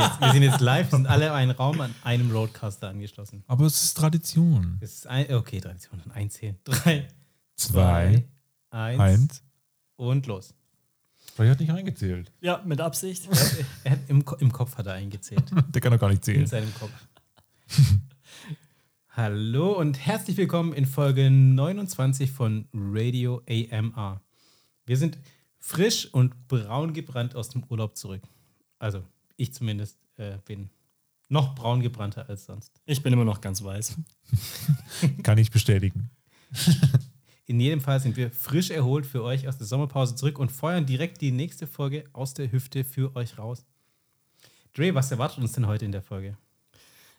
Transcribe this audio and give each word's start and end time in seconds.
jetzt, 0.00 0.20
wir 0.20 0.32
sind 0.32 0.42
jetzt 0.42 0.60
live, 0.60 0.90
sind 0.90 1.06
alle 1.06 1.26
in 1.26 1.32
einem 1.32 1.50
Raum 1.52 1.80
an 1.80 1.94
einem 2.04 2.30
Roadcaster 2.30 2.88
angeschlossen. 2.88 3.42
Aber 3.46 3.66
es 3.66 3.82
ist 3.82 3.94
Tradition. 3.96 4.78
Das 4.80 4.92
ist 4.92 5.06
ein, 5.06 5.32
okay, 5.34 5.60
Tradition. 5.60 6.00
Dann 6.04 6.12
Einzählen. 6.14 6.56
Drei, 6.64 7.08
Zwei, 7.56 8.24
eins, 8.70 9.00
eins. 9.00 9.42
und 9.96 10.26
los. 10.26 10.54
Vielleicht 11.34 11.52
hat 11.52 11.60
nicht 11.60 11.70
eingezählt. 11.70 12.32
Ja, 12.40 12.60
mit 12.64 12.80
Absicht. 12.80 13.26
Er, 13.30 13.36
hat- 13.38 13.56
er 13.84 13.90
hat 13.92 13.98
im, 14.08 14.24
Im 14.40 14.52
Kopf 14.52 14.76
hat 14.76 14.86
er 14.86 14.94
eingezählt. 14.94 15.44
Der 15.68 15.80
kann 15.80 15.92
doch 15.92 16.00
gar 16.00 16.08
nicht 16.10 16.26
In 16.28 16.46
zählen. 16.46 16.46
seinem 16.46 16.74
Kopf. 16.74 16.90
Hallo 19.16 19.72
und 19.78 19.98
herzlich 19.98 20.36
willkommen 20.36 20.72
in 20.72 20.86
Folge 20.86 21.30
29 21.30 22.30
von 22.30 22.68
Radio 22.72 23.42
AMR. 23.48 24.20
Wir 24.86 24.96
sind 24.96 25.18
frisch 25.58 26.06
und 26.12 26.48
braun 26.48 26.92
gebrannt 26.94 27.34
aus 27.36 27.48
dem 27.50 27.64
Urlaub 27.68 27.96
zurück. 27.96 28.22
Also, 28.78 29.02
ich 29.40 29.54
zumindest 29.54 29.98
äh, 30.16 30.38
bin 30.44 30.70
noch 31.28 31.54
braun 31.54 31.80
gebrannter 31.80 32.28
als 32.28 32.44
sonst. 32.44 32.80
Ich 32.84 33.02
bin 33.02 33.12
immer 33.12 33.24
noch 33.24 33.40
ganz 33.40 33.62
weiß. 33.62 33.96
Kann 35.22 35.38
ich 35.38 35.50
bestätigen. 35.50 36.10
In 37.46 37.58
jedem 37.58 37.80
Fall 37.80 37.98
sind 38.00 38.16
wir 38.16 38.30
frisch 38.30 38.70
erholt 38.70 39.06
für 39.06 39.24
euch 39.24 39.48
aus 39.48 39.56
der 39.56 39.66
Sommerpause 39.66 40.14
zurück 40.14 40.38
und 40.38 40.52
feuern 40.52 40.86
direkt 40.86 41.20
die 41.20 41.32
nächste 41.32 41.66
Folge 41.66 42.04
aus 42.12 42.34
der 42.34 42.52
Hüfte 42.52 42.84
für 42.84 43.16
euch 43.16 43.38
raus. 43.38 43.64
Dre, 44.72 44.94
was 44.94 45.10
erwartet 45.10 45.38
uns 45.38 45.52
denn 45.52 45.66
heute 45.66 45.84
in 45.84 45.92
der 45.92 46.02
Folge? 46.02 46.36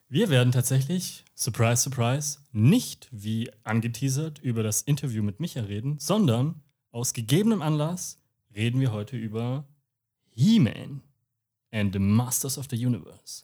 Wir 0.08 0.30
werden 0.30 0.52
tatsächlich, 0.52 1.26
surprise, 1.36 1.82
surprise, 1.82 2.40
nicht 2.52 3.10
wie 3.12 3.50
angeteasert 3.64 4.40
über 4.40 4.64
das 4.64 4.84
Interview 4.84 5.24
mit 5.24 5.40
Micha 5.40 5.62
reden, 5.62 5.98
sondern 6.00 6.62
aus 6.92 7.14
gegebenem 7.14 7.62
Anlass 7.62 8.22
reden 8.54 8.80
wir 8.80 8.92
heute 8.92 9.18
über 9.18 9.66
He-Man 10.34 11.02
and 11.72 11.94
the 11.94 12.00
Masters 12.00 12.58
of 12.58 12.68
the 12.70 12.76
Universe. 12.76 13.44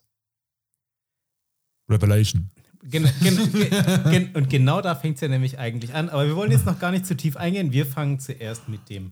Revelation. 1.90 2.50
Gen 2.84 3.10
gen 3.22 3.38
gen 4.12 4.36
und 4.36 4.50
genau 4.50 4.82
da 4.82 4.96
fängt 4.96 5.16
es 5.16 5.22
ja 5.22 5.28
nämlich 5.28 5.58
eigentlich 5.58 5.94
an. 5.94 6.10
Aber 6.10 6.28
wir 6.28 6.36
wollen 6.36 6.52
jetzt 6.52 6.66
noch 6.66 6.80
gar 6.80 6.92
nicht 6.92 7.06
zu 7.06 7.16
tief 7.18 7.36
eingehen. 7.36 7.72
Wir 7.72 7.86
fangen 7.86 8.20
zuerst 8.20 8.70
mit 8.70 8.90
dem, 8.90 9.12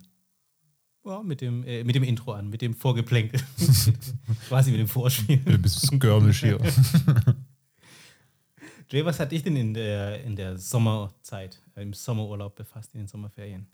ja, 1.03 1.23
mit 1.23 1.41
dem, 1.41 1.63
äh, 1.65 1.83
mit 1.83 1.95
dem 1.95 2.03
Intro 2.03 2.33
an, 2.33 2.49
mit 2.49 2.61
dem 2.61 2.73
Vorgeplänkel. 2.73 3.41
Quasi 4.47 4.71
mit 4.71 4.79
dem 4.79 4.87
Vorspiel. 4.87 5.41
Ein 5.45 5.61
bisschen 5.61 5.99
skirmisch 5.99 6.41
hier. 6.41 6.59
Jay, 8.89 9.03
was 9.03 9.19
hat 9.19 9.31
dich 9.31 9.41
denn 9.41 9.55
in 9.55 9.73
der, 9.73 10.23
in 10.23 10.35
der 10.35 10.57
Sommerzeit, 10.57 11.59
äh, 11.75 11.81
im 11.81 11.93
Sommerurlaub 11.93 12.55
befasst, 12.55 12.93
in 12.93 13.01
den 13.01 13.07
Sommerferien? 13.07 13.67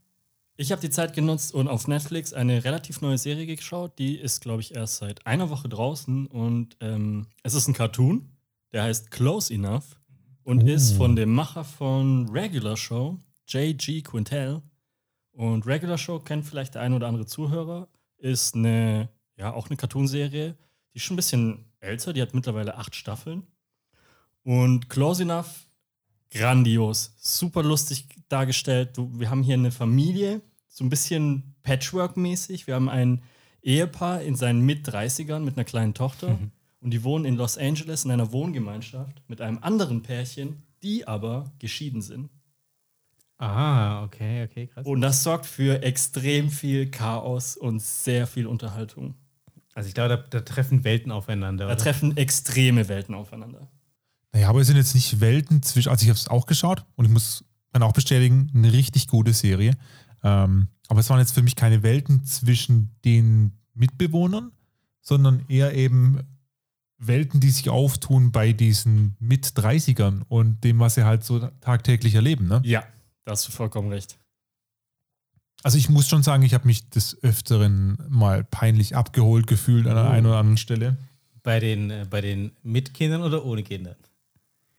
Ich 0.61 0.71
habe 0.71 0.79
die 0.79 0.91
Zeit 0.91 1.15
genutzt 1.15 1.55
und 1.55 1.67
auf 1.67 1.87
Netflix 1.87 2.33
eine 2.33 2.63
relativ 2.63 3.01
neue 3.01 3.17
Serie 3.17 3.47
geschaut. 3.47 3.97
Die 3.97 4.15
ist, 4.15 4.41
glaube 4.41 4.61
ich, 4.61 4.75
erst 4.75 4.97
seit 4.97 5.25
einer 5.25 5.49
Woche 5.49 5.67
draußen 5.67 6.27
und 6.27 6.77
ähm, 6.81 7.25
es 7.41 7.55
ist 7.55 7.67
ein 7.67 7.73
Cartoon, 7.73 8.29
der 8.71 8.83
heißt 8.83 9.09
Close 9.09 9.51
Enough 9.51 9.99
und 10.43 10.61
Oh. 10.63 10.67
ist 10.67 10.91
von 10.91 11.15
dem 11.15 11.33
Macher 11.33 11.63
von 11.63 12.29
Regular 12.29 12.77
Show, 12.77 13.17
J.G. 13.47 14.03
Quintel. 14.03 14.61
Und 15.31 15.65
Regular 15.65 15.97
Show 15.97 16.19
kennt 16.19 16.45
vielleicht 16.45 16.75
der 16.75 16.83
ein 16.83 16.93
oder 16.93 17.07
andere 17.07 17.25
Zuhörer, 17.25 17.87
ist 18.19 18.53
eine, 18.53 19.09
ja, 19.37 19.51
auch 19.51 19.65
eine 19.67 19.77
Cartoonserie, 19.77 20.55
die 20.93 20.97
ist 20.97 21.01
schon 21.01 21.15
ein 21.15 21.17
bisschen 21.17 21.65
älter, 21.79 22.13
die 22.13 22.21
hat 22.21 22.35
mittlerweile 22.35 22.77
acht 22.77 22.95
Staffeln. 22.95 23.47
Und 24.43 24.91
Close 24.91 25.23
Enough 25.23 25.65
grandios, 26.29 27.15
super 27.17 27.63
lustig 27.63 28.05
dargestellt. 28.29 28.95
Du, 28.95 29.09
wir 29.19 29.31
haben 29.31 29.41
hier 29.41 29.55
eine 29.55 29.71
Familie, 29.71 30.41
so 30.71 30.83
ein 30.83 30.89
bisschen 30.89 31.55
Patchwork-mäßig. 31.63 32.65
Wir 32.65 32.75
haben 32.75 32.89
ein 32.89 33.21
Ehepaar 33.61 34.21
in 34.21 34.35
seinen 34.35 34.61
Mit-30ern 34.61 35.39
mit 35.39 35.57
einer 35.57 35.65
kleinen 35.65 35.93
Tochter 35.93 36.39
und 36.79 36.91
die 36.91 37.03
wohnen 37.03 37.25
in 37.25 37.35
Los 37.35 37.57
Angeles 37.57 38.05
in 38.05 38.11
einer 38.11 38.31
Wohngemeinschaft 38.31 39.21
mit 39.27 39.41
einem 39.41 39.59
anderen 39.61 40.01
Pärchen, 40.01 40.63
die 40.81 41.07
aber 41.07 41.51
geschieden 41.59 42.01
sind. 42.01 42.31
Ah, 43.37 44.03
okay, 44.03 44.43
okay, 44.43 44.67
krass. 44.67 44.85
Und 44.85 45.01
das 45.01 45.23
sorgt 45.23 45.45
für 45.45 45.83
extrem 45.83 46.49
viel 46.49 46.89
Chaos 46.89 47.57
und 47.57 47.81
sehr 47.81 48.25
viel 48.25 48.47
Unterhaltung. 48.47 49.15
Also 49.73 49.87
ich 49.87 49.93
glaube, 49.93 50.09
da, 50.09 50.17
da 50.17 50.41
treffen 50.41 50.83
Welten 50.83 51.11
aufeinander. 51.11 51.65
Da 51.65 51.73
oder? 51.73 51.81
treffen 51.81 52.17
extreme 52.17 52.87
Welten 52.87 53.13
aufeinander. 53.15 53.67
Naja, 54.31 54.49
aber 54.49 54.61
es 54.61 54.67
sind 54.67 54.77
jetzt 54.77 54.95
nicht 54.95 55.19
Welten 55.19 55.61
zwischen. 55.63 55.89
Also, 55.89 56.03
ich 56.03 56.09
habe 56.09 56.17
es 56.17 56.27
auch 56.27 56.45
geschaut 56.45 56.85
und 56.95 57.05
ich 57.05 57.11
muss 57.11 57.43
dann 57.71 57.83
auch 57.83 57.93
bestätigen, 57.93 58.51
eine 58.53 58.71
richtig 58.71 59.07
gute 59.07 59.33
Serie. 59.33 59.75
Ähm, 60.23 60.67
aber 60.87 60.99
es 60.99 61.09
waren 61.09 61.19
jetzt 61.19 61.33
für 61.33 61.41
mich 61.41 61.55
keine 61.55 61.83
Welten 61.83 62.23
zwischen 62.25 62.91
den 63.05 63.53
Mitbewohnern, 63.73 64.51
sondern 65.01 65.43
eher 65.47 65.73
eben 65.73 66.19
Welten, 66.97 67.39
die 67.39 67.49
sich 67.49 67.69
auftun 67.69 68.31
bei 68.31 68.53
diesen 68.53 69.15
Mit-30ern 69.19 70.21
und 70.27 70.63
dem, 70.63 70.79
was 70.79 70.95
sie 70.95 71.03
halt 71.03 71.23
so 71.23 71.39
tagtäglich 71.61 72.13
erleben. 72.15 72.47
Ne? 72.47 72.61
Ja, 72.63 72.83
da 73.25 73.31
hast 73.31 73.47
du 73.47 73.51
vollkommen 73.51 73.89
recht. 73.89 74.17
Also 75.63 75.77
ich 75.77 75.89
muss 75.89 76.07
schon 76.07 76.23
sagen, 76.23 76.43
ich 76.43 76.53
habe 76.53 76.67
mich 76.67 76.89
des 76.89 77.21
Öfteren 77.23 77.97
mal 78.09 78.43
peinlich 78.43 78.95
abgeholt 78.95 79.47
gefühlt 79.47 79.87
an 79.87 79.95
der 79.95 80.05
Oh. 80.05 80.09
einen 80.09 80.25
oder 80.25 80.37
anderen 80.37 80.57
Stelle. 80.57 80.97
Bei 81.43 81.59
den, 81.59 81.89
äh, 81.89 82.05
bei 82.09 82.21
den 82.21 82.51
Mitkindern 82.63 83.21
oder 83.23 83.45
ohne 83.45 83.63
Kindern? 83.63 83.95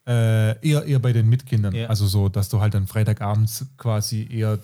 Äh, 0.05 0.59
eher, 0.69 0.85
eher 0.85 0.99
bei 0.99 1.13
den 1.13 1.29
Mitkindern. 1.29 1.73
Ja. 1.75 1.87
Also 1.87 2.09
so, 2.09 2.29
dass 2.29 2.49
du 2.49 2.61
halt 2.61 2.75
dann 2.75 2.89
Freitagabends 2.89 3.67
quasi 3.77 4.27
eher 4.29 4.59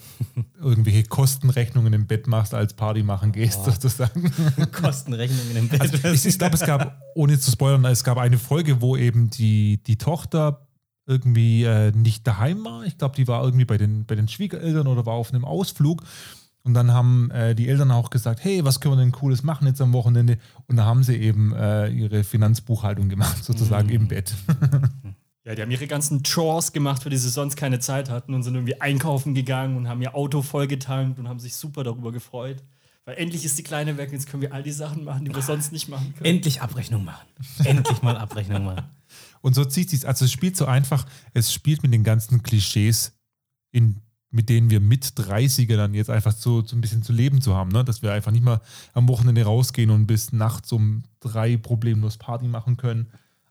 irgendwelche 0.61 1.05
Kostenrechnungen 1.05 1.93
im 1.93 2.09
Bett 2.09 2.27
machst, 2.27 2.55
als 2.55 2.75
Party 2.75 3.05
machen 3.05 3.31
gehst, 3.31 3.65
sozusagen. 3.65 4.33
Kostenrechnungen 4.73 5.57
im 5.57 5.69
Bett. 5.69 5.81
Also 5.81 6.09
ich, 6.09 6.27
ich 6.27 6.39
glaube, 6.39 6.57
es 6.57 6.63
gab, 6.67 7.01
ohne 7.15 7.39
zu 7.39 7.53
spoilern, 7.53 7.85
es 7.85 8.03
gab 8.03 8.19
eine 8.19 8.37
Folge, 8.37 8.81
wo 8.81 8.97
eben 8.97 9.31
die, 9.31 9.81
die 9.85 9.97
Tochter 9.97 10.67
irgendwie 11.07 11.63
äh, 11.63 11.93
nicht 11.93 12.27
daheim 12.27 12.65
war. 12.65 12.85
Ich 12.85 12.99
glaube, 12.99 13.15
die 13.15 13.29
war 13.29 13.45
irgendwie 13.45 13.65
bei 13.65 13.79
den, 13.79 14.07
bei 14.07 14.17
den 14.17 14.27
Schwiegereltern 14.27 14.89
oder 14.89 15.07
war 15.07 15.15
auf 15.15 15.33
einem 15.33 15.45
Ausflug. 15.45 16.03
Und 16.65 16.75
dann 16.75 16.93
haben 16.93 17.31
äh, 17.31 17.55
die 17.55 17.69
Eltern 17.69 17.93
auch 17.93 18.11
gesagt, 18.11 18.43
hey, 18.43 18.65
was 18.65 18.81
können 18.81 18.97
wir 18.97 19.01
denn 19.01 19.13
Cooles 19.13 19.45
machen 19.45 19.69
jetzt 19.69 19.81
am 19.81 19.93
Wochenende? 19.93 20.37
Und 20.67 20.77
da 20.77 20.85
haben 20.85 21.05
sie 21.05 21.17
eben 21.17 21.55
äh, 21.55 21.89
ihre 21.89 22.25
Finanzbuchhaltung 22.25 23.09
gemacht, 23.09 23.45
sozusagen 23.45 23.89
im 23.89 24.09
Bett. 24.09 24.35
Ja, 25.49 25.55
die 25.55 25.63
haben 25.63 25.71
ihre 25.71 25.87
ganzen 25.87 26.23
Chores 26.23 26.73
gemacht, 26.73 27.03
für 27.03 27.09
die 27.09 27.17
sie 27.17 27.31
sonst 27.31 27.57
keine 27.57 27.79
Zeit 27.79 28.11
hatten 28.11 28.35
und 28.35 28.43
sind 28.43 28.55
irgendwie 28.55 28.79
einkaufen 28.83 29.35
gegangen 29.35 29.79
und 29.79 29.89
haben 29.89 30.03
ihr 30.03 30.15
Auto 30.15 30.43
vollgetankt 30.43 31.19
und 31.19 31.27
haben 31.27 31.41
sich 31.41 31.57
super 31.57 31.85
darüber 31.85 32.13
gefreut. 32.13 32.63
Weil 33.07 33.17
endlich 33.17 33.47
ist 33.47 33.57
die 33.57 33.63
Kleine 33.63 33.97
weg, 33.97 34.13
jetzt 34.13 34.29
können 34.29 34.43
wir 34.43 34.53
all 34.53 34.63
die 34.63 34.73
Sachen 34.73 35.05
machen, 35.05 35.25
die 35.25 35.35
wir 35.35 35.41
sonst 35.41 35.73
nicht 35.73 35.89
machen 35.89 36.13
können. 36.15 36.27
Endlich 36.27 36.61
Abrechnung 36.61 37.03
machen. 37.03 37.27
Endlich 37.65 38.03
mal 38.03 38.19
Abrechnung 38.19 38.63
machen. 38.63 38.85
Und 39.41 39.55
so 39.55 39.65
zieht 39.65 39.89
sich 39.89 40.07
also 40.07 40.27
es 40.27 40.33
spielt 40.33 40.55
so 40.55 40.67
einfach, 40.67 41.07
es 41.33 41.51
spielt 41.51 41.83
mit 41.83 41.95
den 41.95 42.05
ganzen 42.05 42.43
Klischees, 42.43 43.19
in, 43.73 44.03
mit 44.31 44.51
denen 44.51 44.69
wir 44.69 44.81
mit 44.81 45.07
30er 45.07 45.77
dann 45.79 45.95
jetzt 45.95 46.11
einfach 46.11 46.33
so, 46.33 46.63
so 46.63 46.77
ein 46.77 46.83
bisschen 46.83 47.03
zu 47.03 47.15
leben 47.15 47.41
zu 47.41 47.57
haben, 47.57 47.71
ne? 47.71 47.85
dass 47.85 48.03
wir 48.03 48.13
einfach 48.13 48.33
nicht 48.33 48.45
mal 48.45 48.61
am 48.93 49.09
Wochenende 49.09 49.45
rausgehen 49.45 49.89
und 49.89 50.07
bis 50.07 50.31
nachts 50.31 50.73
um 50.73 51.05
drei 51.21 51.57
problemlos 51.57 52.19
Party 52.19 52.47
machen 52.49 52.77
können. 52.77 53.11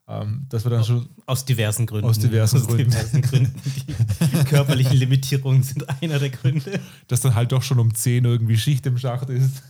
Ähm, 0.09 0.45
dass 0.47 0.63
wir 0.63 0.69
dann 0.69 0.85
schon, 0.85 1.09
Aus 1.25 1.43
diversen 1.43 1.85
Gründen. 1.85 2.07
Aus 2.07 2.17
diversen 2.17 2.65
Gründen. 2.65 2.91
diversen 2.91 3.21
Gründen. 3.21 3.61
Die 4.31 4.45
körperlichen 4.45 4.95
Limitierungen 4.95 5.63
sind 5.63 5.85
einer 6.01 6.17
der 6.17 6.29
Gründe. 6.29 6.79
dass 7.07 7.21
dann 7.21 7.35
halt 7.35 7.51
doch 7.51 7.61
schon 7.61 7.79
um 7.79 7.93
10 7.93 8.23
irgendwie 8.23 8.57
Schicht 8.57 8.85
im 8.85 8.97
Schacht 8.97 9.29
ist. 9.29 9.63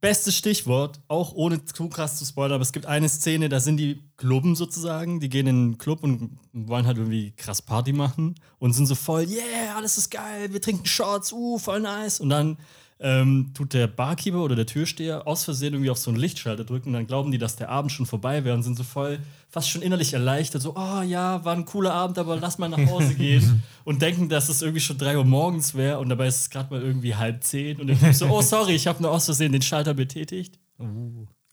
Bestes 0.00 0.36
Stichwort, 0.36 1.00
auch 1.08 1.32
ohne 1.34 1.62
zu 1.64 1.88
krass 1.88 2.16
zu 2.16 2.24
spoilern, 2.24 2.54
aber 2.54 2.62
es 2.62 2.72
gibt 2.72 2.86
eine 2.86 3.08
Szene, 3.08 3.50
da 3.50 3.60
sind 3.60 3.76
die 3.76 4.00
Klubben 4.16 4.54
sozusagen, 4.54 5.20
die 5.20 5.28
gehen 5.28 5.46
in 5.46 5.72
den 5.72 5.78
Club 5.78 6.02
und 6.02 6.38
wollen 6.52 6.86
halt 6.86 6.96
irgendwie 6.96 7.32
krass 7.32 7.60
Party 7.60 7.92
machen 7.92 8.36
und 8.58 8.72
sind 8.72 8.86
so 8.86 8.94
voll, 8.94 9.26
yeah, 9.28 9.76
alles 9.76 9.98
ist 9.98 10.10
geil, 10.10 10.54
wir 10.54 10.62
trinken 10.62 10.86
Shots, 10.86 11.32
uh, 11.32 11.58
voll 11.58 11.80
nice. 11.80 12.18
Und 12.18 12.30
dann 12.30 12.56
ähm, 13.02 13.52
tut 13.54 13.72
der 13.72 13.86
Barkeeper 13.86 14.42
oder 14.44 14.54
der 14.54 14.66
Türsteher 14.66 15.26
aus 15.26 15.44
Versehen 15.44 15.72
irgendwie 15.72 15.90
auf 15.90 15.96
so 15.96 16.10
einen 16.10 16.20
Lichtschalter 16.20 16.64
drücken 16.64 16.90
und 16.90 16.92
dann 16.92 17.06
glauben 17.06 17.32
die, 17.32 17.38
dass 17.38 17.56
der 17.56 17.70
Abend 17.70 17.90
schon 17.92 18.04
vorbei 18.04 18.44
wäre 18.44 18.54
und 18.54 18.62
sind 18.62 18.76
so 18.76 18.82
voll, 18.82 19.18
fast 19.48 19.70
schon 19.70 19.80
innerlich 19.80 20.12
erleichtert, 20.12 20.60
so, 20.60 20.76
oh 20.76 21.00
ja, 21.00 21.42
war 21.44 21.56
ein 21.56 21.64
cooler 21.64 21.94
Abend, 21.94 22.18
aber 22.18 22.36
lass 22.36 22.58
mal 22.58 22.68
nach 22.68 22.86
Hause 22.90 23.14
gehen 23.14 23.62
und 23.84 24.02
denken, 24.02 24.28
dass 24.28 24.50
es 24.50 24.60
irgendwie 24.60 24.82
schon 24.82 24.98
drei 24.98 25.16
Uhr 25.16 25.24
morgens 25.24 25.74
wäre 25.74 25.98
und 25.98 26.10
dabei 26.10 26.26
ist 26.26 26.40
es 26.40 26.50
gerade 26.50 26.72
mal 26.72 26.82
irgendwie 26.82 27.14
halb 27.14 27.42
zehn 27.42 27.80
und 27.80 27.88
Typ 27.88 28.14
so, 28.14 28.26
oh 28.26 28.42
sorry, 28.42 28.74
ich 28.74 28.86
habe 28.86 29.02
nur 29.02 29.10
aus 29.10 29.24
Versehen 29.24 29.52
den 29.52 29.62
Schalter 29.62 29.94
betätigt. 29.94 30.58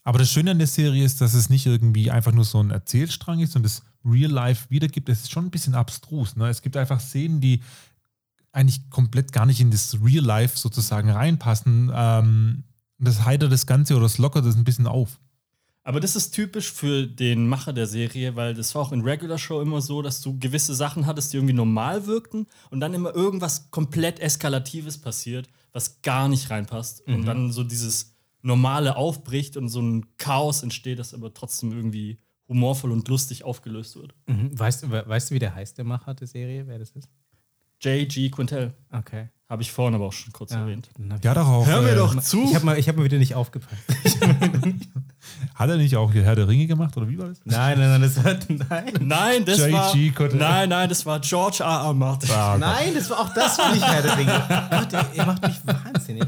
Aber 0.03 0.19
das 0.19 0.31
Schöne 0.31 0.51
an 0.51 0.57
der 0.57 0.67
Serie 0.67 1.03
ist, 1.03 1.21
dass 1.21 1.33
es 1.33 1.49
nicht 1.49 1.65
irgendwie 1.65 2.11
einfach 2.11 2.31
nur 2.31 2.45
so 2.45 2.61
ein 2.61 2.71
Erzählstrang 2.71 3.39
ist 3.39 3.55
und 3.55 3.63
das 3.63 3.83
Real 4.05 4.31
Life 4.31 4.67
wiedergibt. 4.69 5.09
Es 5.09 5.23
ist 5.23 5.31
schon 5.31 5.45
ein 5.45 5.51
bisschen 5.51 5.75
abstrus. 5.75 6.37
Ne? 6.37 6.47
Es 6.47 6.61
gibt 6.61 6.77
einfach 6.77 7.01
Szenen, 7.01 7.41
die 7.41 7.61
eigentlich 8.57 8.89
komplett 8.89 9.31
gar 9.31 9.45
nicht 9.45 9.61
in 9.61 9.69
das 9.69 9.97
Real 10.03 10.25
Life 10.25 10.57
sozusagen 10.57 11.11
reinpassen. 11.11 11.91
Ähm, 11.93 12.63
das 12.97 13.23
heitert 13.23 13.51
das 13.51 13.67
Ganze 13.67 13.93
oder 13.93 14.03
das 14.03 14.17
lockert 14.17 14.45
das 14.45 14.55
ein 14.55 14.63
bisschen 14.63 14.87
auf. 14.87 15.19
Aber 15.83 16.01
das 16.01 16.17
ist 16.17 16.31
typisch 16.31 16.71
für 16.71 17.07
den 17.07 17.47
Macher 17.47 17.71
der 17.71 17.87
Serie, 17.87 18.35
weil 18.35 18.53
das 18.53 18.75
war 18.75 18.81
auch 18.81 18.91
in 18.91 19.01
Regular 19.01 19.37
Show 19.37 19.61
immer 19.61 19.79
so, 19.79 20.01
dass 20.01 20.19
du 20.19 20.37
gewisse 20.37 20.75
Sachen 20.75 21.05
hattest, 21.05 21.31
die 21.31 21.37
irgendwie 21.37 21.53
normal 21.53 22.07
wirkten 22.07 22.47
und 22.71 22.81
dann 22.81 22.93
immer 22.93 23.15
irgendwas 23.15 23.71
komplett 23.71 24.19
Eskalatives 24.19 24.97
passiert, 24.97 25.47
was 25.71 26.01
gar 26.01 26.27
nicht 26.27 26.49
reinpasst. 26.49 27.07
Und 27.07 27.25
dann 27.25 27.53
so 27.53 27.63
dieses 27.63 28.15
Normale 28.41 28.97
aufbricht 28.97 29.55
und 29.55 29.69
so 29.69 29.81
ein 29.81 30.05
Chaos 30.17 30.63
entsteht, 30.63 30.99
das 30.99 31.13
aber 31.13 31.33
trotzdem 31.33 31.71
irgendwie 31.71 32.17
humorvoll 32.49 32.91
und 32.91 33.07
lustig 33.07 33.43
aufgelöst 33.43 33.95
wird. 33.95 34.13
Mhm. 34.25 34.57
Weißt, 34.57 34.89
weißt 34.89 35.29
du, 35.29 35.35
wie 35.35 35.39
der 35.39 35.55
heißt, 35.55 35.77
der 35.77 35.85
Macher 35.85 36.15
der 36.15 36.27
Serie, 36.27 36.67
wer 36.67 36.79
das 36.79 36.91
ist? 36.91 37.07
J.G. 37.81 38.29
Quintel. 38.29 38.73
Okay. 38.91 39.29
Habe 39.49 39.61
ich 39.61 39.71
vorhin 39.71 39.95
aber 39.95 40.05
auch 40.07 40.13
schon 40.13 40.33
kurz 40.33 40.51
erwähnt. 40.51 40.89
hab 41.09 41.19
ich- 41.19 41.23
Ja, 41.23 41.33
doch 41.33 41.47
auch. 41.47 41.65
Hör 41.65 41.81
mir 41.81 41.91
äh, 41.91 41.95
doch 41.95 42.19
zu! 42.21 42.43
Ich 42.49 42.53
habe 42.55 42.65
mal, 42.65 42.77
ich 42.77 42.89
hab 42.89 42.97
mal 42.97 43.05
wieder 43.05 43.17
nicht 43.17 43.33
aufgepasst. 43.33 43.81
Hat 45.55 45.69
er 45.69 45.77
nicht 45.77 45.95
auch 45.95 46.13
Herr 46.13 46.35
der 46.35 46.47
Ringe 46.49 46.67
gemacht 46.67 46.97
oder 46.97 47.07
wie 47.07 47.17
war 47.17 47.27
das? 47.27 47.39
nein, 47.45 47.77
nein, 47.79 47.89
nein, 47.89 48.01
das 48.01 48.23
war. 48.23 48.37
Nein. 48.69 48.93
Nein, 48.99 49.45
das 49.45 49.59
J.G. 49.59 49.71
war. 49.73 49.91
Quintel. 49.93 50.35
Nein, 50.37 50.69
nein, 50.69 50.89
das 50.89 51.05
war 51.05 51.19
George 51.21 51.59
R. 51.63 51.65
R. 51.85 51.93
Martin. 51.93 52.29
Ah, 52.31 52.51
Gott. 52.53 52.59
Nein, 52.61 52.93
das 52.93 53.09
war 53.09 53.19
auch 53.21 53.33
das 53.33 53.57
war 53.57 53.73
nicht 53.73 53.85
Herr 53.87 54.01
der 54.01 54.17
Ringe. 54.17 54.67
Gott, 54.69 54.91
ihr, 54.93 55.05
ihr 55.15 55.25
macht 55.25 55.41
mich 55.43 55.55
wahnsinnig. 55.65 56.25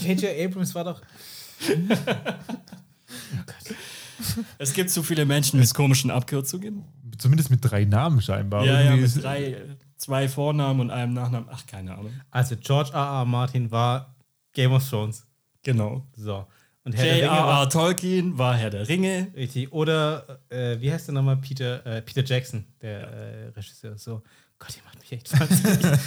J.J. 0.00 0.44
Abrams 0.46 0.74
war 0.74 0.84
doch. 0.84 1.00
Es 4.58 4.72
gibt 4.72 4.90
zu 4.90 5.02
viele 5.02 5.24
Menschen 5.24 5.60
mit 5.60 5.72
komischen 5.74 6.10
Abkürzungen. 6.10 6.84
Zumindest 7.18 7.50
mit 7.50 7.60
drei 7.62 7.84
Namen 7.84 8.20
scheinbar. 8.20 8.64
Ja, 8.64 8.74
ja, 8.74 8.80
Irgendwie 8.82 9.02
mit 9.02 9.06
ist- 9.06 9.22
drei, 9.22 9.56
zwei 9.96 10.28
Vornamen 10.28 10.80
und 10.80 10.90
einem 10.90 11.12
Nachnamen. 11.14 11.48
Ach, 11.52 11.64
keine 11.66 11.92
Ahnung. 11.96 12.12
Also 12.30 12.56
George 12.56 12.90
R. 12.92 12.98
R. 13.20 13.24
Martin 13.24 13.70
war 13.70 14.14
Game 14.52 14.72
of 14.72 14.88
Thrones. 14.88 15.26
Genau. 15.62 16.06
So. 16.16 16.46
Und 16.86 16.92
Herr 16.94 17.04
der 17.04 17.14
Ringe 17.14 17.26
war 17.28 17.38
J.R.R. 17.62 17.68
Tolkien 17.70 18.36
war 18.38 18.56
Herr 18.56 18.68
der 18.70 18.86
Ringe. 18.88 19.28
richtig. 19.34 19.72
Oder 19.72 20.40
äh, 20.50 20.78
wie 20.80 20.92
heißt 20.92 21.08
der 21.08 21.14
nochmal? 21.14 21.36
Peter, 21.38 21.84
äh, 21.86 22.02
Peter 22.02 22.22
Jackson, 22.22 22.66
der 22.82 23.08
äh, 23.08 23.48
Regisseur. 23.56 23.96
So. 23.96 24.22
Gott, 24.64 24.76
ihr 24.76 24.82
macht 24.84 24.98
mich 25.00 25.12
echt 25.12 25.38
wahnsinnig. 25.38 26.00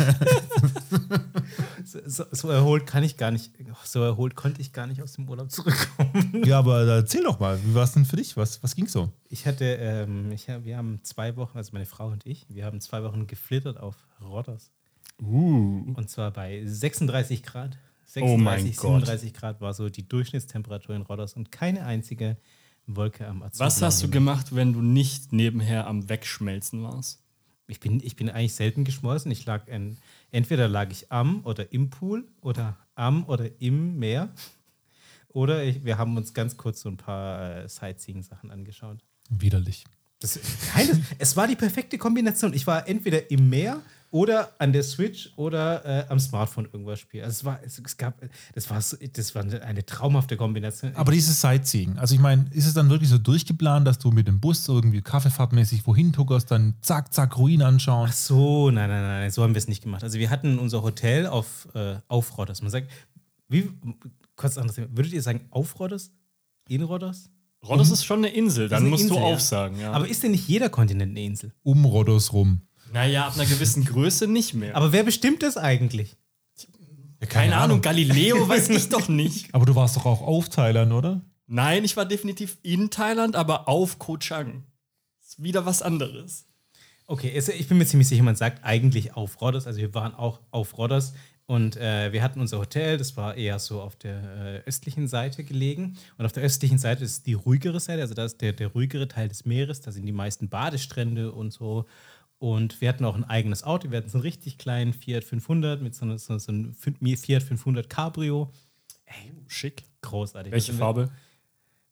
so, 1.85 1.99
so, 2.05 2.23
so 2.31 2.49
erholt 2.49 2.87
kann 2.87 3.03
ich 3.03 3.17
gar 3.17 3.29
nicht, 3.29 3.51
so 3.83 4.01
erholt 4.01 4.35
konnte 4.35 4.61
ich 4.61 4.73
gar 4.73 4.87
nicht 4.87 5.01
aus 5.01 5.13
dem 5.13 5.29
Urlaub 5.29 5.51
zurückkommen. 5.51 6.43
Ja, 6.45 6.59
aber 6.59 6.87
erzähl 6.87 7.23
doch 7.23 7.39
mal, 7.39 7.59
wie 7.63 7.75
war 7.75 7.83
es 7.83 7.91
denn 7.91 8.05
für 8.05 8.15
dich? 8.15 8.35
Was, 8.35 8.63
was 8.63 8.75
ging 8.75 8.87
so? 8.87 9.11
Ich 9.29 9.45
hatte, 9.45 9.65
ähm, 9.65 10.31
ich 10.31 10.49
hab, 10.49 10.65
wir 10.65 10.77
haben 10.77 10.99
zwei 11.03 11.35
Wochen, 11.35 11.57
also 11.57 11.71
meine 11.73 11.85
Frau 11.85 12.07
und 12.07 12.25
ich, 12.25 12.47
wir 12.49 12.65
haben 12.65 12.81
zwei 12.81 13.03
Wochen 13.03 13.27
geflittert 13.27 13.79
auf 13.79 13.95
Rodders. 14.21 14.71
Uh. 15.21 15.93
Und 15.95 16.09
zwar 16.09 16.31
bei 16.31 16.63
36 16.65 17.43
Grad. 17.43 17.77
Oh 18.15 18.37
mein 18.37 18.63
36, 18.63 18.77
Gott. 18.77 19.05
37 19.05 19.33
Grad 19.33 19.61
war 19.61 19.73
so 19.73 19.89
die 19.89 20.07
Durchschnittstemperatur 20.07 20.95
in 20.95 21.03
Rodders 21.03 21.33
und 21.33 21.51
keine 21.51 21.85
einzige 21.85 22.37
Wolke 22.87 23.27
am 23.27 23.43
Azurblauen 23.43 23.67
Was 23.67 23.81
hast 23.81 24.01
du 24.01 24.09
gemacht, 24.09 24.55
wenn 24.55 24.73
du 24.73 24.81
nicht 24.81 25.33
nebenher 25.33 25.85
am 25.87 26.09
Wegschmelzen 26.09 26.83
warst? 26.83 27.21
Ich 27.67 27.79
bin, 27.79 28.01
ich 28.03 28.15
bin 28.15 28.29
eigentlich 28.29 28.53
selten 28.53 28.85
geschmolzen. 28.85 29.29
Ich 29.31 29.45
lag 29.45 29.67
in, 29.67 29.97
entweder 30.31 30.67
lag 30.67 30.89
ich 30.89 31.11
am 31.11 31.45
oder 31.45 31.71
im 31.73 31.89
Pool 31.89 32.25
oder 32.41 32.77
am 32.95 33.25
oder 33.25 33.49
im 33.59 33.99
Meer. 33.99 34.29
Oder 35.29 35.63
ich, 35.63 35.83
wir 35.83 35.97
haben 35.97 36.15
uns 36.17 36.33
ganz 36.33 36.57
kurz 36.57 36.81
so 36.81 36.89
ein 36.89 36.97
paar 36.97 37.63
äh, 37.63 37.69
Sightseeing-Sachen 37.69 38.51
angeschaut. 38.51 38.99
Widerlich. 39.29 39.85
Das, 40.19 40.39
nein, 40.75 40.87
das, 40.87 40.99
es 41.19 41.37
war 41.37 41.47
die 41.47 41.55
perfekte 41.55 41.97
Kombination. 41.97 42.53
Ich 42.53 42.65
war 42.65 42.87
entweder 42.87 43.29
im 43.29 43.49
Meer 43.49 43.81
oder 44.11 44.53
an 44.59 44.71
der 44.73 44.83
Switch 44.83 45.31
oder 45.35 45.85
äh, 45.85 46.05
am 46.09 46.19
Smartphone 46.19 46.65
irgendwas 46.65 46.99
spielen. 46.99 47.25
Also 47.25 47.35
es 47.35 47.45
war, 47.45 47.59
es, 47.63 47.79
es 47.79 47.97
gab, 47.97 48.21
das 48.53 48.69
war, 48.69 48.81
so, 48.81 48.97
das 49.13 49.35
war 49.35 49.43
eine 49.43 49.85
traumhafte 49.85 50.37
Kombination. 50.37 50.95
Aber 50.95 51.11
dieses 51.11 51.41
Sightseeing, 51.41 51.97
also 51.97 52.15
ich 52.15 52.21
meine, 52.21 52.45
ist 52.51 52.65
es 52.65 52.73
dann 52.73 52.89
wirklich 52.89 53.09
so 53.09 53.17
durchgeplant, 53.17 53.85
dass 53.85 53.99
du 53.99 54.11
mit 54.11 54.27
dem 54.27 54.39
Bus 54.39 54.67
irgendwie 54.67 55.01
kaffeefahrtmäßig 55.01 55.85
wohin 55.85 56.13
tuckerst, 56.13 56.51
dann 56.51 56.75
zack, 56.81 57.13
zack, 57.13 57.37
Ruinen 57.37 57.61
anschauen? 57.61 58.07
Ach 58.09 58.13
so, 58.13 58.71
nein, 58.71 58.89
nein, 58.89 59.03
nein, 59.03 59.31
so 59.31 59.43
haben 59.43 59.53
wir 59.53 59.59
es 59.59 59.67
nicht 59.67 59.83
gemacht. 59.83 60.03
Also 60.03 60.19
wir 60.19 60.29
hatten 60.29 60.57
unser 60.59 60.83
Hotel 60.83 61.27
auf, 61.27 61.67
äh, 61.73 61.97
auf 62.07 62.37
Rodders. 62.37 62.61
Man 62.61 62.71
sagt, 62.71 62.89
wie, 63.49 63.69
kurz 64.35 64.57
anderes 64.57 64.75
Thema, 64.75 64.87
würdet 64.91 65.13
ihr 65.13 65.21
sagen 65.21 65.47
auf 65.49 65.79
Rodders? 65.79 66.11
In 66.69 66.83
Rodders? 66.83 67.29
Rodos 67.67 67.89
ist 67.89 68.05
schon 68.05 68.19
eine 68.19 68.29
Insel, 68.29 68.69
dann 68.69 68.83
eine 68.83 68.89
musst 68.89 69.03
Insel, 69.03 69.17
du 69.17 69.23
ja. 69.23 69.33
aufsagen. 69.33 69.79
Ja. 69.79 69.91
Aber 69.91 70.07
ist 70.07 70.23
denn 70.23 70.31
nicht 70.31 70.47
jeder 70.47 70.69
Kontinent 70.69 71.11
eine 71.11 71.23
Insel? 71.23 71.53
Um 71.63 71.85
Rhodos 71.85 72.31
rum. 72.33 72.61
Naja, 72.93 73.27
ab 73.27 73.35
einer 73.35 73.45
gewissen 73.45 73.85
Größe 73.85 74.27
nicht 74.27 74.53
mehr. 74.53 74.75
Aber 74.75 74.91
wer 74.91 75.03
bestimmt 75.03 75.43
das 75.43 75.57
eigentlich? 75.57 76.15
Ja, 77.19 77.27
keine, 77.27 77.57
Ahnung, 77.57 77.81
Galileo 77.81 78.47
weiß 78.47 78.69
ich 78.69 78.89
doch 78.89 79.07
nicht. 79.07 79.53
Aber 79.53 79.65
du 79.65 79.75
warst 79.75 79.95
doch 79.95 80.05
auch 80.05 80.21
auf 80.21 80.49
Thailand, 80.49 80.91
oder? 80.91 81.21
Nein, 81.47 81.83
ich 81.83 81.97
war 81.97 82.05
definitiv 82.05 82.57
in 82.61 82.89
Thailand, 82.89 83.35
aber 83.35 83.67
auf 83.67 83.97
Koh 83.99 84.17
Chang. 84.17 84.63
Ist 85.21 85.41
wieder 85.41 85.65
was 85.65 85.81
anderes. 85.81 86.45
Okay, 87.07 87.31
also 87.33 87.53
ich 87.53 87.67
bin 87.67 87.77
mir 87.77 87.85
ziemlich 87.85 88.09
sicher, 88.09 88.23
man 88.23 88.35
sagt 88.35 88.63
eigentlich 88.65 89.15
auf 89.15 89.39
Rodders. 89.41 89.65
Also 89.65 89.79
wir 89.79 89.93
waren 89.93 90.13
auch 90.13 90.41
auf 90.51 90.77
Rodders 90.77 91.13
und 91.45 91.77
äh, 91.77 92.11
wir 92.11 92.21
hatten 92.21 92.41
unser 92.41 92.59
Hotel, 92.59 92.97
das 92.97 93.15
war 93.15 93.35
eher 93.35 93.57
so 93.59 93.81
auf 93.81 93.95
der 93.95 94.21
äh, 94.65 94.67
östlichen 94.67 95.07
Seite 95.07 95.45
gelegen. 95.45 95.97
Und 96.17 96.25
auf 96.25 96.33
der 96.33 96.43
östlichen 96.43 96.77
Seite 96.77 97.05
ist 97.05 97.25
die 97.25 97.33
ruhigere 97.33 97.79
Seite, 97.79 98.01
also 98.01 98.13
da 98.13 98.25
ist 98.25 98.41
der, 98.41 98.51
der 98.51 98.67
ruhigere 98.67 99.07
Teil 99.07 99.29
des 99.29 99.45
Meeres, 99.45 99.79
da 99.79 99.93
sind 99.93 100.05
die 100.05 100.11
meisten 100.11 100.49
Badestrände 100.49 101.31
und 101.31 101.53
so. 101.53 101.85
Und 102.39 102.81
wir 102.81 102.89
hatten 102.89 103.03
auch 103.05 103.15
ein 103.15 103.23
eigenes 103.23 103.63
Auto, 103.63 103.89
wir 103.89 103.97
hatten 103.97 104.09
so 104.09 104.17
einen 104.19 104.23
richtig 104.23 104.57
kleinen 104.59 104.93
Fiat 104.93 105.23
500 105.23 105.81
mit 105.81 105.95
so, 105.95 106.05
einer- 106.05 106.19
so, 106.19 106.33
einem 106.51 106.73
Fiat 106.75 107.41
500 107.43 107.89
Cabrio. 107.89 108.51
Schick. 109.47 109.83
Großartig. 110.01 110.51
Welche 110.51 110.73
wir- 110.73 110.79
Farbe? 110.79 111.11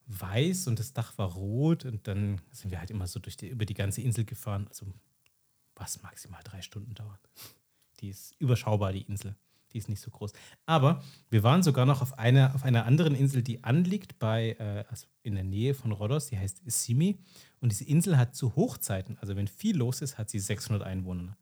weiß 0.07 0.67
und 0.67 0.77
das 0.77 0.93
Dach 0.93 1.17
war 1.17 1.31
rot 1.33 1.83
und 1.83 2.07
dann 2.07 2.39
sind 2.51 2.69
wir 2.69 2.77
halt 2.79 2.91
immer 2.91 3.07
so 3.07 3.19
durch 3.19 3.37
die, 3.37 3.47
über 3.47 3.65
die 3.65 3.73
ganze 3.73 4.01
Insel 4.01 4.23
gefahren. 4.23 4.67
Also 4.69 4.85
was 5.75 6.03
maximal 6.03 6.41
drei 6.43 6.61
Stunden 6.61 6.93
dauert. 6.93 7.19
Die 8.01 8.09
ist 8.09 8.35
überschaubar, 8.37 8.93
die 8.93 9.01
Insel. 9.01 9.35
Die 9.75 9.79
ist 9.79 9.89
nicht 9.89 9.99
so 9.99 10.09
groß. 10.09 10.31
Aber 10.65 11.03
wir 11.29 11.43
waren 11.43 11.61
sogar 11.61 11.85
noch 11.85 12.01
auf 12.01 12.17
einer, 12.17 12.55
auf 12.55 12.63
einer 12.63 12.85
anderen 12.85 13.13
Insel, 13.13 13.43
die 13.43 13.65
anliegt 13.65 14.19
bei, 14.19 14.55
äh, 14.57 14.85
also 14.89 15.05
in 15.21 15.35
der 15.35 15.43
Nähe 15.43 15.73
von 15.73 15.91
Rhodos, 15.91 16.27
die 16.27 16.39
heißt 16.39 16.61
Simi. 16.65 17.19
Und 17.59 17.73
diese 17.73 17.83
Insel 17.83 18.17
hat 18.17 18.35
zu 18.37 18.55
Hochzeiten, 18.55 19.17
also 19.19 19.35
wenn 19.35 19.49
viel 19.49 19.75
los 19.75 20.01
ist, 20.01 20.17
hat 20.17 20.29
sie 20.29 20.39
600 20.39 20.81
Einwohner. 20.81 21.37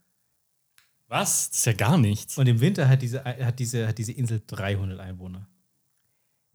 Was? 1.07 1.51
Das 1.51 1.59
ist 1.59 1.65
ja 1.65 1.73
gar 1.73 1.99
nichts. 1.99 2.39
Und 2.39 2.47
im 2.47 2.59
Winter 2.59 2.89
hat 2.89 3.03
diese, 3.03 3.23
hat 3.23 3.59
diese, 3.59 3.87
hat 3.87 3.99
diese 3.99 4.13
Insel 4.13 4.41
300 4.47 4.99
Einwohner. 4.99 5.47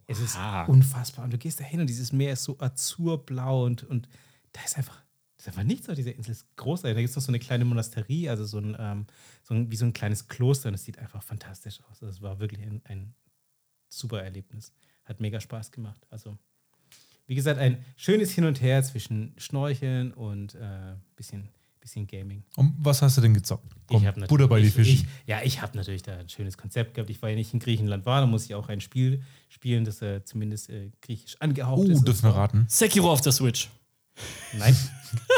Es 0.08 0.18
ist 0.18 0.35
Aha. 0.35 0.64
unfassbar. 0.64 1.26
Und 1.26 1.32
du 1.32 1.38
gehst 1.38 1.61
da 1.61 1.64
hin 1.64 1.80
und 1.80 1.87
dieses 1.87 2.12
Meer 2.12 2.32
ist 2.32 2.42
so 2.42 2.58
azurblau 2.58 3.66
und, 3.66 3.85
und 3.85 4.08
da 4.50 4.62
ist 4.64 4.76
einfach, 4.76 5.00
da 5.38 5.42
ist 5.42 5.49
einfach 5.49 5.62
nichts 5.62 5.88
auf 5.88 5.95
dieser 5.95 6.14
Insel. 6.14 6.33
Das 6.33 6.42
ist 6.42 6.57
großartig. 6.57 6.97
Da 6.97 7.00
gibt 7.00 7.11
es 7.11 7.16
noch 7.16 7.23
so 7.23 7.30
eine 7.30 7.38
kleine 7.38 7.64
Monasterie, 7.64 8.28
also 8.28 8.45
so 8.45 8.59
ein, 8.59 8.76
ähm, 8.78 9.07
so 9.45 9.54
ein, 9.54 9.71
wie 9.71 9.76
so 9.76 9.85
ein 9.85 9.92
kleines 9.92 10.26
Kloster 10.26 10.68
und 10.68 10.75
es 10.75 10.85
sieht 10.85 10.99
einfach 10.99 11.23
fantastisch 11.23 11.78
aus. 11.88 12.00
Das 12.00 12.21
war 12.21 12.40
wirklich 12.40 12.61
ein, 12.66 12.80
ein 12.85 13.14
super 13.88 14.23
Erlebnis. 14.23 14.73
Hat 15.04 15.21
mega 15.21 15.40
Spaß 15.40 15.71
gemacht. 15.71 16.04
Also, 16.11 16.37
wie 17.28 17.37
gesagt, 17.37 17.61
ein 17.61 17.85
schönes 17.97 18.33
Hin 18.33 18.47
und 18.47 18.61
Her 18.61 18.83
zwischen 18.83 19.33
Schnorcheln 19.37 20.12
und 20.12 20.57
äh, 20.57 20.97
bisschen, 21.14 21.49
bisschen 21.80 22.09
Gaming. 22.09 22.42
Und 22.57 22.75
was 22.76 23.00
hast 23.00 23.16
du 23.16 23.21
denn 23.21 23.33
gezockt? 23.33 23.73
Komm, 23.87 24.04
Ich 24.04 24.26
Butter 24.26 24.49
bei 24.49 24.61
die 24.61 24.66
ich, 24.66 24.75
Fische. 24.75 24.90
Ich, 24.90 25.07
ja, 25.26 25.40
ich 25.45 25.62
habe 25.62 25.76
natürlich 25.76 26.02
da 26.02 26.18
ein 26.18 26.28
schönes 26.28 26.59
Konzept 26.59 26.95
gehabt. 26.95 27.11
Ich 27.11 27.23
war 27.23 27.30
ja 27.30 27.37
nicht 27.37 27.54
in 27.54 27.61
Griechenland 27.61 28.07
war, 28.07 28.21
da 28.21 28.26
muss 28.26 28.45
ich 28.45 28.57
auch 28.57 28.68
ein 28.68 28.80
Spiel 28.80 29.23
spielen, 29.49 29.85
das 29.85 30.02
äh, 30.02 30.25
zumindest 30.25 30.68
äh, 30.68 30.90
griechisch 31.00 31.37
angehaucht 31.38 31.88
ist. 31.88 32.00
Oh, 32.00 32.04
dürfen 32.04 32.25
wir 32.25 32.35
raten. 32.35 32.66
Sekiro 32.68 33.12
auf 33.12 33.21
der 33.21 33.33
Switch. 33.33 33.71
Nein, 34.59 34.77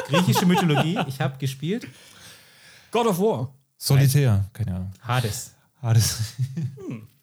griechische 0.06 0.46
Mythologie. 0.46 0.98
Ich 1.08 1.20
habe 1.20 1.38
gespielt. 1.38 1.86
God 2.90 3.06
of 3.06 3.18
War. 3.18 3.54
Solitär, 3.76 4.48
keine 4.52 4.74
Ahnung. 4.74 4.92
Hades. 5.00 5.54
Ah, 5.80 5.94
das 5.94 6.34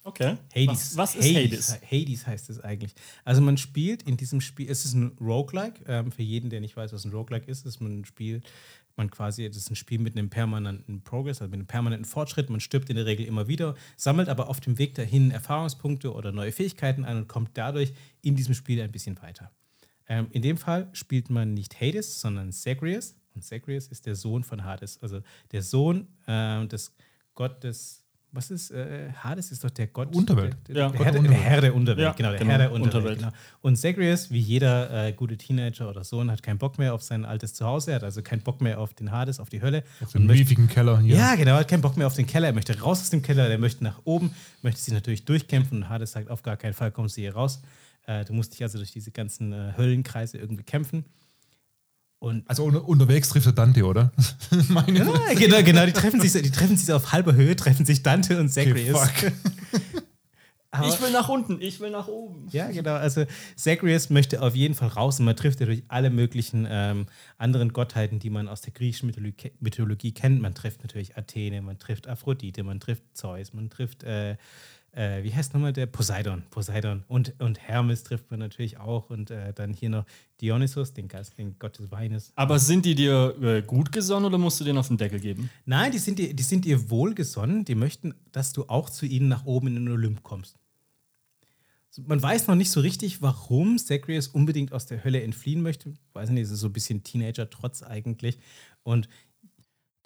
Okay. 0.07 0.37
Hades. 0.55 0.95
Was, 0.95 0.97
was 0.97 1.15
ist 1.15 1.35
Hades? 1.35 1.73
Hades? 1.73 1.91
Hades 1.91 2.27
heißt 2.27 2.49
es 2.49 2.61
eigentlich. 2.61 2.95
Also 3.25 3.41
man 3.41 3.57
spielt 3.57 4.03
in 4.03 4.15
diesem 4.15 4.39
Spiel, 4.39 4.69
es 4.69 4.85
ist 4.85 4.93
ein 4.93 5.11
Roguelike, 5.19 5.81
ähm, 5.85 6.13
für 6.13 6.23
jeden, 6.23 6.49
der 6.49 6.61
nicht 6.61 6.77
weiß, 6.77 6.93
was 6.93 7.03
ein 7.03 7.11
Roguelike 7.11 7.51
ist, 7.51 7.65
ist 7.65 7.81
man 7.81 7.99
ein 7.99 8.05
Spiel, 8.05 8.41
man 8.95 9.11
quasi, 9.11 9.45
das 9.45 9.57
ist 9.57 9.69
ein 9.69 9.75
Spiel 9.75 9.99
mit 9.99 10.17
einem 10.17 10.29
permanenten 10.29 11.01
Progress, 11.01 11.41
also 11.41 11.49
mit 11.51 11.59
einem 11.59 11.67
permanenten 11.67 12.05
Fortschritt, 12.05 12.49
man 12.49 12.61
stirbt 12.61 12.89
in 12.89 12.95
der 12.95 13.05
Regel 13.05 13.25
immer 13.25 13.49
wieder, 13.49 13.75
sammelt 13.97 14.29
aber 14.29 14.47
auf 14.47 14.61
dem 14.61 14.77
Weg 14.77 14.95
dahin 14.95 15.29
Erfahrungspunkte 15.29 16.13
oder 16.13 16.31
neue 16.31 16.53
Fähigkeiten 16.53 17.03
ein 17.03 17.17
und 17.17 17.27
kommt 17.27 17.51
dadurch 17.55 17.91
in 18.21 18.37
diesem 18.37 18.53
Spiel 18.53 18.81
ein 18.81 18.93
bisschen 18.93 19.21
weiter. 19.21 19.51
Ähm, 20.09 20.27
in 20.31 20.41
dem 20.41 20.57
Fall 20.57 20.87
spielt 20.93 21.29
man 21.29 21.53
nicht 21.53 21.79
Hades, 21.81 22.19
sondern 22.21 22.51
Zagreus. 22.51 23.15
Und 23.35 23.43
Zagreus 23.43 23.87
ist 23.87 24.05
der 24.05 24.15
Sohn 24.15 24.43
von 24.43 24.63
Hades. 24.63 24.97
Also 25.01 25.21
der 25.51 25.61
Sohn 25.61 26.07
ähm, 26.27 26.67
des 26.69 26.91
Gottes. 27.35 28.03
Was 28.31 28.51
ist 28.51 28.71
äh, 28.71 29.09
Hades? 29.23 29.51
Ist 29.51 29.63
doch 29.63 29.69
der 29.69 29.87
Gott. 29.87 30.13
Unterwelt. 30.13 30.55
Der, 30.67 30.75
Ja, 30.75 30.89
der, 30.89 30.97
Gott 30.97 31.05
Herr, 31.05 31.11
der 31.13 31.21
Unterwelt. 31.21 31.41
Herr 31.43 31.61
der 31.61 31.75
Unterwelt. 31.75 32.03
Ja, 32.05 32.11
genau, 32.11 32.29
der 32.31 32.39
genau, 32.39 32.51
Herr 32.51 32.57
der 32.57 32.71
Unterwelt. 32.73 32.95
Unterwelt. 32.95 33.19
Genau. 33.19 33.31
Und 33.61 33.75
Zagreus, 33.77 34.31
wie 34.31 34.39
jeder 34.39 35.07
äh, 35.07 35.13
gute 35.13 35.37
Teenager 35.37 35.89
oder 35.89 36.03
Sohn, 36.03 36.29
hat 36.29 36.43
keinen 36.43 36.57
Bock 36.57 36.77
mehr 36.77 36.93
auf 36.93 37.01
sein 37.03 37.23
altes 37.25 37.53
Zuhause. 37.53 37.91
Er 37.91 37.95
hat 37.95 38.03
also 38.03 38.21
keinen 38.21 38.41
Bock 38.41 38.59
mehr 38.59 38.79
auf 38.79 38.93
den 38.93 39.11
Hades, 39.11 39.39
auf 39.39 39.49
die 39.49 39.61
Hölle. 39.61 39.83
auf 40.03 40.13
möchte- 40.13 40.19
miefigen 40.43 40.67
Keller 40.67 40.99
hier. 40.99 41.15
ja, 41.15 41.35
genau, 41.35 41.51
er 41.53 41.59
hat 41.59 41.67
keinen 41.69 41.81
Bock 41.81 41.95
mehr 41.95 42.05
auf 42.07 42.15
den 42.15 42.27
Keller. 42.27 42.47
Er 42.47 42.53
möchte 42.53 42.77
raus 42.79 42.99
aus 43.01 43.09
dem 43.09 43.21
Keller, 43.21 43.47
er 43.49 43.57
möchte 43.59 43.83
nach 43.83 44.01
oben, 44.03 44.31
möchte 44.61 44.81
sich 44.81 44.93
natürlich 44.93 45.23
durchkämpfen. 45.25 45.77
Und 45.83 45.89
Hades 45.89 46.11
sagt, 46.11 46.29
auf 46.29 46.43
gar 46.43 46.57
keinen 46.57 46.73
Fall 46.73 46.91
kommst 46.91 47.15
du 47.17 47.21
hier 47.21 47.33
raus. 47.33 47.61
Äh, 48.07 48.25
du 48.25 48.33
musst 48.33 48.53
dich 48.53 48.63
also 48.63 48.77
durch 48.79 48.91
diese 48.91 49.11
ganzen 49.11 49.53
äh, 49.53 49.73
Höllenkreise 49.77 50.37
irgendwie 50.39 50.63
kämpfen. 50.63 51.05
Und 52.19 52.49
Also 52.49 52.63
unter, 52.63 52.87
unterwegs 52.87 53.29
trifft 53.29 53.45
er 53.45 53.51
Dante, 53.53 53.83
oder? 53.85 54.11
Meine 54.69 54.99
ja, 54.99 55.33
genau, 55.35 55.61
genau, 55.61 55.85
die 55.85 55.91
treffen 55.93 56.19
sich, 56.19 56.31
so- 56.31 56.41
die 56.41 56.49
treffen 56.49 56.75
sich 56.75 56.87
so 56.87 56.95
auf 56.95 57.11
halber 57.11 57.35
Höhe, 57.35 57.55
treffen 57.55 57.85
sich 57.85 58.01
Dante 58.01 58.39
und 58.39 58.49
Zacharias. 58.49 59.11
Aber- 60.71 60.87
Ich 60.87 61.01
will 61.01 61.11
nach 61.11 61.29
unten, 61.29 61.61
ich 61.61 61.79
will 61.79 61.89
nach 61.91 62.07
oben. 62.07 62.47
Ja, 62.51 62.69
genau. 62.71 62.95
Also 62.95 63.25
Zacharias 63.55 64.09
möchte 64.09 64.41
auf 64.41 64.53
jeden 64.55 64.73
Fall 64.75 64.89
raus 64.89 65.19
und 65.19 65.25
man 65.25 65.35
trifft 65.35 65.59
natürlich 65.59 65.83
alle 65.87 66.09
möglichen 66.09 66.67
ähm, 66.69 67.05
anderen 67.37 67.71
Gottheiten, 67.71 68.19
die 68.19 68.29
man 68.29 68.47
aus 68.49 68.61
der 68.61 68.73
griechischen 68.73 69.07
Mythologie, 69.07 69.51
Mythologie 69.59 70.11
kennt. 70.11 70.41
Man 70.41 70.53
trifft 70.55 70.81
natürlich 70.83 71.17
Athene, 71.17 71.61
man 71.61 71.77
trifft 71.79 72.07
Aphrodite, 72.07 72.63
man 72.63 72.79
trifft 72.79 73.03
Zeus, 73.13 73.53
man 73.53 73.69
trifft, 73.69 74.03
äh, 74.03 74.35
äh, 74.93 75.23
wie 75.23 75.33
heißt 75.33 75.53
nochmal 75.53 75.73
der? 75.73 75.85
Poseidon. 75.85 76.43
Poseidon. 76.49 77.03
Und, 77.07 77.39
und 77.39 77.59
Hermes 77.59 78.03
trifft 78.03 78.31
man 78.31 78.39
natürlich 78.39 78.77
auch. 78.77 79.09
Und 79.09 79.31
äh, 79.31 79.53
dann 79.53 79.73
hier 79.73 79.89
noch 79.89 80.05
Dionysos, 80.41 80.93
den, 80.93 81.07
Geist, 81.07 81.37
den 81.37 81.57
Gott 81.59 81.77
des 81.79 81.91
Weines. 81.91 82.31
Aber 82.35 82.59
sind 82.59 82.85
die 82.85 82.95
dir 82.95 83.35
äh, 83.41 83.61
gut 83.61 83.91
gesonnen 83.91 84.25
oder 84.25 84.37
musst 84.37 84.59
du 84.59 84.63
denen 84.63 84.77
auf 84.77 84.87
den 84.87 84.97
Deckel 84.97 85.19
geben? 85.19 85.49
Nein, 85.65 85.91
die 85.91 85.99
sind, 85.99 86.19
dir, 86.19 86.33
die 86.33 86.43
sind 86.43 86.65
ihr 86.65 86.89
wohlgesonnen. 86.89 87.65
Die 87.65 87.75
möchten, 87.75 88.13
dass 88.31 88.53
du 88.53 88.65
auch 88.67 88.89
zu 88.89 89.05
ihnen 89.05 89.27
nach 89.27 89.45
oben 89.45 89.67
in 89.67 89.75
den 89.75 89.89
Olymp 89.89 90.23
kommst. 90.23 90.57
Man 92.05 92.21
weiß 92.21 92.47
noch 92.47 92.55
nicht 92.55 92.69
so 92.69 92.79
richtig, 92.79 93.23
warum 93.23 93.79
Zacharias 93.79 94.27
unbedingt 94.27 94.71
aus 94.71 94.85
der 94.85 95.03
Hölle 95.03 95.23
entfliehen 95.23 95.63
möchte. 95.63 95.93
Weiß 96.13 96.29
nicht, 96.29 96.43
es 96.43 96.51
ist 96.51 96.59
so 96.59 96.67
ein 96.67 96.73
bisschen 96.73 97.03
Teenager-Trotz 97.03 97.81
eigentlich. 97.81 98.37
Und 98.83 99.09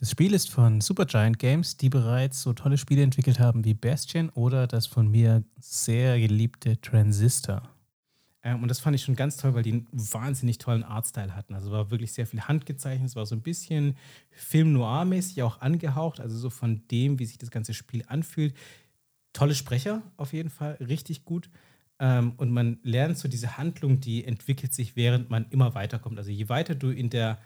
das 0.01 0.09
Spiel 0.09 0.33
ist 0.33 0.49
von 0.49 0.81
Supergiant 0.81 1.37
Games, 1.37 1.77
die 1.77 1.89
bereits 1.89 2.41
so 2.41 2.53
tolle 2.53 2.79
Spiele 2.79 3.03
entwickelt 3.03 3.39
haben 3.39 3.63
wie 3.65 3.75
Bastion 3.75 4.29
oder 4.29 4.65
das 4.65 4.87
von 4.87 5.07
mir 5.11 5.43
sehr 5.59 6.19
geliebte 6.19 6.81
Transistor. 6.81 7.69
Ähm, 8.41 8.63
und 8.63 8.67
das 8.67 8.79
fand 8.79 8.95
ich 8.95 9.03
schon 9.03 9.15
ganz 9.15 9.37
toll, 9.37 9.53
weil 9.53 9.61
die 9.61 9.73
einen 9.73 9.87
wahnsinnig 9.91 10.57
tollen 10.57 10.83
Artstyle 10.83 11.35
hatten. 11.35 11.53
Also 11.53 11.69
war 11.69 11.91
wirklich 11.91 12.13
sehr 12.13 12.25
viel 12.25 12.41
handgezeichnet. 12.41 13.09
Es 13.09 13.15
war 13.15 13.27
so 13.27 13.35
ein 13.35 13.43
bisschen 13.43 13.95
Film 14.31 14.73
Noir-mäßig 14.73 15.43
auch 15.43 15.61
angehaucht, 15.61 16.19
also 16.19 16.35
so 16.35 16.49
von 16.49 16.81
dem, 16.89 17.19
wie 17.19 17.25
sich 17.25 17.37
das 17.37 17.51
ganze 17.51 17.75
Spiel 17.75 18.03
anfühlt. 18.07 18.55
Tolle 19.33 19.53
Sprecher 19.53 20.01
auf 20.17 20.33
jeden 20.33 20.49
Fall, 20.49 20.77
richtig 20.79 21.25
gut. 21.25 21.51
Ähm, 21.99 22.33
und 22.37 22.49
man 22.49 22.79
lernt 22.81 23.19
so 23.19 23.27
diese 23.27 23.55
Handlung, 23.59 23.99
die 23.99 24.25
entwickelt 24.25 24.73
sich, 24.73 24.95
während 24.95 25.29
man 25.29 25.45
immer 25.51 25.75
weiterkommt. 25.75 26.17
Also 26.17 26.31
je 26.31 26.49
weiter 26.49 26.73
du 26.73 26.89
in 26.89 27.11
der, 27.11 27.37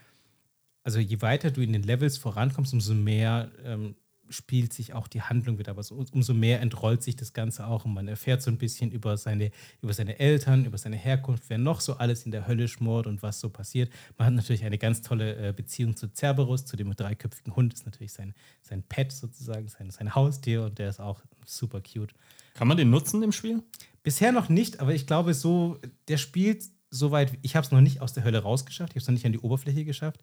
also 0.86 1.00
je 1.00 1.22
weiter 1.22 1.52
du 1.52 1.62
in 1.62 1.74
den 1.74 1.84
Levels 1.84 2.18
vorankommst, 2.18 2.72
umso 2.72 2.94
mehr 2.94 3.52
ähm, 3.66 3.96
spielt 4.30 4.72
sich 4.72 4.94
auch 4.94 5.08
die 5.08 5.22
Handlung 5.22 5.58
wieder. 5.58 5.72
Aber 5.72 5.82
so, 5.82 6.04
umso 6.12 6.34
mehr 6.34 6.62
entrollt 6.62 7.02
sich 7.02 7.16
das 7.16 7.34
Ganze 7.34 7.66
auch 7.66 7.86
und 7.86 7.94
man 7.94 8.08
erfährt 8.08 8.42
so 8.42 8.52
ein 8.52 8.58
bisschen 8.58 8.92
über 8.92 9.18
seine, 9.18 9.52
über 9.82 9.94
seine 9.94 10.20
Eltern, 10.20 10.66
über 10.66 10.78
seine 10.78 10.96
Herkunft, 10.96 11.46
wer 11.48 11.58
noch 11.58 11.82
so 11.82 11.96
alles 11.96 12.26
in 12.26 12.32
der 12.32 12.48
Hölle 12.48 12.68
schmort 12.68 13.08
und 13.08 13.24
was 13.24 13.40
so 13.40 13.50
passiert. 13.50 13.92
Man 14.18 14.28
hat 14.28 14.34
natürlich 14.36 14.64
eine 14.64 14.78
ganz 14.78 15.02
tolle 15.02 15.50
äh, 15.50 15.54
Beziehung 15.54 15.96
zu 15.96 16.08
Cerberus, 16.14 16.66
zu 16.66 16.76
dem 16.76 16.96
dreiköpfigen 16.96 17.56
Hund, 17.56 17.74
ist 17.74 17.86
natürlich 17.86 18.14
sein, 18.14 18.36
sein 18.62 18.84
Pet 18.84 19.12
sozusagen, 19.12 19.68
sein, 19.68 19.90
sein 19.90 20.14
Haustier 20.14 20.66
und 20.66 20.78
der 20.78 20.90
ist 20.90 21.00
auch 21.00 21.22
super 21.46 21.82
cute. 21.82 22.14
Kann 22.54 22.68
man 22.68 22.78
den 22.78 22.92
nutzen 22.92 23.24
im 23.24 23.32
Spiel? 23.32 23.64
Bisher 24.04 24.32
noch 24.32 24.50
nicht, 24.50 24.80
aber 24.80 24.94
ich 24.94 25.08
glaube, 25.08 25.34
so, 25.34 25.80
der 26.08 26.18
spielt 26.18 26.64
soweit, 26.90 27.38
ich 27.42 27.56
habe 27.56 27.66
es 27.66 27.72
noch 27.72 27.82
nicht 27.82 28.02
aus 28.02 28.14
der 28.14 28.24
Hölle 28.24 28.40
rausgeschafft, 28.40 28.92
ich 28.92 28.96
habe 28.96 29.02
es 29.02 29.08
noch 29.08 29.14
nicht 29.14 29.26
an 29.26 29.32
die 29.32 29.40
Oberfläche 29.40 29.86
geschafft, 29.86 30.22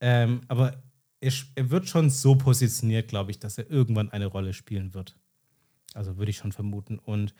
ähm, 0.00 0.42
aber 0.48 0.82
er, 1.20 1.32
er 1.54 1.70
wird 1.70 1.88
schon 1.88 2.10
so 2.10 2.36
positioniert, 2.36 3.08
glaube 3.08 3.30
ich, 3.30 3.38
dass 3.38 3.58
er 3.58 3.70
irgendwann 3.70 4.10
eine 4.10 4.26
Rolle 4.26 4.52
spielen 4.52 4.94
wird. 4.94 5.16
Also 5.94 6.16
würde 6.16 6.30
ich 6.30 6.36
schon 6.36 6.52
vermuten. 6.52 6.98
Und 6.98 7.34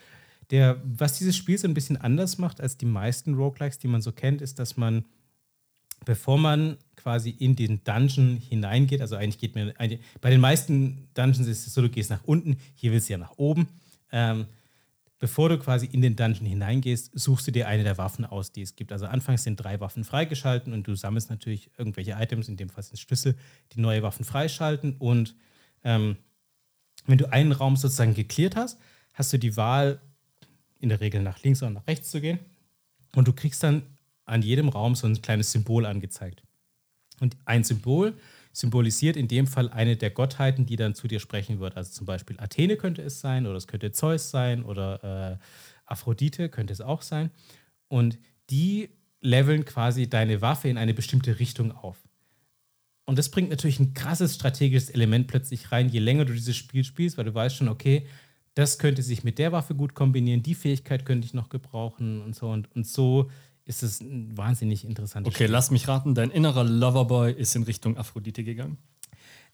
der, 0.51 0.81
was 0.85 1.19
dieses 1.19 1.37
Spiel 1.37 1.59
so 1.59 1.69
ein 1.69 1.75
bisschen 1.75 1.97
anders 1.97 2.39
macht 2.39 2.61
als 2.61 2.77
die 2.77 2.87
meisten 2.87 3.35
Roguelikes, 3.35 3.79
die 3.79 3.89
man 3.89 4.03
so 4.03 4.13
kennt, 4.13 4.41
ist, 4.41 4.59
dass 4.59 4.77
man, 4.77 5.05
bevor 6.05 6.39
man 6.39 6.79
quasi 6.97 7.31
in 7.31 7.55
den 7.55 7.85
Dungeon 7.85 8.39
hineingeht, 8.39 9.01
also 9.01 9.17
eigentlich 9.17 9.39
geht 9.39 9.55
man, 9.55 9.73
bei 10.21 10.31
den 10.31 10.41
meisten 10.41 11.09
Dungeons 11.15 11.49
ist 11.49 11.67
es 11.67 11.75
so, 11.75 11.83
du 11.83 11.91
gehst 11.91 12.11
nach 12.11 12.25
unten, 12.25 12.57
hier 12.75 12.93
willst 12.93 13.09
du 13.09 13.13
ja 13.13 13.19
nach 13.19 13.37
oben. 13.37 13.69
Ähm, 14.11 14.47
bevor 15.19 15.49
du 15.49 15.59
quasi 15.59 15.87
in 15.87 16.01
den 16.01 16.17
Dungeon 16.17 16.47
hineingehst, 16.47 17.11
suchst 17.15 17.47
du 17.47 17.51
dir 17.51 17.69
eine 17.69 17.83
der 17.83 17.99
Waffen 17.99 18.25
aus, 18.25 18.53
die 18.53 18.63
es 18.63 18.77
gibt. 18.77 18.93
Also 18.93 19.07
anfangs 19.07 19.43
sind 19.43 19.57
drei 19.57 19.81
Waffen 19.81 20.05
freigeschalten 20.05 20.73
und 20.73 20.87
du 20.87 20.95
sammelst 20.95 21.31
natürlich 21.31 21.71
irgendwelche 21.77 22.13
Items, 22.13 22.49
in 22.49 22.57
dem 22.57 22.69
Fall 22.69 22.83
sind 22.83 22.99
Schlüssel, 22.99 23.37
die 23.73 23.81
neue 23.81 24.03
Waffen 24.03 24.25
freischalten. 24.25 24.97
Und 24.99 25.35
ähm, 25.83 26.17
wenn 27.07 27.19
du 27.19 27.33
einen 27.33 27.53
Raum 27.53 27.77
sozusagen 27.77 28.15
geklärt 28.15 28.57
hast, 28.57 28.79
hast 29.15 29.33
du 29.33 29.39
die 29.39 29.57
Wahl, 29.57 30.01
in 30.81 30.91
der 30.91 31.01
Regel 31.01 31.23
nach 31.23 31.43
links 31.43 31.61
oder 31.63 31.73
nach 31.73 31.87
rechts 31.89 32.11
zu 32.11 32.21
gehen. 32.21 32.39
Und 33.17 33.27
du 33.27 33.33
kriegst 33.33 33.63
dann 33.65 33.83
an 34.25 34.43
jedem 34.43 34.69
Raum 34.69 34.95
so 34.95 35.07
ein 35.07 35.21
kleines 35.21 35.51
Symbol 35.51 35.87
angezeigt. 35.87 36.43
Und 37.21 37.37
ein 37.45 37.65
Symbol 37.65 38.15
symbolisiert 38.59 39.17
in 39.17 39.29
dem 39.29 39.47
Fall 39.47 39.69
eine 39.69 39.97
der 39.97 40.11
Gottheiten, 40.11 40.67
die 40.67 40.75
dann 40.75 40.95
zu 40.95 41.07
dir 41.07 41.21
sprechen 41.21 41.61
wird. 41.61 41.77
Also 41.77 41.93
zum 41.93 42.07
Beispiel 42.07 42.41
Athene 42.41 42.77
könnte 42.77 43.03
es 43.03 43.21
sein, 43.21 43.47
oder 43.47 43.57
es 43.57 43.69
könnte 43.69 43.93
Zeus 43.93 44.31
sein, 44.31 44.65
oder 44.65 45.39
äh, 45.39 45.45
Aphrodite 45.87 46.49
könnte 46.49 46.73
es 46.73 46.81
auch 46.81 47.03
sein. 47.03 47.31
Und 47.87 48.19
die 48.51 48.91
leveln 49.21 49.65
quasi 49.65 50.09
deine 50.09 50.41
Waffe 50.41 50.69
in 50.69 50.77
eine 50.77 50.93
bestimmte 50.93 51.39
Richtung 51.39 51.71
auf. 51.71 51.99
Und 53.05 53.17
das 53.17 53.31
bringt 53.31 53.51
natürlich 53.51 53.79
ein 53.79 53.95
krasses 53.95 54.35
strategisches 54.35 54.91
Element 54.91 55.29
plötzlich 55.29 55.71
rein, 55.71 55.89
je 55.89 56.01
länger 56.01 56.25
du 56.25 56.33
dieses 56.33 56.57
Spiel 56.57 56.83
spielst, 56.83 57.17
weil 57.17 57.25
du 57.27 57.35
weißt 57.35 57.57
schon, 57.57 57.69
okay, 57.69 58.07
das 58.55 58.79
könnte 58.81 59.03
sich 59.03 59.23
mit 59.23 59.39
der 59.39 59.53
Waffe 59.53 59.77
gut 59.77 59.95
kombinieren, 59.95 60.43
die 60.43 60.57
Fähigkeit 60.57 61.05
könnte 61.07 61.27
ich 61.27 61.33
noch 61.33 61.49
gebrauchen 61.49 62.21
und 62.23 62.35
so. 62.35 62.51
Und, 62.51 62.75
und 62.75 62.89
so 62.89 63.31
ist 63.69 63.83
es 63.83 64.01
ein 64.01 64.37
wahnsinnig 64.37 64.85
interessantes 64.85 65.33
Okay, 65.33 65.47
lass 65.47 65.71
mich 65.71 65.87
raten, 65.89 66.15
dein 66.15 66.31
innerer 66.31 66.65
Loverboy 66.65 67.33
ist 67.33 67.55
in 67.55 67.63
Richtung 67.65 67.97
Aphrodite 67.97 68.43
gegangen. 68.43 68.79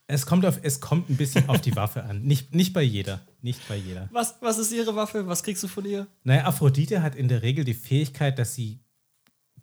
Es 0.07 0.25
kommt, 0.25 0.45
auf, 0.45 0.59
es 0.61 0.79
kommt 0.79 1.09
ein 1.09 1.17
bisschen 1.17 1.49
auf 1.49 1.61
die 1.61 1.75
Waffe 1.75 2.03
an. 2.03 2.21
Nicht, 2.21 2.53
nicht 2.53 2.73
bei 2.73 2.83
jeder. 2.83 3.21
Nicht 3.41 3.67
bei 3.67 3.75
jeder. 3.75 4.07
Was, 4.11 4.35
was 4.39 4.59
ist 4.59 4.71
ihre 4.71 4.95
Waffe? 4.95 5.27
Was 5.27 5.43
kriegst 5.43 5.63
du 5.63 5.67
von 5.67 5.83
ihr? 5.83 6.07
Naja, 6.23 6.45
Aphrodite 6.45 7.01
hat 7.01 7.15
in 7.15 7.27
der 7.27 7.41
Regel 7.41 7.65
die 7.65 7.73
Fähigkeit, 7.73 8.37
dass 8.37 8.53
sie 8.53 8.79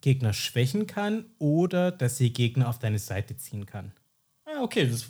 Gegner 0.00 0.32
schwächen 0.32 0.86
kann 0.86 1.26
oder 1.38 1.92
dass 1.92 2.18
sie 2.18 2.32
Gegner 2.32 2.68
auf 2.68 2.78
deine 2.80 2.98
Seite 2.98 3.36
ziehen 3.36 3.66
kann. 3.66 3.92
Ah, 4.44 4.62
okay, 4.62 4.88
das 4.88 5.06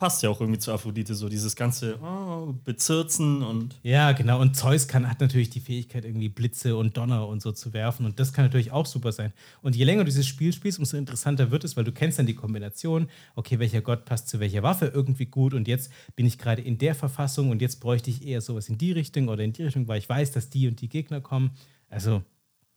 passt 0.00 0.22
ja 0.22 0.30
auch 0.30 0.40
irgendwie 0.40 0.58
zu 0.58 0.72
Aphrodite, 0.72 1.14
so 1.14 1.28
dieses 1.28 1.54
ganze 1.54 2.00
oh, 2.00 2.54
Bezirzen 2.64 3.42
und. 3.42 3.78
Ja, 3.82 4.12
genau. 4.12 4.40
Und 4.40 4.56
Zeus 4.56 4.88
kann, 4.88 5.08
hat 5.08 5.20
natürlich 5.20 5.50
die 5.50 5.60
Fähigkeit, 5.60 6.06
irgendwie 6.06 6.30
Blitze 6.30 6.74
und 6.76 6.96
Donner 6.96 7.28
und 7.28 7.42
so 7.42 7.52
zu 7.52 7.74
werfen. 7.74 8.06
Und 8.06 8.18
das 8.18 8.32
kann 8.32 8.46
natürlich 8.46 8.72
auch 8.72 8.86
super 8.86 9.12
sein. 9.12 9.32
Und 9.60 9.76
je 9.76 9.84
länger 9.84 10.00
du 10.00 10.06
dieses 10.06 10.26
Spiel 10.26 10.54
spielst, 10.54 10.78
umso 10.78 10.96
interessanter 10.96 11.50
wird 11.50 11.64
es, 11.64 11.76
weil 11.76 11.84
du 11.84 11.92
kennst 11.92 12.18
dann 12.18 12.24
die 12.24 12.34
Kombination. 12.34 13.08
Okay, 13.36 13.58
welcher 13.58 13.82
Gott 13.82 14.06
passt 14.06 14.30
zu 14.30 14.40
welcher 14.40 14.62
Waffe 14.62 14.86
irgendwie 14.86 15.26
gut. 15.26 15.52
Und 15.52 15.68
jetzt 15.68 15.92
bin 16.16 16.24
ich 16.24 16.38
gerade 16.38 16.62
in 16.62 16.78
der 16.78 16.94
Verfassung 16.94 17.50
und 17.50 17.60
jetzt 17.60 17.78
bräuchte 17.78 18.08
ich 18.08 18.26
eher 18.26 18.40
sowas 18.40 18.70
in 18.70 18.78
die 18.78 18.92
Richtung 18.92 19.28
oder 19.28 19.44
in 19.44 19.52
die 19.52 19.64
Richtung, 19.64 19.86
weil 19.86 19.98
ich 19.98 20.08
weiß, 20.08 20.32
dass 20.32 20.48
die 20.48 20.66
und 20.66 20.80
die 20.80 20.88
Gegner 20.88 21.20
kommen. 21.20 21.50
Also 21.90 22.22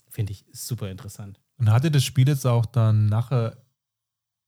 finde 0.10 0.34
ich 0.34 0.44
super 0.52 0.92
interessant. 0.92 1.40
Und 1.58 1.72
hat 1.72 1.86
dir 1.86 1.92
das 1.92 2.04
Spiel 2.04 2.28
jetzt 2.28 2.46
auch 2.46 2.66
dann 2.66 3.06
nachher 3.06 3.63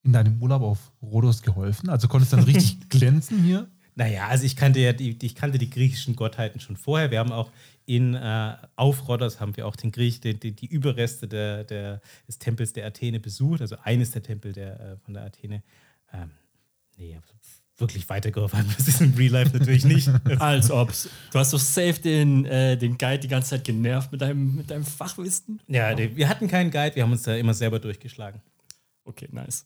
in 0.06 0.14
deinem 0.14 0.42
Urlaub 0.42 0.62
auf 0.62 0.92
Rhodos 1.02 1.42
geholfen? 1.42 1.90
Also 1.90 2.08
konntest 2.08 2.32
du 2.32 2.38
dann 2.38 2.46
richtig 2.46 2.80
glänzen 2.90 3.44
hier? 3.44 3.68
Naja, 3.96 4.28
also 4.28 4.46
ich 4.46 4.56
kannte 4.56 4.80
ja 4.80 4.94
die, 4.94 5.18
ich 5.22 5.36
kannte 5.36 5.58
die 5.58 5.70
griechischen 5.70 6.16
Gottheiten 6.16 6.60
schon 6.60 6.76
vorher. 6.76 7.12
Wir 7.12 7.20
haben 7.20 7.32
auch 7.32 7.52
in 7.86 8.14
äh, 8.14 8.56
auf 8.76 9.08
Rhodos 9.08 9.40
haben 9.40 9.56
wir 9.56 9.66
auch 9.66 9.76
den 9.76 9.92
Griech, 9.92 10.20
die, 10.20 10.38
die, 10.38 10.52
die 10.52 10.66
Überreste 10.66 11.28
der, 11.28 11.64
der, 11.64 12.02
des 12.28 12.38
Tempels 12.38 12.74
der 12.74 12.86
Athene 12.86 13.20
besucht, 13.20 13.62
also 13.62 13.78
eines 13.84 14.12
der 14.12 14.22
Tempel 14.22 14.52
der, 14.52 14.80
äh, 14.80 14.98
von 14.98 15.14
der 15.14 15.24
Athene. 15.24 15.64
Ähm, 16.12 16.32
nee, 16.98 17.18
wirklich 17.78 18.08
weitergeholfen. 18.10 18.66
Das 18.78 18.88
ist 18.88 19.02
im 19.02 19.14
Real 19.14 19.32
Life 19.32 19.58
natürlich 19.58 19.86
nicht. 19.86 20.10
Als 20.40 20.72
ob's. 20.72 21.10
Du 21.32 21.40
hast 21.40 21.54
doch 21.54 21.60
safe 21.60 22.00
den, 22.02 22.46
äh, 22.46 22.78
den 22.78 22.98
Guide 22.98 23.20
die 23.20 23.28
ganze 23.28 23.52
Zeit 23.52 23.64
genervt 23.64 24.12
mit 24.12 24.22
deinem, 24.22 24.56
mit 24.56 24.70
deinem 24.70 24.86
Fachwissen. 24.86 25.62
ja, 25.68 25.94
die, 25.94 26.16
wir 26.16 26.28
hatten 26.28 26.48
keinen 26.48 26.72
Guide, 26.72 26.96
wir 26.96 27.04
haben 27.04 27.12
uns 27.12 27.24
da 27.24 27.36
immer 27.36 27.54
selber 27.54 27.80
durchgeschlagen. 27.80 28.42
Okay, 29.06 29.30
nice. 29.32 29.66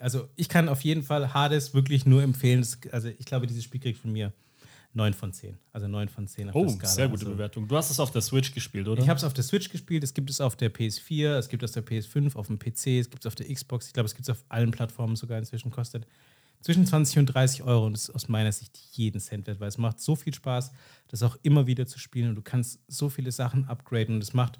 Also 0.00 0.28
ich 0.36 0.48
kann 0.48 0.68
auf 0.68 0.82
jeden 0.82 1.02
Fall 1.02 1.32
Hades 1.34 1.74
wirklich 1.74 2.04
nur 2.06 2.22
empfehlen. 2.22 2.66
Also 2.90 3.08
ich 3.08 3.24
glaube, 3.26 3.46
dieses 3.46 3.64
Spiel 3.64 3.80
kriegt 3.80 3.98
von 3.98 4.12
mir 4.12 4.32
9 4.94 5.14
von 5.14 5.32
10. 5.32 5.56
Also 5.72 5.86
9 5.86 6.08
von 6.08 6.26
10 6.26 6.48
auf 6.48 6.54
Oh, 6.54 6.64
der 6.64 6.70
Skala. 6.70 6.88
sehr 6.88 7.08
gute 7.08 7.20
also, 7.20 7.32
Bewertung. 7.32 7.68
Du 7.68 7.76
hast 7.76 7.90
es 7.90 8.00
auf 8.00 8.10
der 8.10 8.22
Switch 8.22 8.52
gespielt, 8.52 8.88
oder? 8.88 9.02
Ich 9.02 9.08
habe 9.08 9.18
es 9.18 9.24
auf 9.24 9.34
der 9.34 9.44
Switch 9.44 9.68
gespielt, 9.68 10.02
es 10.02 10.14
gibt 10.14 10.30
es 10.30 10.40
auf 10.40 10.56
der 10.56 10.72
PS4, 10.74 11.36
es 11.36 11.48
gibt 11.48 11.62
es 11.62 11.76
auf 11.76 11.84
der 11.84 12.00
PS5, 12.02 12.34
auf 12.36 12.46
dem 12.48 12.58
PC, 12.58 12.98
es 12.98 13.10
gibt 13.10 13.24
es 13.24 13.26
auf 13.26 13.34
der 13.34 13.52
Xbox. 13.52 13.86
Ich 13.86 13.92
glaube, 13.92 14.06
es 14.06 14.14
gibt 14.14 14.28
es 14.28 14.30
auf 14.30 14.44
allen 14.48 14.70
Plattformen 14.70 15.14
sogar 15.14 15.38
inzwischen. 15.38 15.70
Kostet 15.70 16.06
zwischen 16.60 16.86
20 16.86 17.18
und 17.18 17.26
30 17.26 17.62
Euro 17.62 17.86
und 17.86 17.94
ist 17.94 18.10
aus 18.10 18.28
meiner 18.28 18.50
Sicht 18.50 18.76
jeden 18.92 19.20
Cent 19.20 19.46
wert, 19.46 19.60
weil 19.60 19.68
es 19.68 19.78
macht 19.78 20.00
so 20.00 20.16
viel 20.16 20.34
Spaß, 20.34 20.72
das 21.08 21.22
auch 21.22 21.36
immer 21.42 21.66
wieder 21.68 21.86
zu 21.86 21.98
spielen 22.00 22.30
und 22.30 22.34
du 22.34 22.42
kannst 22.42 22.80
so 22.88 23.08
viele 23.08 23.30
Sachen 23.30 23.66
upgraden 23.66 24.16
und 24.16 24.22
es 24.22 24.32
macht, 24.34 24.58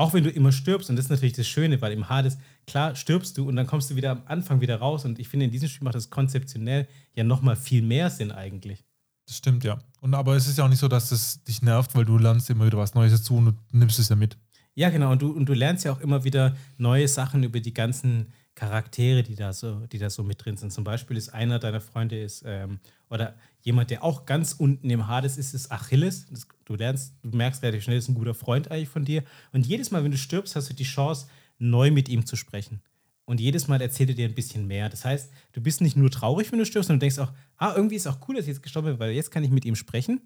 auch 0.00 0.14
wenn 0.14 0.24
du 0.24 0.30
immer 0.30 0.50
stirbst, 0.50 0.88
und 0.88 0.96
das 0.96 1.04
ist 1.04 1.10
natürlich 1.10 1.34
das 1.34 1.46
Schöne, 1.46 1.80
weil 1.82 1.92
im 1.92 2.08
Hades, 2.08 2.38
klar, 2.66 2.96
stirbst 2.96 3.36
du 3.36 3.46
und 3.46 3.54
dann 3.56 3.66
kommst 3.66 3.90
du 3.90 3.96
wieder 3.96 4.12
am 4.12 4.22
Anfang 4.24 4.62
wieder 4.62 4.76
raus 4.76 5.04
und 5.04 5.18
ich 5.18 5.28
finde, 5.28 5.44
in 5.44 5.52
diesem 5.52 5.68
Spiel 5.68 5.84
macht 5.84 5.94
das 5.94 6.08
konzeptionell 6.08 6.88
ja 7.14 7.22
nochmal 7.22 7.54
viel 7.54 7.82
mehr 7.82 8.08
Sinn 8.08 8.32
eigentlich. 8.32 8.82
Das 9.26 9.36
stimmt, 9.36 9.62
ja. 9.62 9.78
Und 10.00 10.14
aber 10.14 10.36
es 10.36 10.48
ist 10.48 10.56
ja 10.56 10.64
auch 10.64 10.70
nicht 10.70 10.78
so, 10.78 10.88
dass 10.88 11.12
es 11.12 11.44
dich 11.44 11.60
nervt, 11.60 11.94
weil 11.94 12.06
du 12.06 12.16
lernst 12.16 12.48
immer 12.48 12.64
wieder 12.64 12.78
was 12.78 12.94
Neues 12.94 13.12
dazu 13.12 13.36
und 13.36 13.44
du 13.44 13.52
nimmst 13.76 13.98
es 13.98 14.08
ja 14.08 14.16
mit. 14.16 14.38
Ja, 14.74 14.88
genau. 14.88 15.12
Und 15.12 15.20
du, 15.20 15.32
und 15.32 15.44
du 15.44 15.52
lernst 15.52 15.84
ja 15.84 15.92
auch 15.92 16.00
immer 16.00 16.24
wieder 16.24 16.56
neue 16.78 17.06
Sachen 17.06 17.42
über 17.42 17.60
die 17.60 17.74
ganzen 17.74 18.32
Charaktere, 18.60 19.22
die 19.22 19.36
da 19.36 19.54
so, 19.54 19.86
die 19.86 19.96
da 19.96 20.10
so 20.10 20.22
mit 20.22 20.44
drin 20.44 20.58
sind. 20.58 20.70
Zum 20.70 20.84
Beispiel 20.84 21.16
ist 21.16 21.30
einer 21.30 21.58
deiner 21.58 21.80
Freunde 21.80 22.22
ist 22.22 22.42
ähm, 22.44 22.78
oder 23.08 23.34
jemand, 23.62 23.88
der 23.88 24.04
auch 24.04 24.26
ganz 24.26 24.52
unten 24.52 24.90
im 24.90 25.08
Hades 25.08 25.38
ist, 25.38 25.54
ist 25.54 25.72
Achilles. 25.72 26.26
Das, 26.28 26.46
du 26.66 26.74
lernst, 26.74 27.14
du 27.22 27.34
merkst 27.34 27.62
relativ 27.62 27.84
schnell, 27.84 27.96
ist 27.96 28.08
ein 28.10 28.14
guter 28.14 28.34
Freund 28.34 28.70
eigentlich 28.70 28.90
von 28.90 29.06
dir. 29.06 29.24
Und 29.54 29.66
jedes 29.66 29.90
Mal, 29.90 30.04
wenn 30.04 30.10
du 30.10 30.18
stirbst, 30.18 30.56
hast 30.56 30.68
du 30.68 30.74
die 30.74 30.84
Chance, 30.84 31.26
neu 31.58 31.90
mit 31.90 32.10
ihm 32.10 32.26
zu 32.26 32.36
sprechen. 32.36 32.82
Und 33.24 33.40
jedes 33.40 33.66
Mal 33.66 33.80
erzählt 33.80 34.10
er 34.10 34.14
dir 34.14 34.28
ein 34.28 34.34
bisschen 34.34 34.66
mehr. 34.66 34.90
Das 34.90 35.06
heißt, 35.06 35.32
du 35.52 35.62
bist 35.62 35.80
nicht 35.80 35.96
nur 35.96 36.10
traurig, 36.10 36.52
wenn 36.52 36.58
du 36.58 36.66
stirbst, 36.66 36.88
sondern 36.88 37.00
du 37.00 37.04
denkst 37.04 37.18
auch, 37.18 37.32
ah, 37.56 37.72
irgendwie 37.74 37.96
ist 37.96 38.06
auch 38.06 38.18
cool, 38.28 38.34
dass 38.34 38.44
ich 38.44 38.48
jetzt 38.48 38.62
gestorben 38.62 38.88
bin, 38.88 38.98
weil 38.98 39.12
jetzt 39.12 39.30
kann 39.30 39.42
ich 39.42 39.50
mit 39.50 39.64
ihm 39.64 39.74
sprechen. 39.74 40.20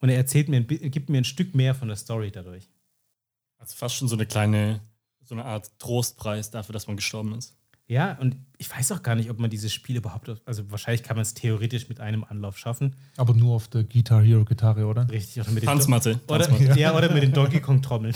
Und 0.00 0.10
er 0.10 0.16
erzählt 0.16 0.50
mir, 0.50 0.60
gibt 0.60 1.08
mir 1.08 1.18
ein 1.18 1.24
Stück 1.24 1.54
mehr 1.54 1.74
von 1.74 1.88
der 1.88 1.96
Story 1.96 2.30
dadurch. 2.30 2.68
Also 3.56 3.74
fast 3.76 3.94
schon 3.94 4.08
so 4.08 4.14
eine 4.16 4.26
kleine, 4.26 4.82
so 5.22 5.34
eine 5.34 5.46
Art 5.46 5.70
Trostpreis 5.78 6.50
dafür, 6.50 6.74
dass 6.74 6.86
man 6.86 6.96
gestorben 6.96 7.34
ist. 7.34 7.57
Ja, 7.90 8.18
und 8.20 8.36
ich 8.58 8.70
weiß 8.70 8.92
auch 8.92 9.02
gar 9.02 9.14
nicht, 9.14 9.30
ob 9.30 9.38
man 9.38 9.48
dieses 9.48 9.72
Spiel 9.72 9.96
überhaupt, 9.96 10.30
also 10.44 10.70
wahrscheinlich 10.70 11.02
kann 11.02 11.16
man 11.16 11.22
es 11.22 11.32
theoretisch 11.32 11.88
mit 11.88 12.00
einem 12.00 12.22
Anlauf 12.22 12.58
schaffen. 12.58 12.94
Aber 13.16 13.32
nur 13.32 13.54
auf 13.54 13.68
der 13.68 13.82
Guitar 13.82 14.22
Hero 14.22 14.44
Gitarre, 14.44 14.84
oder? 14.84 15.08
Richtig, 15.10 15.40
oder 15.40 15.50
mit 15.52 15.62
den 15.62 15.68
Tanzmatte. 15.68 16.20
Oder, 16.28 16.46
Tanzmatte. 16.46 16.78
ja, 16.78 16.94
oder 16.94 17.10
mit 17.10 17.22
den 17.22 17.32
Donkey 17.34 17.60
Kong 17.60 17.80
Trommeln. 17.80 18.14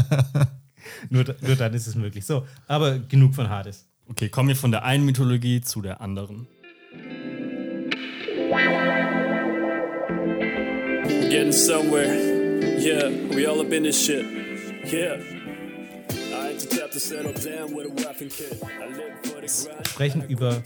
nur, 1.10 1.26
nur 1.42 1.56
dann 1.56 1.74
ist 1.74 1.88
es 1.88 1.94
möglich. 1.94 2.24
So, 2.24 2.46
aber 2.66 2.98
genug 2.98 3.34
von 3.34 3.50
Hades. 3.50 3.86
Okay, 4.08 4.30
kommen 4.30 4.48
wir 4.48 4.56
von 4.56 4.70
der 4.70 4.82
einen 4.82 5.04
Mythologie 5.04 5.60
zu 5.60 5.82
der 5.82 6.00
anderen. 6.00 6.46
Getting 11.28 11.52
somewhere. 11.52 12.08
Yeah, 12.78 13.10
we 13.36 13.46
all 13.46 13.60
up 13.60 13.70
in 13.72 13.82
this 13.82 14.02
shit. 14.02 14.24
Yeah. 14.90 15.18
Sprechen 19.84 20.28
über 20.28 20.62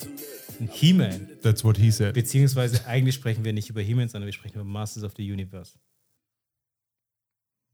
He-Man. 0.72 1.28
That's 1.42 1.64
what 1.64 1.76
he 1.76 1.90
said. 1.90 2.14
Beziehungsweise 2.14 2.86
eigentlich 2.86 3.14
sprechen 3.14 3.44
wir 3.44 3.52
nicht 3.52 3.70
über 3.70 3.80
He-Man, 3.80 4.08
sondern 4.08 4.26
wir 4.26 4.32
sprechen 4.32 4.54
über 4.56 4.64
Masters 4.64 5.04
of 5.04 5.12
the 5.16 5.30
Universe. 5.30 5.78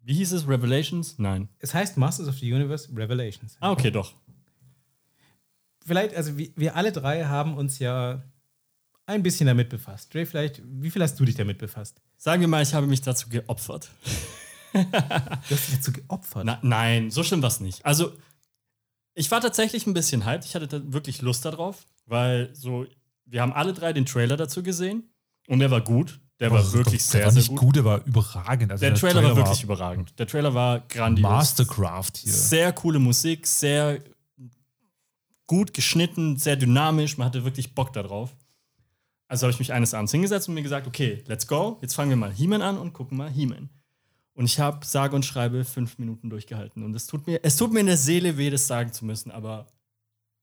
Wie 0.03 0.15
hieß 0.15 0.33
es? 0.33 0.49
Revelations? 0.49 1.19
Nein. 1.19 1.49
Es 1.59 1.75
heißt 1.75 1.97
Masters 1.97 2.29
of 2.29 2.39
the 2.39 2.53
Universe 2.53 2.89
Revelations. 2.95 3.57
Ah, 3.61 3.73
okay, 3.73 3.91
doch. 3.91 4.15
Vielleicht, 5.85 6.15
also 6.15 6.39
wir, 6.39 6.50
wir 6.57 6.77
alle 6.77 6.93
drei 6.93 7.25
haben 7.25 7.57
uns 7.57 7.79
ja 7.79 8.23
ein 9.07 9.23
bisschen 9.23 9.47
damit 9.47 9.69
befasst. 9.69 10.15
Dre, 10.15 10.25
vielleicht, 10.25 10.62
wie 10.65 10.91
viel 10.91 11.03
hast 11.03 11.19
du 11.19 11.25
dich 11.25 11.35
damit 11.35 11.59
befasst? 11.59 12.00
Sagen 12.17 12.41
wir 12.41 12.49
mal, 12.49 12.62
ich 12.62 12.73
habe 12.75 12.87
mich 12.87 13.03
dazu 13.03 13.29
geopfert. 13.29 13.91
Du 14.73 15.55
hast 15.55 15.69
dich 15.69 15.77
dazu 15.77 15.93
geopfert. 15.93 16.45
Na, 16.45 16.59
nein, 16.62 17.11
so 17.11 17.23
schlimm 17.23 17.43
war 17.43 17.49
es 17.49 17.61
nicht. 17.61 17.85
Also, 17.85 18.12
ich 19.14 19.31
war 19.31 19.40
tatsächlich 19.40 19.87
ein 19.87 19.94
bisschen 19.94 20.25
hyped. 20.25 20.44
Ich 20.44 20.55
hatte 20.55 20.92
wirklich 20.92 21.23
Lust 21.23 21.44
darauf, 21.44 21.87
weil 22.07 22.51
so, 22.55 22.87
wir 23.27 23.42
haben 23.42 23.53
alle 23.53 23.73
drei 23.73 23.92
den 23.92 24.07
Trailer 24.07 24.37
dazu 24.37 24.62
gesehen 24.62 25.11
und 25.49 25.59
der 25.59 25.71
war 25.71 25.81
gut. 25.81 26.21
Der 26.38 26.51
war 26.51 26.59
Also, 26.59 26.73
wirklich 26.75 27.03
der 27.03 27.11
sehr, 27.11 27.25
war 27.27 27.33
sehr 27.33 27.40
nicht 27.42 27.49
gut. 27.51 27.59
gut, 27.59 27.77
der 27.77 27.85
war 27.85 28.05
überragend. 28.07 28.73
Also 28.73 28.81
Der, 28.85 28.94
Trailer, 28.94 29.23
war 29.23 29.37
wirklich 29.37 29.62
überragend. 29.62 30.18
Der 30.18 30.27
Trailer 30.27 30.55
war 30.55 30.81
grandios. 30.81 31.29
Mastercraft 31.29 32.12
hier. 32.16 32.33
Sehr 32.33 32.73
coole 32.73 32.99
Musik, 32.99 33.47
sehr 33.47 34.03
gut 35.47 35.75
geschnitten, 35.75 36.38
sehr 36.38 36.57
dynamisch. 36.57 37.18
Man 37.18 37.27
hatte 37.27 37.44
wirklich 37.44 37.75
Bock 37.75 37.92
darauf. 37.92 38.35
Also 39.29 39.42
habe 39.47 39.53
ich 39.53 39.59
mich 39.59 39.73
eines 39.73 39.92
Abends 39.94 40.12
hingesetzt 40.12 40.49
und 40.49 40.55
mir 40.55 40.62
gesagt, 40.62 40.87
okay, 40.87 41.23
let's 41.27 41.47
go. 41.47 41.79
Jetzt 41.83 41.94
fangen 41.94 42.09
wir 42.11 42.16
mal 42.16 42.33
He-Man 42.33 42.62
an 42.62 42.79
und 42.79 42.92
gucken 42.94 43.18
mal 43.18 43.31
He-Man. 43.31 43.68
Und 44.35 44.47
ich 44.47 44.61
habe 44.61 44.87
sage 44.87 45.16
und 45.16 45.25
schreibe 45.25 45.64
fünf 45.64 45.99
Minuten 45.99 46.31
durchgehalten. 46.31 46.83
Und 46.83 46.95
es 46.95 47.07
tut 47.07 47.27
mir, 47.27 47.40
es 47.43 47.57
tut 47.57 47.73
mir 47.73 47.81
in 47.81 47.87
der 47.87 47.97
Seele 47.97 48.37
weh, 48.37 48.51
das 48.51 48.66
sagen 48.66 48.93
zu 48.93 49.05
müssen, 49.05 49.31
aber 49.31 49.66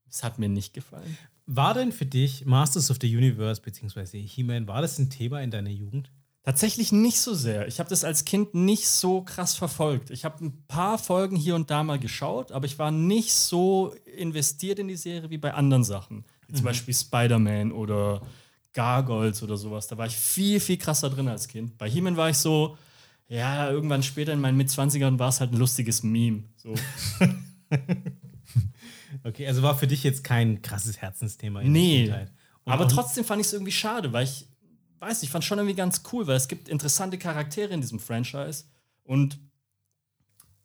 es 0.09 0.23
hat 0.23 0.39
mir 0.39 0.49
nicht 0.49 0.73
gefallen. 0.73 1.17
War 1.45 1.73
denn 1.73 1.91
für 1.91 2.05
dich 2.05 2.45
Masters 2.45 2.91
of 2.91 2.97
the 3.01 3.15
Universe 3.15 3.61
beziehungsweise 3.61 4.17
He-Man, 4.17 4.67
war 4.67 4.81
das 4.81 4.99
ein 4.99 5.09
Thema 5.09 5.41
in 5.41 5.51
deiner 5.51 5.69
Jugend? 5.69 6.11
Tatsächlich 6.43 6.93
nicht 6.93 7.19
so 7.19 7.33
sehr. 7.33 7.67
Ich 7.67 7.79
habe 7.79 7.89
das 7.89 8.05
als 8.05 8.23
Kind 8.23 8.53
nicht 8.53 8.87
so 8.87 9.21
krass 9.21 9.55
verfolgt. 9.55 10.11
Ich 10.11 10.23
habe 10.23 10.45
ein 10.45 10.65
paar 10.67 10.97
Folgen 10.97 11.35
hier 11.35 11.55
und 11.55 11.69
da 11.69 11.83
mal 11.83 11.99
geschaut, 11.99 12.53
aber 12.53 12.65
ich 12.65 12.79
war 12.79 12.89
nicht 12.89 13.33
so 13.33 13.93
investiert 14.15 14.79
in 14.79 14.87
die 14.87 14.95
Serie 14.95 15.29
wie 15.29 15.37
bei 15.37 15.53
anderen 15.53 15.83
Sachen. 15.83 16.23
Wie 16.47 16.53
zum 16.53 16.63
Beispiel 16.63 16.93
Spider-Man 16.93 17.73
oder 17.73 18.21
Gargoyles 18.71 19.43
oder 19.43 19.57
sowas. 19.57 19.87
Da 19.87 19.97
war 19.97 20.07
ich 20.07 20.15
viel, 20.15 20.61
viel 20.61 20.77
krasser 20.77 21.09
drin 21.09 21.27
als 21.27 21.49
Kind. 21.49 21.77
Bei 21.77 21.89
He-Man 21.89 22.15
war 22.15 22.29
ich 22.29 22.37
so, 22.37 22.77
ja, 23.29 23.69
irgendwann 23.69 24.03
später 24.03 24.33
in 24.33 24.41
meinen 24.41 24.57
Mitzwanzigern 24.57 25.19
war 25.19 25.29
es 25.29 25.39
halt 25.39 25.51
ein 25.51 25.57
lustiges 25.57 26.03
Meme. 26.03 26.43
So. 26.55 26.73
Okay, 29.23 29.47
also 29.47 29.61
war 29.61 29.77
für 29.77 29.87
dich 29.87 30.03
jetzt 30.03 30.23
kein 30.23 30.61
krasses 30.61 31.01
Herzensthema 31.01 31.61
in 31.61 31.71
Nee. 31.71 32.13
Aber 32.65 32.87
trotzdem 32.87 33.23
fand 33.23 33.41
ich 33.41 33.47
es 33.47 33.53
irgendwie 33.53 33.71
schade, 33.71 34.13
weil 34.13 34.25
ich 34.25 34.45
weiß, 34.99 35.23
ich 35.23 35.29
fand 35.29 35.43
schon 35.43 35.57
irgendwie 35.57 35.75
ganz 35.75 36.03
cool, 36.11 36.27
weil 36.27 36.35
es 36.35 36.47
gibt 36.47 36.69
interessante 36.69 37.17
Charaktere 37.17 37.73
in 37.73 37.81
diesem 37.81 37.99
Franchise 37.99 38.65
und 39.03 39.39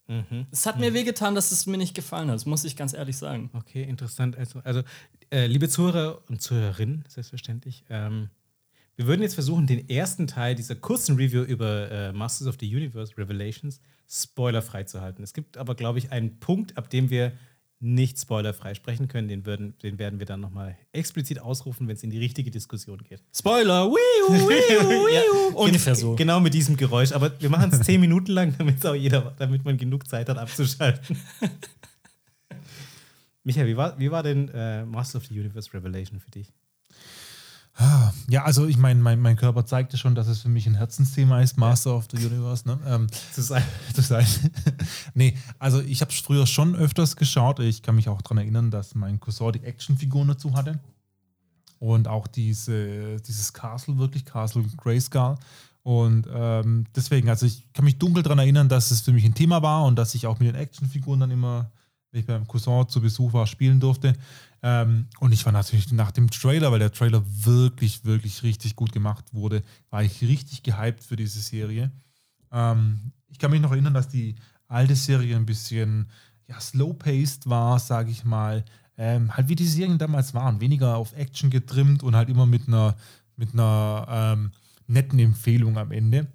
Mhm. 0.08 0.46
es 0.50 0.66
hat 0.66 0.78
mir 0.80 0.92
wehgetan, 0.92 1.34
dass 1.34 1.52
es 1.52 1.64
mir 1.66 1.78
nicht 1.78 1.94
gefallen 1.94 2.28
hat. 2.28 2.34
Das 2.34 2.44
muss 2.44 2.64
ich 2.64 2.76
ganz 2.76 2.92
ehrlich 2.92 3.16
sagen. 3.16 3.50
Okay, 3.54 3.84
interessant. 3.84 4.36
Also, 4.36 4.60
also 4.64 4.82
äh, 5.30 5.46
liebe 5.46 5.68
Zuhörer 5.68 6.20
und 6.28 6.42
Zuhörerinnen, 6.42 7.04
selbstverständlich, 7.08 7.84
ähm, 7.88 8.28
wir 9.02 9.08
würden 9.08 9.22
jetzt 9.22 9.34
versuchen, 9.34 9.66
den 9.66 9.88
ersten 9.88 10.28
Teil 10.28 10.54
dieser 10.54 10.76
kurzen 10.76 11.16
Review 11.16 11.42
über 11.42 11.90
äh, 11.90 12.12
Masters 12.12 12.46
of 12.46 12.54
the 12.60 12.72
Universe 12.72 13.18
Revelations 13.18 13.80
spoilerfrei 14.08 14.84
zu 14.84 15.00
halten. 15.00 15.24
Es 15.24 15.32
gibt 15.32 15.56
aber, 15.56 15.74
glaube 15.74 15.98
ich, 15.98 16.12
einen 16.12 16.38
Punkt, 16.38 16.78
ab 16.78 16.88
dem 16.88 17.10
wir 17.10 17.32
nicht 17.80 18.20
spoilerfrei 18.20 18.74
sprechen 18.74 19.08
können. 19.08 19.26
Den, 19.26 19.44
würden, 19.44 19.76
den 19.82 19.98
werden 19.98 20.20
wir 20.20 20.26
dann 20.26 20.38
nochmal 20.38 20.78
explizit 20.92 21.40
ausrufen, 21.40 21.88
wenn 21.88 21.96
es 21.96 22.04
in 22.04 22.10
die 22.10 22.20
richtige 22.20 22.52
Diskussion 22.52 23.02
geht. 23.02 23.24
Spoiler! 23.34 23.90
Wiu, 23.90 23.96
wiu, 24.28 24.38
wiu. 24.48 25.08
Ja, 25.08 25.22
Ungefähr 25.56 25.96
so. 25.96 26.14
Genau 26.14 26.38
mit 26.38 26.54
diesem 26.54 26.76
Geräusch. 26.76 27.10
Aber 27.10 27.32
wir 27.40 27.50
machen 27.50 27.72
es 27.72 27.80
zehn 27.80 28.00
Minuten 28.00 28.30
lang, 28.30 28.54
damit 28.56 28.86
auch 28.86 28.94
jeder, 28.94 29.34
damit 29.36 29.64
man 29.64 29.78
genug 29.78 30.06
Zeit 30.06 30.28
hat, 30.28 30.38
abzuschalten. 30.38 31.16
Michael, 33.42 33.66
wie 33.66 33.76
war, 33.76 33.98
wie 33.98 34.12
war 34.12 34.22
denn 34.22 34.48
äh, 34.50 34.84
Master 34.84 35.18
of 35.18 35.26
the 35.26 35.40
Universe 35.40 35.74
Revelation 35.74 36.20
für 36.20 36.30
dich? 36.30 36.52
Ja, 38.28 38.44
also 38.44 38.66
ich 38.66 38.76
meine, 38.76 39.00
mein, 39.00 39.20
mein 39.20 39.36
Körper 39.36 39.64
zeigte 39.64 39.96
schon, 39.96 40.14
dass 40.14 40.28
es 40.28 40.42
für 40.42 40.48
mich 40.48 40.66
ein 40.66 40.74
Herzensthema 40.74 41.40
ist, 41.40 41.56
Master 41.56 41.94
of 41.96 42.06
the 42.10 42.24
Universe. 42.24 42.66
Ne? 42.68 42.78
Ähm, 42.86 43.06
Zu 43.32 43.42
sein. 43.42 43.62
zu 43.94 44.02
sein. 44.02 44.26
nee, 45.14 45.36
also 45.58 45.80
ich 45.80 46.00
habe 46.02 46.10
es 46.10 46.20
früher 46.20 46.46
schon 46.46 46.76
öfters 46.76 47.16
geschaut. 47.16 47.60
Ich 47.60 47.82
kann 47.82 47.94
mich 47.94 48.08
auch 48.08 48.20
daran 48.22 48.38
erinnern, 48.38 48.70
dass 48.70 48.94
mein 48.94 49.20
Cousin 49.20 49.52
die 49.52 49.64
Actionfiguren 49.64 50.28
dazu 50.28 50.54
hatte. 50.54 50.80
Und 51.78 52.06
auch 52.08 52.26
diese, 52.26 53.20
dieses 53.20 53.52
Castle, 53.52 53.98
wirklich 53.98 54.24
Castle 54.24 54.64
Grayskull. 54.76 55.36
Und 55.82 56.28
ähm, 56.32 56.86
deswegen, 56.94 57.28
also 57.28 57.44
ich 57.44 57.72
kann 57.72 57.84
mich 57.84 57.98
dunkel 57.98 58.22
daran 58.22 58.38
erinnern, 58.38 58.68
dass 58.68 58.92
es 58.92 59.00
für 59.00 59.12
mich 59.12 59.24
ein 59.24 59.34
Thema 59.34 59.62
war 59.62 59.84
und 59.84 59.96
dass 59.96 60.14
ich 60.14 60.26
auch 60.26 60.38
mit 60.38 60.48
den 60.48 60.54
Actionfiguren 60.54 61.18
dann 61.18 61.32
immer, 61.32 61.72
wenn 62.12 62.20
ich 62.20 62.26
beim 62.26 62.46
Cousin 62.46 62.88
zu 62.88 63.00
Besuch 63.00 63.32
war, 63.32 63.46
spielen 63.48 63.80
durfte. 63.80 64.14
Ähm, 64.62 65.06
und 65.18 65.32
ich 65.32 65.44
war 65.44 65.52
natürlich 65.52 65.90
nach 65.92 66.12
dem 66.12 66.30
Trailer, 66.30 66.70
weil 66.70 66.78
der 66.78 66.92
Trailer 66.92 67.22
wirklich, 67.26 68.04
wirklich 68.04 68.42
richtig 68.42 68.76
gut 68.76 68.92
gemacht 68.92 69.24
wurde, 69.32 69.62
war 69.90 70.04
ich 70.04 70.22
richtig 70.22 70.62
gehypt 70.62 71.02
für 71.02 71.16
diese 71.16 71.40
Serie. 71.40 71.90
Ähm, 72.52 73.12
ich 73.28 73.38
kann 73.38 73.50
mich 73.50 73.60
noch 73.60 73.72
erinnern, 73.72 73.94
dass 73.94 74.08
die 74.08 74.36
alte 74.68 74.94
Serie 74.94 75.36
ein 75.36 75.46
bisschen 75.46 76.08
ja, 76.48 76.60
slow-paced 76.60 77.48
war, 77.48 77.78
sage 77.78 78.10
ich 78.10 78.24
mal. 78.24 78.64
Ähm, 78.96 79.36
halt 79.36 79.48
wie 79.48 79.56
die 79.56 79.66
Serien 79.66 79.98
damals 79.98 80.34
waren, 80.34 80.60
weniger 80.60 80.96
auf 80.96 81.16
Action 81.16 81.50
getrimmt 81.50 82.02
und 82.02 82.14
halt 82.14 82.28
immer 82.28 82.46
mit 82.46 82.68
einer, 82.68 82.94
mit 83.36 83.54
einer 83.54 84.06
ähm, 84.08 84.52
netten 84.86 85.18
Empfehlung 85.18 85.78
am 85.78 85.90
Ende. 85.90 86.28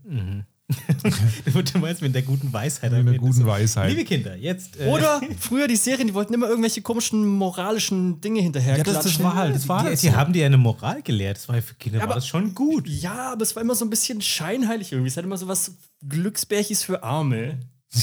du 1.73 1.79
meinst 1.79 2.01
mit 2.01 2.13
der 2.13 2.23
guten 2.23 2.51
Weisheit. 2.51 2.91
Mit 2.91 2.99
Ende 2.99 3.17
guten 3.17 3.33
so, 3.33 3.45
Weisheit. 3.45 3.89
Liebe 3.89 4.03
Kinder, 4.03 4.35
jetzt. 4.35 4.77
Äh, 4.79 4.87
Oder 4.87 5.21
früher 5.39 5.67
die 5.67 5.75
Serien, 5.77 6.07
die 6.07 6.13
wollten 6.13 6.33
immer 6.33 6.47
irgendwelche 6.47 6.81
komischen 6.81 7.25
moralischen 7.25 8.19
Dinge 8.19 8.41
hinterher 8.41 8.77
Ja, 8.77 8.83
das- 8.83 9.03
das 9.03 9.23
war 9.23 9.35
halt- 9.35 9.55
das 9.55 9.69
war 9.69 9.81
die, 9.83 9.87
halt 9.89 10.01
die 10.03 10.07
so. 10.07 10.15
haben 10.15 10.33
dir 10.33 10.45
eine 10.45 10.57
Moral 10.57 11.01
gelehrt. 11.01 11.37
Das 11.37 11.47
war 11.47 11.61
für 11.61 11.75
Kinder 11.75 11.99
war 11.99 12.05
aber- 12.05 12.15
das 12.15 12.27
schon 12.27 12.53
gut. 12.53 12.87
Ja, 12.87 13.31
aber 13.33 13.43
es 13.43 13.55
war 13.55 13.63
immer 13.63 13.75
so 13.75 13.85
ein 13.85 13.89
bisschen 13.89 14.21
scheinheilig 14.21 14.91
irgendwie. 14.91 15.07
Es 15.09 15.15
hat 15.17 15.23
immer 15.23 15.37
so 15.37 15.47
was 15.47 15.71
Glücksbärchis 16.07 16.83
für 16.83 17.03
Arme. 17.03 17.59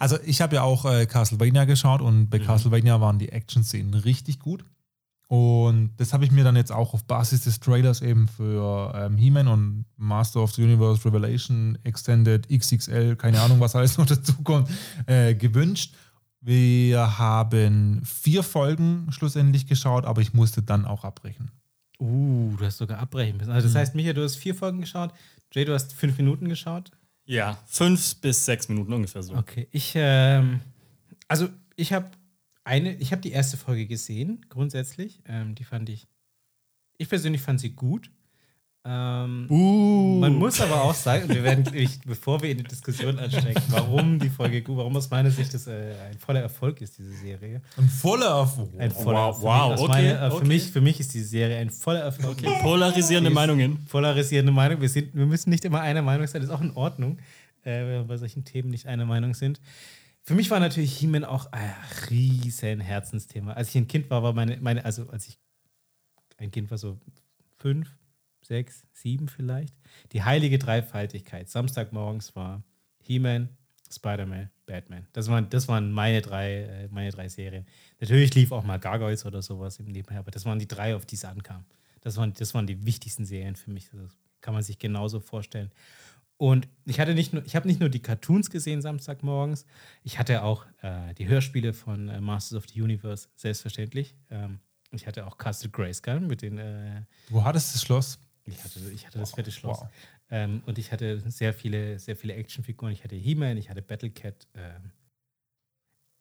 Also 0.00 0.18
ich 0.26 0.40
habe 0.40 0.56
ja 0.56 0.62
auch 0.62 0.84
äh, 0.84 1.06
Castlevania 1.06 1.64
geschaut 1.64 2.00
und 2.02 2.28
bei 2.28 2.40
Castlevania 2.40 3.00
waren 3.00 3.18
die 3.20 3.28
Action-Szenen 3.30 3.94
richtig 3.94 4.40
gut. 4.40 4.64
Und 5.28 5.90
das 5.98 6.14
habe 6.14 6.24
ich 6.24 6.30
mir 6.30 6.42
dann 6.42 6.56
jetzt 6.56 6.72
auch 6.72 6.94
auf 6.94 7.04
Basis 7.04 7.44
des 7.44 7.60
Trailers 7.60 8.00
eben 8.00 8.28
für 8.28 8.92
ähm, 8.96 9.18
He-Man 9.18 9.46
und 9.46 9.84
Master 9.98 10.40
of 10.40 10.52
the 10.52 10.62
Universe 10.62 11.04
Revelation 11.04 11.78
Extended 11.84 12.48
XXL, 12.48 13.14
keine 13.14 13.40
Ahnung, 13.42 13.60
was 13.60 13.76
alles 13.76 13.98
noch 13.98 14.06
dazu 14.06 14.32
kommt, 14.42 14.70
äh, 15.06 15.34
gewünscht. 15.34 15.94
Wir 16.40 17.18
haben 17.18 18.00
vier 18.04 18.42
Folgen 18.42 19.08
schlussendlich 19.10 19.66
geschaut, 19.66 20.06
aber 20.06 20.22
ich 20.22 20.32
musste 20.32 20.62
dann 20.62 20.86
auch 20.86 21.04
abbrechen. 21.04 21.50
Uh, 22.00 22.54
du 22.56 22.64
hast 22.64 22.78
sogar 22.78 22.98
abbrechen 22.98 23.36
müssen. 23.36 23.50
Also 23.50 23.68
das 23.68 23.74
heißt, 23.74 23.94
Michael, 23.94 24.14
du 24.14 24.22
hast 24.22 24.36
vier 24.36 24.54
Folgen 24.54 24.80
geschaut. 24.80 25.12
Jay, 25.52 25.66
du 25.66 25.74
hast 25.74 25.92
fünf 25.92 26.16
Minuten 26.16 26.48
geschaut. 26.48 26.90
Ja, 27.26 27.58
fünf 27.66 28.16
bis 28.22 28.46
sechs 28.46 28.68
Minuten 28.70 28.94
ungefähr 28.94 29.22
so. 29.22 29.34
Okay, 29.34 29.68
ich, 29.72 29.92
ähm, 29.94 30.60
also 31.26 31.48
ich 31.76 31.92
habe 31.92 32.06
eine, 32.68 32.94
ich 32.96 33.12
habe 33.12 33.22
die 33.22 33.32
erste 33.32 33.56
Folge 33.56 33.86
gesehen, 33.86 34.44
grundsätzlich. 34.50 35.20
Ähm, 35.26 35.54
die 35.54 35.64
fand 35.64 35.88
ich, 35.88 36.06
ich 36.98 37.08
persönlich 37.08 37.40
fand 37.40 37.60
sie 37.60 37.70
gut. 37.70 38.10
Ähm, 38.84 39.46
Uh. 39.50 40.18
Man 40.20 40.34
muss 40.34 40.60
aber 40.60 40.82
auch 40.82 40.94
sagen, 40.94 41.24
und 41.24 41.34
wir 41.34 41.42
werden, 41.42 41.64
ich, 41.74 42.00
bevor 42.02 42.42
wir 42.42 42.50
in 42.50 42.58
die 42.58 42.64
Diskussion 42.64 43.18
ansteigen, 43.18 43.60
warum 43.68 44.18
die 44.18 44.28
Folge 44.28 44.62
gut, 44.62 44.76
warum 44.76 44.96
aus 44.96 45.10
meiner 45.10 45.30
Sicht 45.30 45.52
das 45.52 45.66
äh, 45.66 45.94
ein 46.10 46.18
voller 46.18 46.40
Erfolg 46.40 46.80
ist, 46.80 46.98
diese 46.98 47.12
Serie. 47.12 47.62
Ein 47.76 47.88
voller 47.88 48.38
Erfolg. 48.38 48.70
Ein 48.78 48.90
voller 48.90 49.28
Wow, 49.28 49.42
wow, 49.42 49.72
aus 49.72 49.80
okay, 49.80 49.90
meiner, 49.90 50.22
äh, 50.26 50.30
für, 50.30 50.36
okay. 50.36 50.46
mich, 50.46 50.70
für 50.70 50.80
mich 50.80 51.00
ist 51.00 51.14
die 51.14 51.22
Serie 51.22 51.56
ein 51.58 51.70
voller 51.70 52.00
Erfolg. 52.00 52.38
Okay, 52.38 52.50
polarisierende 52.60 53.30
Meinungen. 53.30 53.84
Polarisierende 53.86 54.52
Meinung. 54.52 54.80
Wir, 54.80 54.88
sind, 54.88 55.14
wir 55.14 55.26
müssen 55.26 55.50
nicht 55.50 55.64
immer 55.64 55.80
einer 55.80 56.02
Meinung 56.02 56.26
sein, 56.26 56.42
das 56.42 56.50
ist 56.50 56.54
auch 56.54 56.60
in 56.60 56.72
Ordnung, 56.72 57.18
äh, 57.64 57.80
wenn 57.80 57.88
wir 57.88 58.04
bei 58.04 58.16
solchen 58.18 58.44
Themen 58.44 58.70
nicht 58.70 58.86
einer 58.86 59.06
Meinung 59.06 59.34
sind. 59.34 59.60
Für 60.28 60.34
mich 60.34 60.50
war 60.50 60.60
natürlich 60.60 60.94
He-Man 60.98 61.24
auch 61.24 61.50
ein 61.52 61.74
riesen 62.10 62.80
Herzensthema. 62.80 63.54
Als 63.54 63.70
ich 63.70 63.76
ein 63.76 63.88
Kind 63.88 64.10
war, 64.10 64.22
war 64.22 64.34
meine, 64.34 64.58
meine, 64.58 64.84
also 64.84 65.08
als 65.08 65.26
ich 65.26 65.38
ein 66.36 66.50
Kind 66.50 66.70
war, 66.70 66.76
so 66.76 67.00
fünf, 67.56 67.96
sechs, 68.42 68.84
sieben 68.92 69.28
vielleicht, 69.28 69.74
die 70.12 70.22
heilige 70.22 70.58
Dreifaltigkeit. 70.58 71.48
Samstagmorgens 71.48 72.36
war 72.36 72.62
He-Man, 73.00 73.48
Spider-Man, 73.90 74.50
Batman. 74.66 75.06
Das 75.14 75.30
waren, 75.30 75.48
das 75.48 75.66
waren 75.66 75.92
meine 75.92 76.20
drei, 76.20 76.56
äh, 76.64 76.88
meine 76.88 77.10
drei 77.10 77.30
Serien. 77.30 77.64
Natürlich 77.98 78.34
lief 78.34 78.52
auch 78.52 78.64
mal 78.64 78.78
Gargoyles 78.78 79.24
oder 79.24 79.40
sowas 79.40 79.78
im 79.78 79.86
Nebenher, 79.86 80.20
aber 80.20 80.30
das 80.30 80.44
waren 80.44 80.58
die 80.58 80.68
drei, 80.68 80.94
auf 80.94 81.06
die 81.06 81.14
es 81.14 81.24
ankam. 81.24 81.64
Das 82.02 82.18
waren, 82.18 82.34
das 82.34 82.52
waren 82.52 82.66
die 82.66 82.84
wichtigsten 82.84 83.24
Serien 83.24 83.56
für 83.56 83.70
mich. 83.70 83.88
Das 83.88 84.14
kann 84.42 84.52
man 84.52 84.62
sich 84.62 84.78
genauso 84.78 85.20
vorstellen. 85.20 85.70
Und 86.38 86.68
ich 86.84 87.00
hatte 87.00 87.14
nicht 87.14 87.32
nur, 87.32 87.44
ich 87.44 87.56
habe 87.56 87.66
nicht 87.66 87.80
nur 87.80 87.88
die 87.88 88.00
Cartoons 88.00 88.48
gesehen 88.48 88.80
Samstagmorgens, 88.80 89.66
ich 90.04 90.18
hatte 90.18 90.44
auch 90.44 90.64
äh, 90.82 91.12
die 91.14 91.28
Hörspiele 91.28 91.72
von 91.72 92.08
äh, 92.08 92.20
Masters 92.20 92.58
of 92.58 92.64
the 92.72 92.80
Universe, 92.80 93.28
selbstverständlich. 93.34 94.14
Ähm, 94.30 94.60
ich 94.92 95.06
hatte 95.06 95.26
auch 95.26 95.36
Castle 95.36 95.68
Grayskull 95.68 96.20
mit 96.20 96.42
den, 96.42 96.58
äh, 96.58 97.02
Wo 97.28 97.44
hattest 97.44 97.70
du 97.70 97.74
das 97.74 97.82
Schloss? 97.82 98.18
ich 98.44 98.64
hatte, 98.64 98.80
ich 98.94 99.06
hatte 99.06 99.18
das 99.18 99.32
fette 99.32 99.50
Schloss. 99.50 99.80
Wow. 99.80 99.88
Ähm, 100.30 100.62
und 100.66 100.78
ich 100.78 100.92
hatte 100.92 101.20
sehr 101.30 101.52
viele, 101.52 101.98
sehr 101.98 102.16
viele 102.16 102.34
Actionfiguren. 102.34 102.92
Ich 102.92 103.04
hatte 103.04 103.16
He-Man, 103.16 103.56
ich 103.56 103.68
hatte 103.68 103.82
Battlecat. 103.82 104.46
Ähm. 104.54 104.92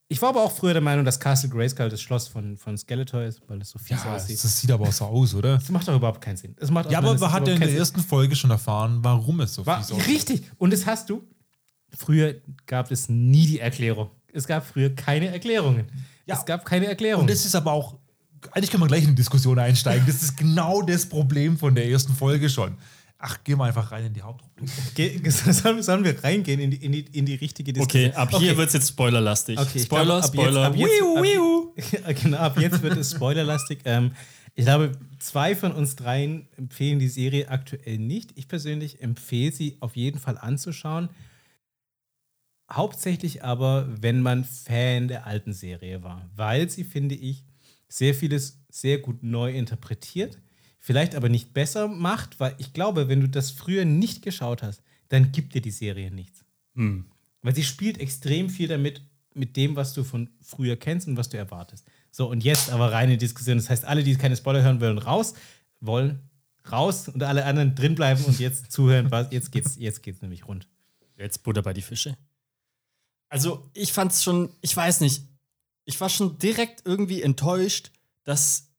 Ich 0.09 0.21
war 0.21 0.29
aber 0.29 0.41
auch 0.43 0.53
früher 0.53 0.71
der 0.73 0.81
Meinung, 0.81 1.03
dass 1.03 1.19
Castle 1.19 1.49
Grayskull 1.49 1.89
das 1.89 2.01
Schloss 2.01 2.29
von, 2.29 2.55
von 2.55 2.77
Skeletor 2.77 3.23
ist, 3.23 3.41
weil 3.47 3.61
es 3.61 3.71
so 3.71 3.77
fies 3.79 4.03
Ja, 4.05 4.15
aussieht. 4.15 4.41
das 4.41 4.57
sieht 4.61 4.71
aber 4.71 4.87
auch 4.87 4.93
so 4.93 5.03
aus, 5.05 5.33
oder? 5.35 5.57
Das 5.57 5.69
macht 5.69 5.85
doch 5.87 5.95
überhaupt 5.95 6.21
keinen 6.21 6.37
Sinn. 6.37 6.55
Das 6.57 6.71
macht 6.71 6.89
Ja, 6.89 6.99
aber 6.99 7.13
man 7.17 7.31
hat 7.31 7.45
ja 7.47 7.53
in 7.53 7.59
der 7.59 7.67
keinen 7.67 7.77
ersten 7.77 7.99
Folge 8.01 8.35
schon 8.35 8.49
erfahren, 8.51 8.99
warum 9.01 9.41
es 9.41 9.53
so 9.53 9.65
War, 9.65 9.79
fies 9.83 9.91
aussieht. 9.91 10.07
richtig. 10.07 10.43
Und 10.57 10.71
das 10.71 10.85
hast 10.85 11.09
du. 11.09 11.23
Früher 11.97 12.35
gab 12.67 12.89
es 12.91 13.09
nie 13.09 13.47
die 13.47 13.59
Erklärung. 13.59 14.09
Es 14.31 14.47
gab 14.47 14.65
früher 14.65 14.93
keine 14.95 15.27
Erklärungen. 15.27 15.87
Ja. 16.25 16.35
Es 16.35 16.45
gab 16.45 16.63
keine 16.63 16.85
Erklärung. 16.87 17.21
Und 17.21 17.29
das 17.29 17.45
ist 17.45 17.55
aber 17.55 17.71
auch, 17.73 17.97
eigentlich 18.51 18.71
können 18.71 18.83
wir 18.83 18.87
gleich 18.87 19.03
in 19.03 19.09
die 19.09 19.15
Diskussion 19.15 19.59
einsteigen. 19.59 20.05
Das 20.05 20.21
ist 20.21 20.37
genau 20.37 20.81
das 20.83 21.05
Problem 21.07 21.57
von 21.57 21.75
der 21.75 21.85
ersten 21.89 22.13
Folge 22.13 22.49
schon. 22.49 22.77
Ach, 23.19 23.43
gehen 23.43 23.57
wir 23.57 23.65
einfach 23.65 23.91
rein 23.91 24.05
in 24.05 24.13
die 24.13 24.21
Hauptrubrik. 24.21 24.69
Ge- 24.93 25.29
sollen, 25.31 25.81
sollen 25.81 26.03
wir 26.03 26.23
reingehen 26.23 26.59
in 26.59 26.69
die, 26.71 26.77
in 26.85 26.91
die, 26.91 26.99
in 27.17 27.25
die 27.25 27.35
richtige 27.35 27.71
Okay, 27.81 28.05
Diskussion? 28.09 28.13
ab 28.15 28.35
hier 28.39 28.55
wird 28.57 28.67
es 28.67 28.73
jetzt 28.73 28.89
spoilerlastig. 28.89 29.57
Okay, 29.59 29.79
Spoiler, 29.79 30.21
glaube, 30.21 30.23
ab 30.23 30.33
Spoiler. 30.33 30.47
Jetzt, 30.47 30.67
ab 30.67 30.75
jetzt, 30.75 31.01
Wiu, 31.01 31.17
ab, 31.17 31.23
wiu. 31.23 32.13
genau, 32.23 32.37
ab 32.37 32.59
jetzt 32.59 32.81
wird 32.83 32.97
es 32.97 33.11
spoilerlastig. 33.11 33.79
Ähm, 33.85 34.11
ich 34.53 34.65
glaube, 34.65 34.91
zwei 35.19 35.55
von 35.55 35.71
uns 35.71 35.95
dreien 35.95 36.47
empfehlen 36.57 36.99
die 36.99 37.09
Serie 37.09 37.49
aktuell 37.49 37.97
nicht. 37.97 38.31
Ich 38.35 38.47
persönlich 38.47 39.01
empfehle 39.01 39.51
sie 39.51 39.77
auf 39.81 39.95
jeden 39.95 40.19
Fall 40.19 40.37
anzuschauen. 40.37 41.09
Hauptsächlich 42.71 43.43
aber, 43.43 43.87
wenn 44.01 44.21
man 44.21 44.43
Fan 44.43 45.07
der 45.07 45.25
alten 45.25 45.53
Serie 45.53 46.03
war, 46.03 46.29
weil 46.35 46.69
sie, 46.69 46.83
finde 46.83 47.15
ich, 47.15 47.45
sehr 47.87 48.13
vieles 48.13 48.59
sehr 48.69 48.97
gut 48.97 49.23
neu 49.23 49.51
interpretiert, 49.53 50.37
vielleicht 50.79 51.15
aber 51.15 51.29
nicht 51.29 51.53
besser 51.53 51.87
macht, 51.87 52.39
weil 52.39 52.55
ich 52.57 52.73
glaube, 52.73 53.07
wenn 53.07 53.21
du 53.21 53.29
das 53.29 53.51
früher 53.51 53.85
nicht 53.85 54.21
geschaut 54.21 54.63
hast, 54.63 54.81
dann 55.09 55.31
gibt 55.31 55.53
dir 55.53 55.61
die 55.61 55.71
Serie 55.71 56.11
nichts. 56.11 56.43
Hm. 56.75 57.05
Weil 57.41 57.55
sie 57.55 57.63
spielt 57.63 57.99
extrem 57.99 58.49
viel 58.49 58.67
damit, 58.67 59.01
mit 59.33 59.55
dem, 59.55 59.75
was 59.75 59.93
du 59.93 60.03
von 60.03 60.29
früher 60.41 60.75
kennst 60.75 61.07
und 61.07 61.17
was 61.17 61.29
du 61.29 61.37
erwartest. 61.37 61.85
So, 62.11 62.29
und 62.29 62.43
jetzt 62.43 62.71
aber 62.71 62.91
reine 62.91 63.17
Diskussion. 63.17 63.57
Das 63.57 63.69
heißt, 63.69 63.85
alle, 63.85 64.03
die 64.03 64.15
keine 64.15 64.35
Spoiler 64.35 64.63
hören 64.63 64.81
wollen, 64.81 64.97
raus, 64.97 65.35
wollen 65.79 66.27
raus 66.71 67.07
und 67.07 67.23
alle 67.23 67.45
anderen 67.45 67.75
drin 67.75 67.95
bleiben 67.95 68.23
und 68.25 68.39
jetzt 68.39 68.71
zuhören. 68.71 69.11
Was, 69.11 69.27
jetzt 69.31 69.51
geht's, 69.51 69.75
jetzt 69.77 70.03
geht's 70.03 70.21
nämlich 70.21 70.47
rund. 70.47 70.67
Jetzt 71.17 71.43
Butter 71.43 71.61
bei 71.61 71.73
die 71.73 71.81
Fische. 71.81 72.17
Also, 73.29 73.69
ich 73.73 73.91
fand's 73.91 74.23
schon, 74.23 74.49
ich 74.61 74.75
weiß 74.75 75.01
nicht, 75.01 75.23
ich 75.85 75.99
war 75.99 76.09
schon 76.09 76.37
direkt 76.37 76.85
irgendwie 76.85 77.21
enttäuscht, 77.21 77.91
dass 78.23 78.69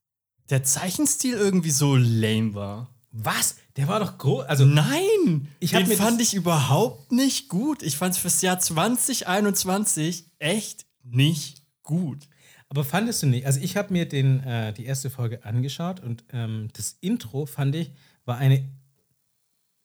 der 0.51 0.63
Zeichenstil 0.63 1.35
irgendwie 1.35 1.71
so 1.71 1.97
lame 1.97 2.55
war. 2.55 2.95
Was? 3.11 3.57
Der 3.77 3.89
war 3.89 4.01
doch 4.01 4.19
groß. 4.19 4.45
Also, 4.47 4.65
Nein! 4.65 5.49
Ich 5.61 5.73
den 5.73 5.87
fand 5.87 6.21
ich 6.21 6.35
überhaupt 6.35 7.13
nicht 7.13 7.49
gut. 7.49 7.83
Ich 7.83 7.97
fand's 7.97 8.19
fürs 8.19 8.43
Jahr 8.43 8.59
2021 8.59 10.27
echt 10.39 10.87
nicht 11.03 11.63
gut. 11.83 12.29
aber 12.69 12.85
fandest 12.85 13.23
du 13.23 13.27
nicht? 13.27 13.47
Also, 13.47 13.61
ich 13.61 13.77
habe 13.77 13.93
mir 13.93 14.07
den, 14.07 14.41
äh, 14.41 14.73
die 14.73 14.85
erste 14.85 15.11
Folge 15.11 15.45
angeschaut 15.45 16.01
und 16.01 16.25
ähm, 16.33 16.69
das 16.75 16.97
Intro, 17.01 17.47
fand 17.47 17.75
ich, 17.75 17.93
war 18.25 18.37
eine 18.37 18.69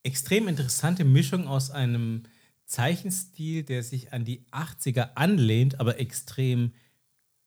extrem 0.04 0.50
interessante 0.50 1.06
Mischung 1.06 1.48
aus 1.48 1.72
einem 1.72 2.24
Zeichenstil, 2.66 3.64
der 3.64 3.84
sich 3.84 4.12
an 4.12 4.26
die 4.26 4.46
80er 4.52 5.12
anlehnt, 5.16 5.80
aber 5.80 6.00
extrem 6.00 6.74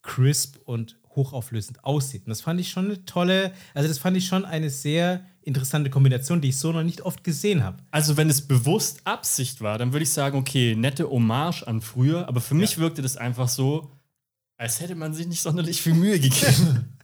crisp 0.02 0.56
und 0.64 0.98
hochauflösend 1.16 1.84
aussieht. 1.84 2.22
Und 2.26 2.30
das 2.30 2.42
fand 2.42 2.60
ich 2.60 2.70
schon 2.70 2.86
eine 2.86 3.04
tolle, 3.04 3.52
also 3.74 3.88
das 3.88 3.98
fand 3.98 4.16
ich 4.16 4.26
schon 4.26 4.44
eine 4.44 4.70
sehr 4.70 5.24
interessante 5.42 5.90
Kombination, 5.90 6.40
die 6.40 6.48
ich 6.48 6.58
so 6.58 6.72
noch 6.72 6.82
nicht 6.82 7.02
oft 7.02 7.24
gesehen 7.24 7.64
habe. 7.64 7.78
Also, 7.90 8.16
wenn 8.16 8.28
es 8.28 8.42
bewusst 8.42 9.00
Absicht 9.04 9.60
war, 9.60 9.78
dann 9.78 9.92
würde 9.92 10.02
ich 10.02 10.10
sagen, 10.10 10.38
okay, 10.38 10.74
nette 10.76 11.08
Hommage 11.08 11.62
an 11.62 11.80
früher, 11.80 12.28
aber 12.28 12.40
für 12.40 12.54
mich 12.54 12.78
wirkte 12.78 13.00
das 13.02 13.16
einfach 13.16 13.48
so, 13.48 13.90
als 14.56 14.80
hätte 14.80 14.94
man 14.94 15.14
sich 15.14 15.26
nicht 15.26 15.42
sonderlich 15.42 15.80
viel 15.80 15.94
Mühe 15.94 16.20
gegeben. 16.20 16.92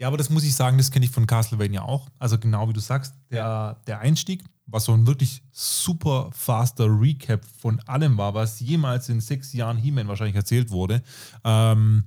Ja, 0.00 0.06
aber 0.06 0.16
das 0.16 0.30
muss 0.30 0.44
ich 0.44 0.54
sagen, 0.54 0.78
das 0.78 0.92
kenne 0.92 1.04
ich 1.04 1.10
von 1.10 1.26
Castlevania 1.26 1.82
auch. 1.82 2.08
Also 2.20 2.38
genau 2.38 2.68
wie 2.68 2.72
du 2.72 2.78
sagst, 2.78 3.14
der, 3.32 3.80
der 3.88 3.98
Einstieg, 3.98 4.44
was 4.66 4.84
so 4.84 4.92
ein 4.92 5.08
wirklich 5.08 5.42
super 5.50 6.30
faster 6.32 6.86
Recap 6.86 7.44
von 7.44 7.80
allem 7.80 8.16
war, 8.16 8.32
was 8.32 8.60
jemals 8.60 9.08
in 9.08 9.20
sechs 9.20 9.52
Jahren 9.52 9.76
He-Man 9.76 10.06
wahrscheinlich 10.06 10.36
erzählt 10.36 10.70
wurde. 10.70 11.02
Ähm, 11.42 12.04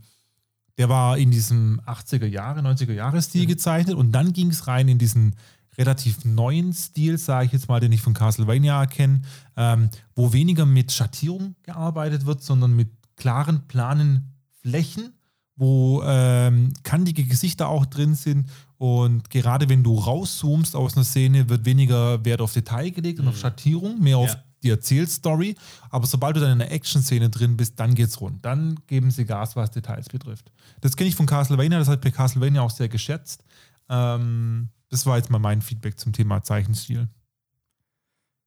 der 0.77 0.89
war 0.89 1.17
in 1.17 1.31
diesem 1.31 1.81
80er 1.85 2.25
Jahre, 2.25 2.61
90er 2.61 2.93
Jahre 2.93 3.21
Stil 3.21 3.45
gezeichnet 3.45 3.95
und 3.95 4.11
dann 4.11 4.33
ging 4.33 4.49
es 4.49 4.67
rein 4.67 4.87
in 4.87 4.97
diesen 4.97 5.35
relativ 5.77 6.25
neuen 6.25 6.73
Stil, 6.73 7.17
sage 7.17 7.45
ich 7.45 7.51
jetzt 7.53 7.69
mal, 7.69 7.79
den 7.79 7.91
ich 7.91 8.01
von 8.01 8.13
Castlevania 8.13 8.81
erkenne, 8.81 9.21
ähm, 9.55 9.89
wo 10.15 10.33
weniger 10.33 10.65
mit 10.65 10.91
Schattierung 10.91 11.55
gearbeitet 11.63 12.25
wird, 12.25 12.43
sondern 12.43 12.75
mit 12.75 12.89
klaren, 13.15 13.67
planen 13.67 14.33
Flächen 14.61 15.13
wo 15.61 16.01
ähm, 16.03 16.73
kantige 16.81 17.23
Gesichter 17.23 17.69
auch 17.69 17.85
drin 17.85 18.15
sind. 18.15 18.49
Und 18.79 19.29
gerade 19.29 19.69
wenn 19.69 19.83
du 19.83 19.95
rauszoomst 19.95 20.75
aus 20.75 20.95
einer 20.95 21.05
Szene, 21.05 21.49
wird 21.49 21.65
weniger 21.65 22.25
Wert 22.25 22.41
auf 22.41 22.53
Detail 22.53 22.89
gelegt 22.89 23.19
und 23.19 23.27
auf 23.27 23.37
Schattierung, 23.37 23.99
mehr 24.01 24.17
auf 24.17 24.33
Ja. 24.33 24.43
Die 24.63 24.69
Erzählstory. 24.69 25.55
Aber 25.89 26.05
sobald 26.05 26.35
du 26.35 26.39
dann 26.39 26.53
in 26.53 26.61
einer 26.61 26.71
Action-Szene 26.71 27.29
drin 27.29 27.57
bist, 27.57 27.79
dann 27.79 27.95
geht's 27.95 28.21
rund. 28.21 28.45
Dann 28.45 28.79
geben 28.87 29.11
sie 29.11 29.25
Gas, 29.25 29.55
was 29.55 29.71
Details 29.71 30.09
betrifft. 30.09 30.51
Das 30.81 30.95
kenne 30.95 31.09
ich 31.09 31.15
von 31.15 31.25
Castlevania, 31.25 31.79
das 31.79 31.87
ich 31.87 31.99
bei 31.99 32.11
Castlevania 32.11 32.61
auch 32.61 32.71
sehr 32.71 32.89
geschätzt. 32.89 33.43
Ähm, 33.89 34.69
das 34.89 35.05
war 35.05 35.17
jetzt 35.17 35.29
mal 35.29 35.39
mein 35.39 35.61
Feedback 35.61 35.99
zum 35.99 36.13
Thema 36.13 36.43
Zeichenstil. 36.43 37.07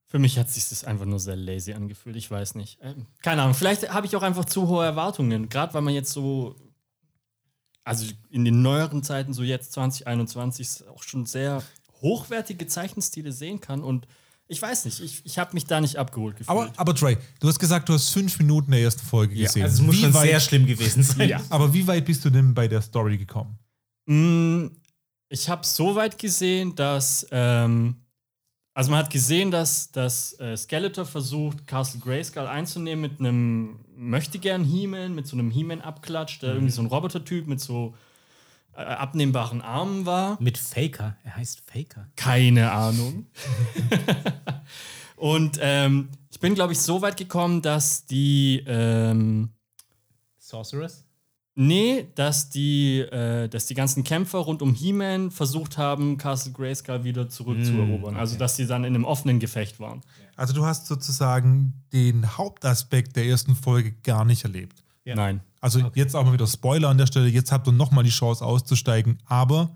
Für 0.07 0.19
mich 0.19 0.37
hat 0.37 0.49
sich 0.49 0.69
das 0.69 0.83
einfach 0.83 1.05
nur 1.05 1.19
sehr 1.19 1.35
lazy 1.35 1.73
angefühlt. 1.73 2.15
Ich 2.15 2.29
weiß 2.29 2.55
nicht. 2.55 2.77
Ähm, 2.81 3.07
keine 3.21 3.41
Ahnung. 3.41 3.55
Vielleicht 3.55 3.91
habe 3.91 4.05
ich 4.05 4.15
auch 4.15 4.21
einfach 4.21 4.45
zu 4.45 4.67
hohe 4.67 4.85
Erwartungen. 4.85 5.49
Gerade 5.49 5.73
weil 5.73 5.81
man 5.81 5.93
jetzt 5.93 6.11
so, 6.11 6.55
also 7.83 8.05
in 8.29 8.45
den 8.45 8.61
neueren 8.61 9.03
Zeiten, 9.03 9.33
so 9.33 9.43
jetzt 9.43 9.73
2021, 9.73 10.87
auch 10.87 11.03
schon 11.03 11.25
sehr 11.25 11.63
hochwertige 12.01 12.67
Zeichenstile 12.67 13.31
sehen 13.31 13.59
kann. 13.59 13.83
Und 13.83 14.07
ich 14.47 14.61
weiß 14.61 14.85
nicht, 14.85 14.99
ich, 14.99 15.25
ich 15.25 15.37
habe 15.39 15.53
mich 15.53 15.65
da 15.65 15.81
nicht 15.81 15.97
abgeholt 15.97 16.37
gefühlt. 16.37 16.49
Aber, 16.49 16.71
aber 16.77 16.93
Trey, 16.95 17.17
du 17.39 17.47
hast 17.47 17.59
gesagt, 17.59 17.89
du 17.89 17.93
hast 17.93 18.09
fünf 18.09 18.37
Minuten 18.39 18.71
der 18.71 18.81
ersten 18.81 19.05
Folge 19.05 19.35
gesehen. 19.35 19.63
Also 19.63 19.77
es 19.77 19.81
muss 19.81 19.95
Wie 19.97 20.01
schon 20.01 20.13
weit- 20.13 20.23
sehr 20.27 20.39
schlimm 20.39 20.65
gewesen 20.65 21.03
sein. 21.03 21.29
Ja. 21.29 21.41
Aber 21.49 21.73
wie 21.73 21.85
weit 21.87 22.05
bist 22.05 22.23
du 22.25 22.29
denn 22.29 22.53
bei 22.53 22.67
der 22.67 22.81
Story 22.81 23.17
gekommen? 23.17 23.57
Mm, 24.07 24.67
Ich 25.29 25.49
habe 25.49 25.65
so 25.65 25.95
weit 25.95 26.17
gesehen, 26.19 26.75
dass 26.75 27.25
ähm, 27.31 27.95
also 28.77 28.91
man 28.91 28.99
hat 28.99 29.09
gesehen, 29.09 29.51
dass, 29.51 29.89
dass 29.91 30.37
äh, 30.39 30.55
Skeletor 30.57 31.05
versucht, 31.05 31.65
Castle 31.65 32.01
Grayskull 32.01 32.45
einzunehmen 32.45 33.01
mit 33.09 33.19
einem 33.19 33.79
möchtegern 33.95 34.63
He-Man, 34.65 35.15
mit 35.15 35.25
so 35.27 35.37
einem 35.37 35.49
He-Man-Abklatsch, 35.49 36.41
der 36.41 36.53
irgendwie 36.55 36.73
so 36.73 36.81
ein 36.81 36.87
Robotertyp 36.87 37.47
mit 37.47 37.61
so 37.61 37.95
abnehmbaren 38.75 39.61
Armen 39.61 40.05
war. 40.05 40.37
Mit 40.41 40.57
Faker. 40.57 41.17
Er 41.23 41.37
heißt 41.37 41.61
Faker. 41.65 42.07
Keine 42.15 42.71
Ahnung. 42.71 43.27
Und 45.15 45.57
ähm, 45.61 46.09
ich 46.29 46.39
bin, 46.39 46.55
glaube 46.55 46.73
ich, 46.73 46.79
so 46.79 47.01
weit 47.01 47.17
gekommen, 47.17 47.61
dass 47.61 48.05
die 48.05 48.63
ähm, 48.67 49.49
Sorceress? 50.37 51.05
Nee, 51.57 52.07
dass 52.15 52.49
die, 52.49 52.99
äh, 52.99 53.47
dass 53.47 53.65
die 53.65 53.75
ganzen 53.75 54.03
Kämpfer 54.03 54.39
rund 54.39 54.61
um 54.61 54.73
He-Man 54.73 55.31
versucht 55.31 55.77
haben, 55.77 56.17
Castle 56.17 56.51
Grayskull 56.51 57.05
wieder 57.05 57.29
zurückzuerobern. 57.29 58.17
Also, 58.17 58.37
dass 58.37 58.57
sie 58.57 58.67
dann 58.67 58.83
in 58.83 58.93
einem 58.93 59.05
offenen 59.05 59.39
Gefecht 59.39 59.79
waren. 59.79 60.01
Also 60.35 60.53
du 60.53 60.65
hast 60.65 60.87
sozusagen 60.87 61.73
den 61.93 62.37
Hauptaspekt 62.37 63.15
der 63.15 63.25
ersten 63.25 63.55
Folge 63.55 63.93
gar 64.03 64.25
nicht 64.25 64.43
erlebt. 64.43 64.83
Ja. 65.05 65.15
Nein. 65.15 65.39
Also 65.65 65.79
jetzt 65.95 66.15
auch 66.15 66.23
mal 66.23 66.31
wieder 66.31 66.45
Spoiler 66.45 66.89
an 66.89 66.99
der 66.99 67.07
Stelle. 67.07 67.27
Jetzt 67.27 67.51
habt 67.51 67.67
ihr 67.67 67.71
nochmal 67.71 68.03
die 68.03 68.11
Chance 68.11 68.45
auszusteigen. 68.45 69.17
Aber 69.25 69.75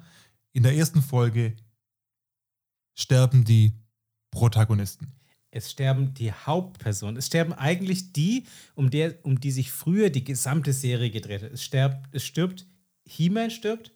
in 0.54 0.62
der 0.62 0.76
ersten 0.76 1.02
Folge 1.02 1.56
sterben 2.94 3.44
die 3.44 3.74
Protagonisten. 4.30 5.12
Es 5.50 5.72
sterben 5.72 6.14
die 6.14 6.32
Hauptpersonen. 6.32 7.18
Es 7.18 7.26
sterben 7.26 7.54
eigentlich 7.54 8.14
die, 8.14 8.46
um, 8.76 8.92
der, 8.92 9.16
um 9.26 9.40
die 9.40 9.50
sich 9.50 9.72
früher 9.72 10.12
die 10.12 10.24
gesamte 10.24 10.74
Serie 10.74 11.10
gedreht 11.10 11.42
hat. 11.42 11.54
Es, 11.54 11.64
sterbt, 11.64 12.14
es 12.14 12.24
stirbt, 12.24 12.68
He-Man 13.06 13.50
stirbt 13.50 13.92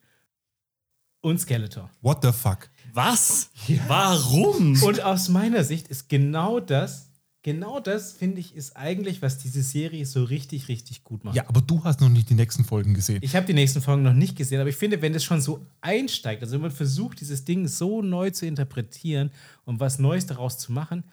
und 1.22 1.40
Skeletor. 1.40 1.92
What 2.02 2.24
the 2.24 2.32
fuck? 2.32 2.72
Was? 2.92 3.52
Warum? 3.88 4.82
Und 4.82 5.00
aus 5.04 5.30
meiner 5.30 5.64
Sicht 5.64 5.90
ist 5.90 6.10
genau 6.10 6.60
das, 6.60 7.12
genau 7.44 7.80
das, 7.80 8.14
finde 8.14 8.40
ich, 8.40 8.56
ist 8.56 8.76
eigentlich, 8.76 9.22
was 9.22 9.38
diese 9.38 9.62
Serie 9.62 10.06
so 10.06 10.24
richtig, 10.24 10.70
richtig 10.70 11.04
gut 11.04 11.24
macht. 11.24 11.36
Ja, 11.36 11.48
aber 11.48 11.62
du 11.62 11.84
hast 11.84 12.02
noch 12.02 12.10
nicht 12.10 12.30
die 12.30 12.34
nächsten 12.34 12.64
Folgen 12.64 12.94
gesehen. 12.94 13.20
Ich 13.22 13.36
habe 13.36 13.46
die 13.46 13.54
nächsten 13.54 13.82
Folgen 13.82 14.02
noch 14.02 14.14
nicht 14.14 14.36
gesehen, 14.36 14.60
aber 14.60 14.70
ich 14.70 14.78
finde, 14.78 15.02
wenn 15.02 15.14
das 15.14 15.24
schon 15.24 15.42
so 15.42 15.66
einsteigt, 15.82 16.42
also 16.42 16.56
wenn 16.56 16.62
man 16.62 16.72
versucht, 16.72 17.20
dieses 17.20 17.46
Ding 17.46 17.68
so 17.68 18.02
neu 18.02 18.32
zu 18.32 18.48
interpretieren 18.48 19.30
und 19.66 19.80
was 19.80 20.00
Neues 20.00 20.26
daraus 20.26 20.58
zu 20.58 20.72
machen, 20.72 21.04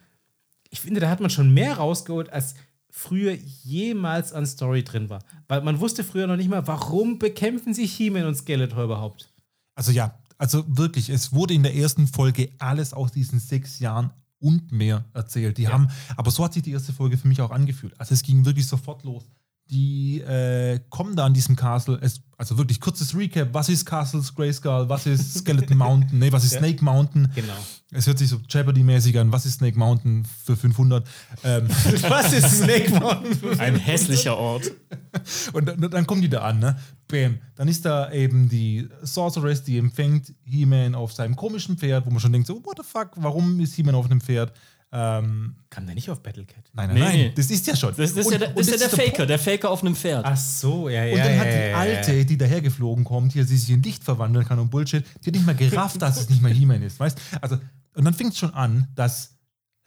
ich 0.71 0.81
finde, 0.81 1.01
da 1.01 1.11
hat 1.11 1.21
man 1.21 1.31
schon 1.31 1.53
mehr 1.53 1.75
rausgeholt, 1.75 2.33
als 2.33 2.55
früher 2.88 3.37
jemals 3.64 4.33
an 4.33 4.47
Story 4.47 4.85
drin 4.85 5.11
war. 5.11 5.21
Weil 5.49 5.62
man 5.62 5.81
wusste 5.81 6.05
früher 6.05 6.27
noch 6.27 6.37
nicht 6.37 6.49
mal, 6.49 6.66
warum 6.66 7.19
bekämpfen 7.19 7.75
sich 7.75 7.93
He-Man 7.93 8.25
und 8.25 8.37
Skeletor 8.37 8.85
überhaupt. 8.85 9.33
Also 9.75 9.90
ja, 9.90 10.19
also 10.38 10.64
wirklich, 10.69 11.11
es 11.11 11.33
wurde 11.33 11.55
in 11.55 11.64
der 11.64 11.75
ersten 11.75 12.07
Folge 12.07 12.51
alles 12.59 12.93
aus 12.93 13.12
diesen 13.12 13.40
sechs 13.40 13.81
Jahren 13.81 14.11
und 14.40 14.72
mehr 14.72 15.05
erzählt. 15.14 15.59
Die 15.59 15.68
haben, 15.68 15.88
aber 16.16 16.31
so 16.31 16.44
hat 16.44 16.55
sich 16.55 16.62
die 16.62 16.72
erste 16.72 16.92
Folge 16.92 17.16
für 17.16 17.29
mich 17.29 17.40
auch 17.40 17.50
angefühlt. 17.50 17.98
Also 18.00 18.14
es 18.14 18.22
ging 18.22 18.44
wirklich 18.44 18.66
sofort 18.66 19.05
los. 19.05 19.29
Die 19.71 20.21
äh, 20.21 20.81
kommen 20.89 21.15
da 21.15 21.27
an 21.27 21.35
diesem 21.35 21.55
Castle. 21.55 21.97
Es, 22.03 22.21
also 22.37 22.59
wirklich 22.59 22.81
kurzes 22.81 23.17
Recap. 23.17 23.51
Was 23.53 23.69
ist 23.69 23.85
Castles 23.87 24.35
Grayskull? 24.35 24.89
Was 24.89 25.07
ist 25.07 25.39
Skeleton 25.39 25.77
Mountain? 25.79 26.19
Nee, 26.19 26.33
was 26.33 26.43
ist 26.43 26.55
Snake 26.55 26.85
Mountain? 26.85 27.31
Genau. 27.37 27.53
Es 27.93 28.07
hört 28.09 28.19
sich 28.19 28.29
so 28.29 28.41
Jeopardy-mäßig 28.49 29.19
an. 29.19 29.33
Was 29.33 29.47
ist 29.47 29.55
Snake 29.55 29.79
Mountain 29.79 30.25
für 30.45 30.57
500? 30.57 31.07
Ähm, 31.45 31.69
Was 32.09 32.33
ist 32.33 32.59
Snake 32.59 32.91
Mountain? 32.91 33.61
Ein 33.61 33.77
hässlicher 33.77 34.37
Ort. 34.37 34.71
Und 35.53 35.67
dann, 35.67 35.81
dann 35.91 36.07
kommen 36.07 36.23
die 36.23 36.29
da 36.29 36.43
an, 36.43 36.59
ne? 36.59 36.77
Bam. 37.07 37.39
Dann 37.57 37.69
ist 37.69 37.85
da 37.85 38.11
eben 38.13 38.49
die 38.49 38.89
Sorceress, 39.03 39.63
die 39.63 39.79
empfängt 39.79 40.33
He-Man 40.45 40.95
auf 40.95 41.13
seinem 41.13 41.37
komischen 41.37 41.77
Pferd, 41.77 42.07
wo 42.07 42.11
man 42.11 42.21
schon 42.21 42.33
denkt, 42.33 42.47
so, 42.47 42.65
what 42.65 42.77
the 42.77 42.85
fuck, 42.85 43.11
warum 43.17 43.59
ist 43.61 43.75
He-Man 43.75 43.95
auf 43.95 44.07
einem 44.07 44.21
Pferd? 44.21 44.53
Ähm, 44.92 45.55
Kam 45.70 45.87
der 45.87 45.94
nicht 45.94 46.11
auf 46.11 46.20
Battlecat? 46.20 46.64
nein, 46.72 46.88
nein, 46.88 46.94
Nee, 46.94 47.00
nein, 47.05 47.12
nee. 47.18 47.33
das 47.37 47.48
ist 47.48 47.64
ja 47.66 47.76
schon. 47.76 47.90
Das, 47.90 48.12
das 48.12 48.12
ist 48.12 48.26
Und- 48.26 48.33
ja 48.33 48.38
der, 48.38 48.48
und 48.48 48.59
das 48.59 48.66
ist 48.66 48.72
ja 48.72 48.79
der 48.79 48.88
der 48.88 48.98
Faker, 48.98 49.16
Punkt. 49.18 49.31
der 49.31 49.38
Faker 49.38 49.70
auf 49.70 49.83
einem 49.85 49.94
Pferd. 49.94 50.24
Ach 50.26 50.37
so, 50.37 50.88
ja, 50.88 51.05
ja. 51.05 51.12
Und 51.14 51.18
dann 51.20 51.33
ja, 51.35 51.38
hat 51.38 51.46
die 51.46 51.50
ja, 51.53 51.66
ja, 51.68 51.76
Alte, 51.79 52.24
die 52.24 52.37
dahergeflogen 52.37 53.05
kommt, 53.05 53.33
hier, 53.33 53.44
die 53.44 53.57
sich 53.57 53.70
in 53.70 53.83
Licht 53.85 54.03
verwandeln 54.03 54.44
kann 54.44 54.59
und 54.59 54.70
Bullshit, 54.70 55.05
die 55.22 55.29
hat 55.29 55.35
nicht 55.35 55.46
mal 55.46 55.55
gerafft, 55.55 56.03
dass 56.03 56.18
es 56.20 56.29
nicht 56.29 56.42
mehr 56.42 56.53
He-Man 56.53 56.83
ist, 56.83 56.98
weißt? 56.98 57.20
Also, 57.40 57.59
und 57.94 58.05
dann 58.05 58.14
fängt 58.14 58.33
es 58.33 58.38
schon 58.38 58.53
an, 58.53 58.88
dass 58.96 59.37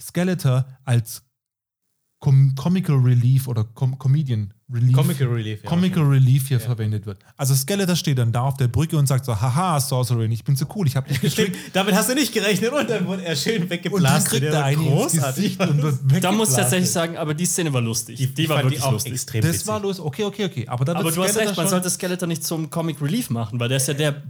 Skeletor 0.01 0.65
als 0.85 1.23
Com 2.23 2.55
Comical 2.55 2.95
Relief 2.95 3.49
oder 3.49 3.65
Com 3.65 3.97
Comedian 3.99 4.53
Relief 4.73 4.95
Comical 4.95 5.27
Relief, 5.27 5.61
ja. 5.61 5.69
Comical 5.69 6.03
Relief 6.03 6.47
hier 6.47 6.61
verwendet 6.61 7.05
wird. 7.05 7.17
Also 7.35 7.53
Skeletor 7.53 7.97
steht 7.97 8.17
dann 8.17 8.31
da 8.31 8.43
auf 8.43 8.55
der 8.55 8.69
Brücke 8.69 8.97
und 8.97 9.07
sagt 9.07 9.25
so, 9.25 9.35
haha, 9.41 9.77
Sorcerin, 9.81 10.31
ich 10.31 10.45
bin 10.45 10.55
so 10.55 10.65
cool, 10.73 10.87
ich 10.87 10.95
habe 10.95 11.09
dich 11.09 11.19
gestrickt. 11.21 11.57
Damit 11.73 11.93
hast 11.95 12.09
du 12.09 12.15
nicht 12.15 12.31
gerechnet 12.33 12.71
und 12.71 12.89
dann 12.89 13.05
wurde 13.07 13.25
er 13.25 13.35
schön 13.35 13.55
Und 13.55 13.61
dann 13.63 13.69
weggeblasen. 13.71 14.29
kriegt 14.29 14.43
er 14.45 14.63
einen 14.63 14.81
großartig. 14.85 15.57
Da 16.21 16.31
muss 16.31 16.51
ich 16.51 16.55
tatsächlich 16.55 16.89
sagen, 16.89 17.17
aber 17.17 17.33
die 17.33 17.45
Szene 17.45 17.73
war 17.73 17.81
lustig. 17.81 18.17
Die, 18.33 18.43
Ich 18.43 18.47
war 18.49 18.63
wirklich 18.63 18.81
auch 18.81 18.93
lustig. 18.93 19.11
extrem 19.11 19.41
Das 19.41 19.55
witzig. 19.55 19.67
war 19.67 19.81
los, 19.81 19.99
okay, 19.99 20.23
okay, 20.23 20.45
okay. 20.45 20.65
Aber, 20.69 20.85
dann 20.85 20.95
Aber 20.95 21.11
du 21.11 21.21
hast 21.21 21.35
recht, 21.35 21.57
man 21.57 21.67
sollte 21.67 21.89
Skeletor 21.89 22.27
nicht 22.29 22.45
zum 22.45 22.69
Comic 22.69 23.01
Relief 23.01 23.29
machen, 23.31 23.59
weil 23.59 23.67
der 23.67 23.77
ist 23.77 23.89
ja 23.89 23.93
der 23.95 24.23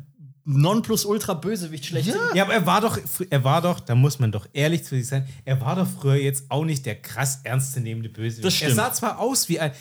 Nonplusultra-Bösewicht 0.46 1.86
schlecht. 1.86 2.14
Ja, 2.34 2.44
aber 2.44 2.54
er 2.54 2.66
war 2.66 2.82
doch, 2.82 3.00
er 3.30 3.44
war 3.44 3.62
doch, 3.62 3.80
da 3.80 3.96
muss 3.96 4.20
man 4.20 4.32
doch 4.32 4.48
ehrlich 4.54 4.84
zu 4.84 4.96
sich 4.96 5.08
sein, 5.08 5.28
er 5.46 5.62
war 5.62 5.76
doch 5.76 5.88
früher 5.88 6.16
jetzt 6.16 6.46
auch 6.50 6.66
nicht 6.66 6.86
der 6.86 7.02
krass 7.02 7.42
ernstzunehmende 7.44 8.10
Bösewicht. 8.10 8.46
Das 8.46 8.56
stimmt. 8.56 8.72
Er 8.72 8.76
sah 8.76 8.94
zwar 8.94 9.20
aus 9.20 9.48
wie 9.48 9.60
ein, 9.60 9.72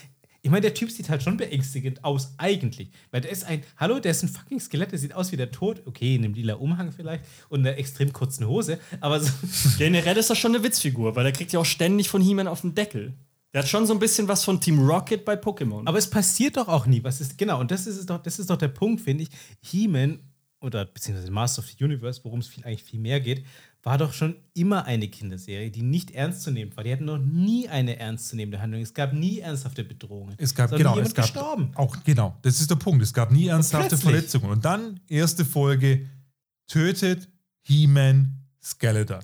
ich 0.44 0.50
meine, 0.50 0.62
der 0.62 0.74
Typ 0.74 0.90
sieht 0.90 1.08
halt 1.08 1.22
schon 1.22 1.36
beängstigend 1.36 2.04
aus, 2.04 2.34
eigentlich. 2.36 2.90
Weil 3.12 3.20
der 3.20 3.30
ist 3.30 3.44
ein, 3.44 3.62
hallo, 3.76 4.00
der 4.00 4.10
ist 4.10 4.24
ein 4.24 4.28
fucking 4.28 4.58
Skelett, 4.58 4.90
der 4.90 4.98
sieht 4.98 5.14
aus 5.14 5.30
wie 5.30 5.36
der 5.36 5.52
Tod, 5.52 5.82
okay, 5.86 6.16
in 6.16 6.24
einem 6.24 6.34
lila 6.34 6.54
Umhang 6.54 6.90
vielleicht 6.90 7.24
und 7.48 7.60
einer 7.60 7.78
extrem 7.78 8.12
kurzen 8.12 8.46
Hose, 8.48 8.78
aber 9.00 9.20
so, 9.20 9.30
Generell 9.78 10.16
ist 10.16 10.30
das 10.30 10.38
schon 10.38 10.54
eine 10.54 10.64
Witzfigur, 10.64 11.14
weil 11.14 11.24
der 11.24 11.32
kriegt 11.32 11.52
ja 11.52 11.60
auch 11.60 11.64
ständig 11.64 12.08
von 12.08 12.20
He-Man 12.20 12.48
auf 12.48 12.62
den 12.62 12.74
Deckel. 12.74 13.14
Der 13.52 13.62
hat 13.62 13.68
schon 13.68 13.86
so 13.86 13.92
ein 13.92 13.98
bisschen 13.98 14.28
was 14.28 14.44
von 14.44 14.60
Team 14.60 14.80
Rocket 14.80 15.24
bei 15.24 15.34
Pokémon. 15.34 15.86
aber 15.86 15.98
es 15.98 16.08
passiert 16.08 16.56
doch 16.56 16.68
auch 16.68 16.86
nie. 16.86 17.04
Was 17.04 17.20
ist, 17.20 17.36
genau, 17.38 17.60
und 17.60 17.70
das 17.70 17.86
ist 17.86 18.08
doch, 18.08 18.20
das 18.20 18.38
ist 18.38 18.50
doch 18.50 18.56
der 18.56 18.68
Punkt, 18.68 19.02
finde 19.02 19.24
ich. 19.24 19.30
He-Man 19.60 20.18
oder 20.62 20.84
beziehungsweise 20.84 21.30
Master 21.30 21.60
of 21.62 21.68
the 21.68 21.84
Universe, 21.84 22.20
worum 22.24 22.40
es 22.40 22.48
viel, 22.48 22.64
eigentlich 22.64 22.84
viel 22.84 23.00
mehr 23.00 23.20
geht, 23.20 23.44
war 23.82 23.98
doch 23.98 24.12
schon 24.12 24.36
immer 24.54 24.84
eine 24.84 25.08
Kinderserie, 25.08 25.70
die 25.70 25.82
nicht 25.82 26.12
ernst 26.12 26.42
zu 26.42 26.52
nehmen 26.52 26.76
war. 26.76 26.84
Die 26.84 26.92
hatten 26.92 27.04
noch 27.04 27.18
nie 27.18 27.68
eine 27.68 27.98
ernstzunehmende 27.98 28.60
Handlung. 28.60 28.80
Es 28.80 28.94
gab 28.94 29.12
nie 29.12 29.40
ernsthafte 29.40 29.82
Bedrohungen. 29.82 30.34
Es 30.38 30.54
gab, 30.54 30.70
genau, 30.70 30.96
es 30.98 31.14
gab 31.14 31.24
gestorben. 31.24 31.72
auch, 31.74 31.96
genau, 32.04 32.38
das 32.42 32.60
ist 32.60 32.70
der 32.70 32.76
Punkt. 32.76 33.02
Es 33.02 33.12
gab 33.12 33.32
nie 33.32 33.48
ernsthafte 33.48 33.88
plötzlich. 33.88 34.10
Verletzungen. 34.12 34.50
Und 34.50 34.64
dann, 34.64 35.00
erste 35.08 35.44
Folge, 35.44 36.08
tötet 36.68 37.28
He-Man 37.62 38.46
Skeletor. 38.62 39.20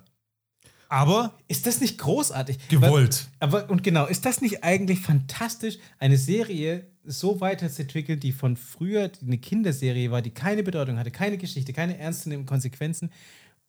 Aber 0.89 1.35
Ist 1.49 1.67
das 1.67 1.81
nicht 1.81 1.99
großartig? 1.99 2.69
gewollt. 2.69 3.29
Aber 3.41 3.69
und 3.71 3.83
genau, 3.83 4.07
ist 4.07 4.25
das 4.25 4.41
nicht 4.41 4.65
eigentlich 4.65 5.01
fantastisch, 5.01 5.79
eine 5.99 6.17
Serie 6.17 6.87
so 7.05 7.41
weiterzuentwickeln, 7.41 8.21
die 8.21 8.33
von 8.33 8.57
früher 8.57 9.11
eine 9.23 9.39
Kinderserie 9.39 10.11
war, 10.11 10.23
die 10.23 10.31
keine 10.31 10.63
Bedeutung 10.63 10.99
hatte, 10.99 11.11
keine 11.11 11.37
Geschichte, 11.39 11.73
keine 11.73 11.99
ernstzunehmenden 11.99 12.49
Konsequenzen 12.49 13.11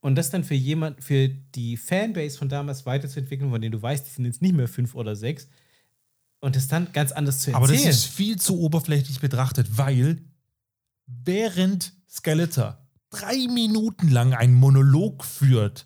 und 0.01 0.15
das 0.15 0.29
dann 0.29 0.43
für 0.45 0.55
jemand, 0.55 1.03
für 1.03 1.27
die 1.29 1.75
Fanbase 1.77 2.37
von 2.37 2.47
damals 2.49 2.85
weiterzuentwickeln, 2.85 3.49
von 3.51 3.61
denen 3.61 3.73
du 3.73 3.81
weißt, 3.81 4.05
die 4.05 4.11
sind 4.11 4.25
jetzt 4.25 4.41
nicht 4.41 4.55
mehr 4.55 4.67
fünf 4.67 4.95
oder 4.95 5.15
sechs 5.15 5.47
und 6.41 6.55
das 6.55 6.67
dann 6.69 6.91
ganz 6.93 7.11
anders 7.11 7.39
zu 7.39 7.53
Aber 7.53 7.67
erzählen. 7.69 7.87
das 7.87 7.97
ist 7.97 8.05
viel 8.05 8.37
zu 8.39 8.59
oberflächlich 8.61 9.19
betrachtet, 9.19 9.77
weil 9.77 10.21
während 11.05 11.93
Skeletor 12.09 12.77
drei 13.09 13.35
Minuten 13.53 14.09
lang 14.09 14.33
einen 14.33 14.53
Monolog 14.53 15.25
führt, 15.25 15.85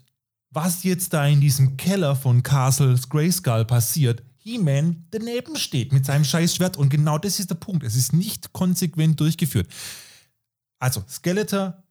was 0.54 0.84
jetzt 0.84 1.14
da 1.14 1.26
in 1.26 1.42
diesem 1.42 1.78
Keller 1.78 2.16
von 2.16 2.44
Castles 2.44 3.10
Grayskull 3.10 3.66
passiert, 3.66 4.24
He-Man 4.38 5.06
daneben 5.12 5.56
steht 5.56 5.94
mit 5.94 6.06
seinem 6.06 6.26
scheiß 6.26 6.56
Schwert 6.56 6.78
und 6.78 6.90
genau 6.90 7.18
das 7.18 7.40
ist 7.40 7.50
der 7.50 7.56
Punkt. 7.56 7.84
Es 7.84 7.96
ist 7.96 8.14
nicht 8.14 8.54
konsequent 8.54 9.20
durchgeführt. 9.20 9.68
Also, 10.80 11.04
Skeletor 11.10 11.82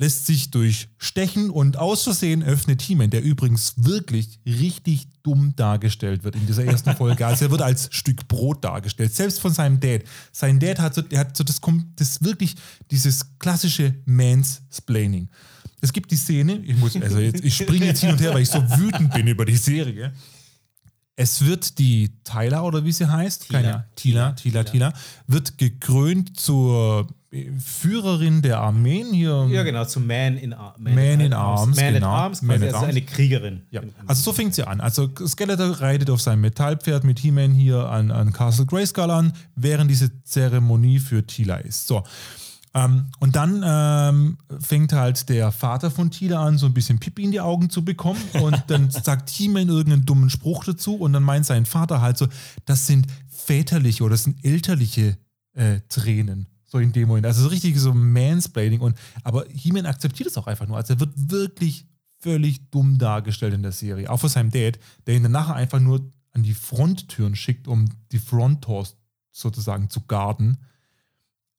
lässt 0.00 0.24
sich 0.24 0.50
durchstechen 0.50 1.50
und 1.50 1.76
aus 1.76 2.04
Versehen 2.04 2.42
öffnet 2.42 2.80
He-Man, 2.80 3.10
der 3.10 3.22
übrigens 3.22 3.74
wirklich 3.76 4.40
richtig 4.46 5.08
dumm 5.22 5.54
dargestellt 5.56 6.24
wird 6.24 6.36
in 6.36 6.46
dieser 6.46 6.64
ersten 6.64 6.96
Folge. 6.96 7.26
Also 7.26 7.44
er 7.44 7.50
wird 7.50 7.60
als 7.60 7.88
Stück 7.92 8.26
Brot 8.26 8.64
dargestellt, 8.64 9.14
selbst 9.14 9.40
von 9.40 9.52
seinem 9.52 9.78
Dad. 9.78 10.04
Sein 10.32 10.58
Dad 10.58 10.78
hat 10.78 10.94
so, 10.94 11.02
der 11.02 11.18
hat 11.18 11.36
so 11.36 11.44
das, 11.44 11.60
das 11.96 12.22
wirklich, 12.22 12.54
dieses 12.90 13.38
klassische 13.38 13.94
Mansplaining. 14.06 15.28
Es 15.80 15.92
gibt 15.92 16.10
die 16.10 16.16
Szene, 16.16 16.60
ich 16.64 16.76
muss, 16.76 16.94
also 16.96 17.18
jetzt, 17.18 17.44
ich 17.44 17.56
springe 17.56 17.86
jetzt 17.86 18.00
hin 18.00 18.10
und 18.10 18.20
her, 18.20 18.34
weil 18.34 18.42
ich 18.42 18.50
so 18.50 18.60
wütend 18.78 19.12
bin 19.14 19.26
über 19.26 19.44
die 19.44 19.56
Serie. 19.56 20.12
Es 21.16 21.44
wird 21.44 21.78
die 21.78 22.10
Tyler 22.24 22.64
oder 22.64 22.84
wie 22.84 22.92
sie 22.92 23.10
heißt, 23.10 23.46
Tila. 23.46 23.60
keine 23.60 23.84
Tila, 23.94 24.32
Tila, 24.32 24.64
Tila, 24.64 24.92
wird 25.26 25.58
gekrönt 25.58 26.38
zur 26.38 27.08
äh, 27.30 27.50
Führerin 27.58 28.40
der 28.40 28.58
Armeen 28.60 29.12
hier. 29.12 29.46
ja, 29.50 29.62
genau, 29.62 29.84
zu 29.84 30.00
Man 30.00 30.38
in, 30.38 30.54
Ar 30.54 30.74
Man 30.78 31.20
in 31.20 31.34
Arms, 31.34 31.76
Man 31.76 31.94
genau. 31.94 32.06
at 32.06 32.12
Arms, 32.22 32.42
Man 32.42 32.56
at 32.56 32.62
also 32.68 32.76
Arms. 32.78 32.88
eine 32.88 33.02
Kriegerin. 33.02 33.62
Ja, 33.70 33.82
also 34.06 34.22
so 34.22 34.32
fängt 34.32 34.54
sie 34.54 34.66
an. 34.66 34.80
Also 34.80 35.10
Skeletor 35.26 35.80
reitet 35.80 36.08
auf 36.08 36.22
seinem 36.22 36.40
Metallpferd 36.40 37.04
mit 37.04 37.18
He-Man 37.18 37.52
hier 37.52 37.88
an, 37.90 38.10
an 38.10 38.32
Castle 38.32 38.64
Grayskull 38.64 39.10
an, 39.10 39.34
während 39.56 39.90
diese 39.90 40.22
Zeremonie 40.24 41.00
für 41.00 41.26
Tila 41.26 41.56
ist. 41.56 41.86
So. 41.86 42.02
Ähm, 42.72 43.06
und 43.18 43.36
dann 43.36 43.62
ähm, 43.64 44.38
fängt 44.60 44.92
halt 44.92 45.28
der 45.28 45.50
Vater 45.50 45.90
von 45.90 46.10
Tila 46.10 46.44
an, 46.44 46.56
so 46.56 46.66
ein 46.66 46.74
bisschen 46.74 46.98
Pipi 46.98 47.24
in 47.24 47.32
die 47.32 47.40
Augen 47.40 47.70
zu 47.70 47.84
bekommen. 47.84 48.20
Und 48.40 48.62
dann 48.68 48.90
sagt 48.90 49.28
He-Man 49.30 49.68
irgendeinen 49.68 50.06
dummen 50.06 50.30
Spruch 50.30 50.64
dazu. 50.64 50.94
Und 50.96 51.12
dann 51.12 51.22
meint 51.22 51.46
sein 51.46 51.66
Vater 51.66 52.00
halt 52.00 52.18
so, 52.18 52.28
das 52.66 52.86
sind 52.86 53.06
väterliche 53.28 54.04
oder 54.04 54.12
das 54.12 54.24
sind 54.24 54.44
elterliche 54.44 55.18
äh, 55.54 55.80
Tränen. 55.88 56.46
So 56.66 56.78
in 56.78 56.92
dem 56.92 57.08
Moment. 57.08 57.26
Also 57.26 57.42
so 57.42 57.48
richtig 57.48 57.76
so 57.78 57.92
Mansplaining. 57.92 58.80
Und, 58.80 58.96
aber 59.24 59.44
He-Man 59.52 59.86
akzeptiert 59.86 60.28
es 60.28 60.38
auch 60.38 60.46
einfach 60.46 60.68
nur. 60.68 60.76
Also 60.76 60.94
er 60.94 61.00
wird 61.00 61.12
wirklich 61.16 61.86
völlig 62.20 62.70
dumm 62.70 62.98
dargestellt 62.98 63.54
in 63.54 63.62
der 63.62 63.72
Serie. 63.72 64.08
Auch 64.08 64.20
von 64.20 64.28
seinem 64.28 64.50
Dad, 64.50 64.78
der 65.06 65.16
ihn 65.16 65.24
dann 65.24 65.32
nachher 65.32 65.56
einfach 65.56 65.80
nur 65.80 66.08
an 66.32 66.42
die 66.44 66.54
Fronttüren 66.54 67.34
schickt, 67.34 67.66
um 67.66 67.88
die 68.12 68.18
Front 68.18 68.66
Doors 68.66 68.96
sozusagen 69.32 69.90
zu 69.90 70.02
garden. 70.02 70.58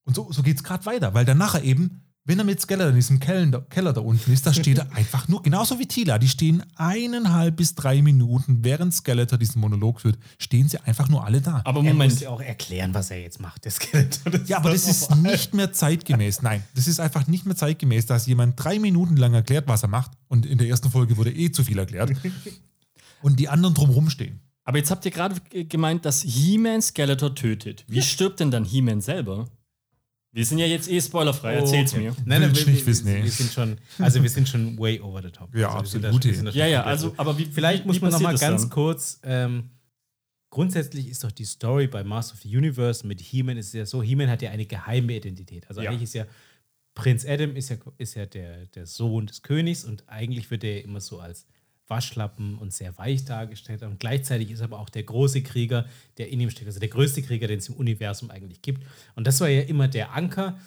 Und 0.04 0.16
so, 0.16 0.32
so 0.32 0.42
geht 0.44 0.58
es 0.58 0.64
gerade 0.64 0.86
weiter, 0.86 1.14
weil 1.14 1.26
dann 1.26 1.38
nachher 1.38 1.64
eben, 1.64 2.02
wenn 2.24 2.38
er 2.38 2.46
mit 2.46 2.62
Skeletor 2.62 2.90
in 2.90 2.96
diesem 2.96 3.20
Keller, 3.20 3.62
Keller 3.70 3.94
da 3.94 4.02
unten 4.02 4.32
ist, 4.32 4.46
da 4.46 4.54
steht 4.54 4.78
er 4.78 4.92
einfach 4.96 5.28
nur, 5.28 5.42
genauso 5.42 5.80
wie 5.80 5.88
Tila, 5.88 6.20
die 6.20 6.28
stehen 6.28 6.64
eineinhalb 6.76 7.56
bis 7.56 7.74
drei 7.74 8.02
Minuten, 8.04 8.64
während 8.64 8.94
Skeletor 8.94 9.40
diesen 9.40 9.60
Monolog 9.60 10.02
führt, 10.02 10.20
stehen 10.38 10.70
sie 10.70 10.78
einfach 10.80 11.10
nur 11.10 11.26
alle 11.26 11.42
da. 11.42 11.62
Aber 11.66 11.80
Er 11.80 11.94
Moment, 11.94 12.12
muss 12.12 12.22
ja 12.22 12.30
auch 12.30 12.42
erklären, 12.42 12.94
was 12.94 13.10
er 13.10 13.22
jetzt 13.22 13.40
macht, 13.40 13.66
der 13.66 13.72
Skeletor. 13.72 14.34
Ja, 14.46 14.58
aber 14.58 14.72
das 14.72 14.88
ist 14.88 15.16
nicht 15.16 15.54
mehr 15.56 15.74
zeitgemäß. 15.74 16.44
Nein, 16.44 16.64
das 16.76 16.88
ist 16.88 17.00
einfach 17.00 17.26
nicht 17.26 17.46
mehr 17.48 17.56
zeitgemäß, 17.56 18.06
dass 18.06 18.28
jemand 18.28 18.64
drei 18.64 18.78
Minuten 18.78 19.18
lang 19.18 19.34
erklärt, 19.34 19.68
was 19.68 19.82
er 19.84 19.90
macht. 19.90 20.12
Und 20.28 20.46
in 20.46 20.60
der 20.60 20.68
ersten 20.68 20.92
Folge 20.92 21.18
wurde 21.18 21.32
eh 21.32 21.52
zu 21.52 21.64
viel 21.64 21.80
erklärt. 21.80 22.12
Und 23.24 23.40
die 23.40 23.50
anderen 23.50 23.74
drumherum 23.76 24.10
stehen. 24.10 24.40
aber 24.64 24.78
jetzt 24.78 24.90
habt 24.92 25.06
ihr 25.06 25.12
gerade 25.12 25.40
gemeint, 25.66 26.06
dass 26.06 26.22
He-Man 26.22 26.82
Skeletor 26.82 27.34
tötet. 27.36 27.84
Wie 27.88 28.02
stirbt 28.02 28.40
denn 28.40 28.52
dann 28.52 28.64
He-Man 28.66 29.02
selber? 29.02 29.48
Wir 30.34 30.46
sind 30.46 30.60
ja 30.60 30.66
jetzt 30.66 30.90
eh 30.90 31.02
spoilerfrei, 31.02 31.56
erzähl's 31.56 31.94
mir. 31.94 32.16
Nein, 32.26 32.42
nein, 32.42 32.56
wir, 32.56 32.62
ich 32.62 32.68
nicht 32.68 32.80
wir, 32.80 32.88
wissen, 32.88 33.06
wir 33.24 33.32
sind 33.32 33.52
schon, 33.52 33.78
also 34.00 34.24
wir 34.24 34.30
sind 34.30 34.48
schon 34.48 34.78
way 34.80 35.00
over 35.02 35.22
the 35.22 35.30
top. 35.30 35.54
Ja, 35.54 35.68
also 35.76 35.98
absolut, 36.00 36.24
schon 36.24 36.48
Ja, 36.54 36.68
ja, 36.68 36.84
also, 36.84 37.10
so. 37.10 37.16
aber 37.18 37.38
wie 37.38 37.46
Vielleicht 37.46 37.84
wie, 37.84 37.88
muss 37.88 37.98
wie 37.98 38.02
man 38.02 38.12
noch 38.12 38.20
mal 38.22 38.32
passiert 38.32 38.42
das 38.44 38.50
ganz 38.50 38.62
dann? 38.62 38.70
kurz. 38.70 39.20
Ähm, 39.24 39.70
grundsätzlich 40.50 41.10
ist 41.10 41.24
doch 41.24 41.32
die 41.32 41.44
Story 41.46 41.88
bei 41.88 42.04
Master 42.06 42.36
of 42.36 42.42
the 42.42 42.56
Universe 42.58 43.06
mit 43.06 43.20
He-Man 43.20 43.58
ist 43.58 43.74
ja 43.74 43.86
so: 43.86 44.02
He-Man 44.02 44.30
hat 44.30 44.42
ja 44.42 44.52
eine 44.52 44.66
geheime 44.66 45.14
Identität. 45.14 45.68
Also 45.68 45.82
Ja. 45.82 45.90
eigentlich 45.90 46.04
ist 46.04 46.14
ja 46.14 46.26
Prinz 46.94 47.26
Adam 47.26 47.56
ist 47.56 47.70
ja, 47.70 47.78
ist 47.98 48.16
ja 48.16 48.26
der, 48.26 48.66
der 48.68 48.86
Sohn 48.86 49.28
des 49.28 49.42
Königs 49.42 49.84
und 49.86 50.08
eigentlich 50.08 50.50
wird 50.52 50.64
er 50.64 50.84
immer 50.84 51.00
so 51.02 51.20
als 51.20 51.46
Waschlappen 51.92 52.58
und 52.58 52.74
sehr 52.74 52.98
weich 52.98 53.26
dargestellt. 53.26 53.84
Und 53.84 54.00
gleichzeitig 54.00 54.50
ist 54.50 54.62
er 54.62 54.64
aber 54.64 54.80
auch 54.80 54.90
der 54.90 55.04
große 55.04 55.44
Krieger, 55.44 55.86
der 56.18 56.30
in 56.30 56.40
ihm 56.40 56.50
steckt, 56.50 56.66
also 56.66 56.80
der 56.80 56.90
größte 56.90 57.22
Krieger, 57.22 57.46
den 57.46 57.60
es 57.60 57.70
im 57.70 57.76
Universum 57.76 58.32
eigentlich 58.32 58.64
gibt. 58.64 58.84
Und 59.16 59.28
das 59.28 59.40
war 59.42 59.50
ja 59.50 59.62
immer 59.62 59.88
der 59.88 60.16
Anker, 60.16 60.58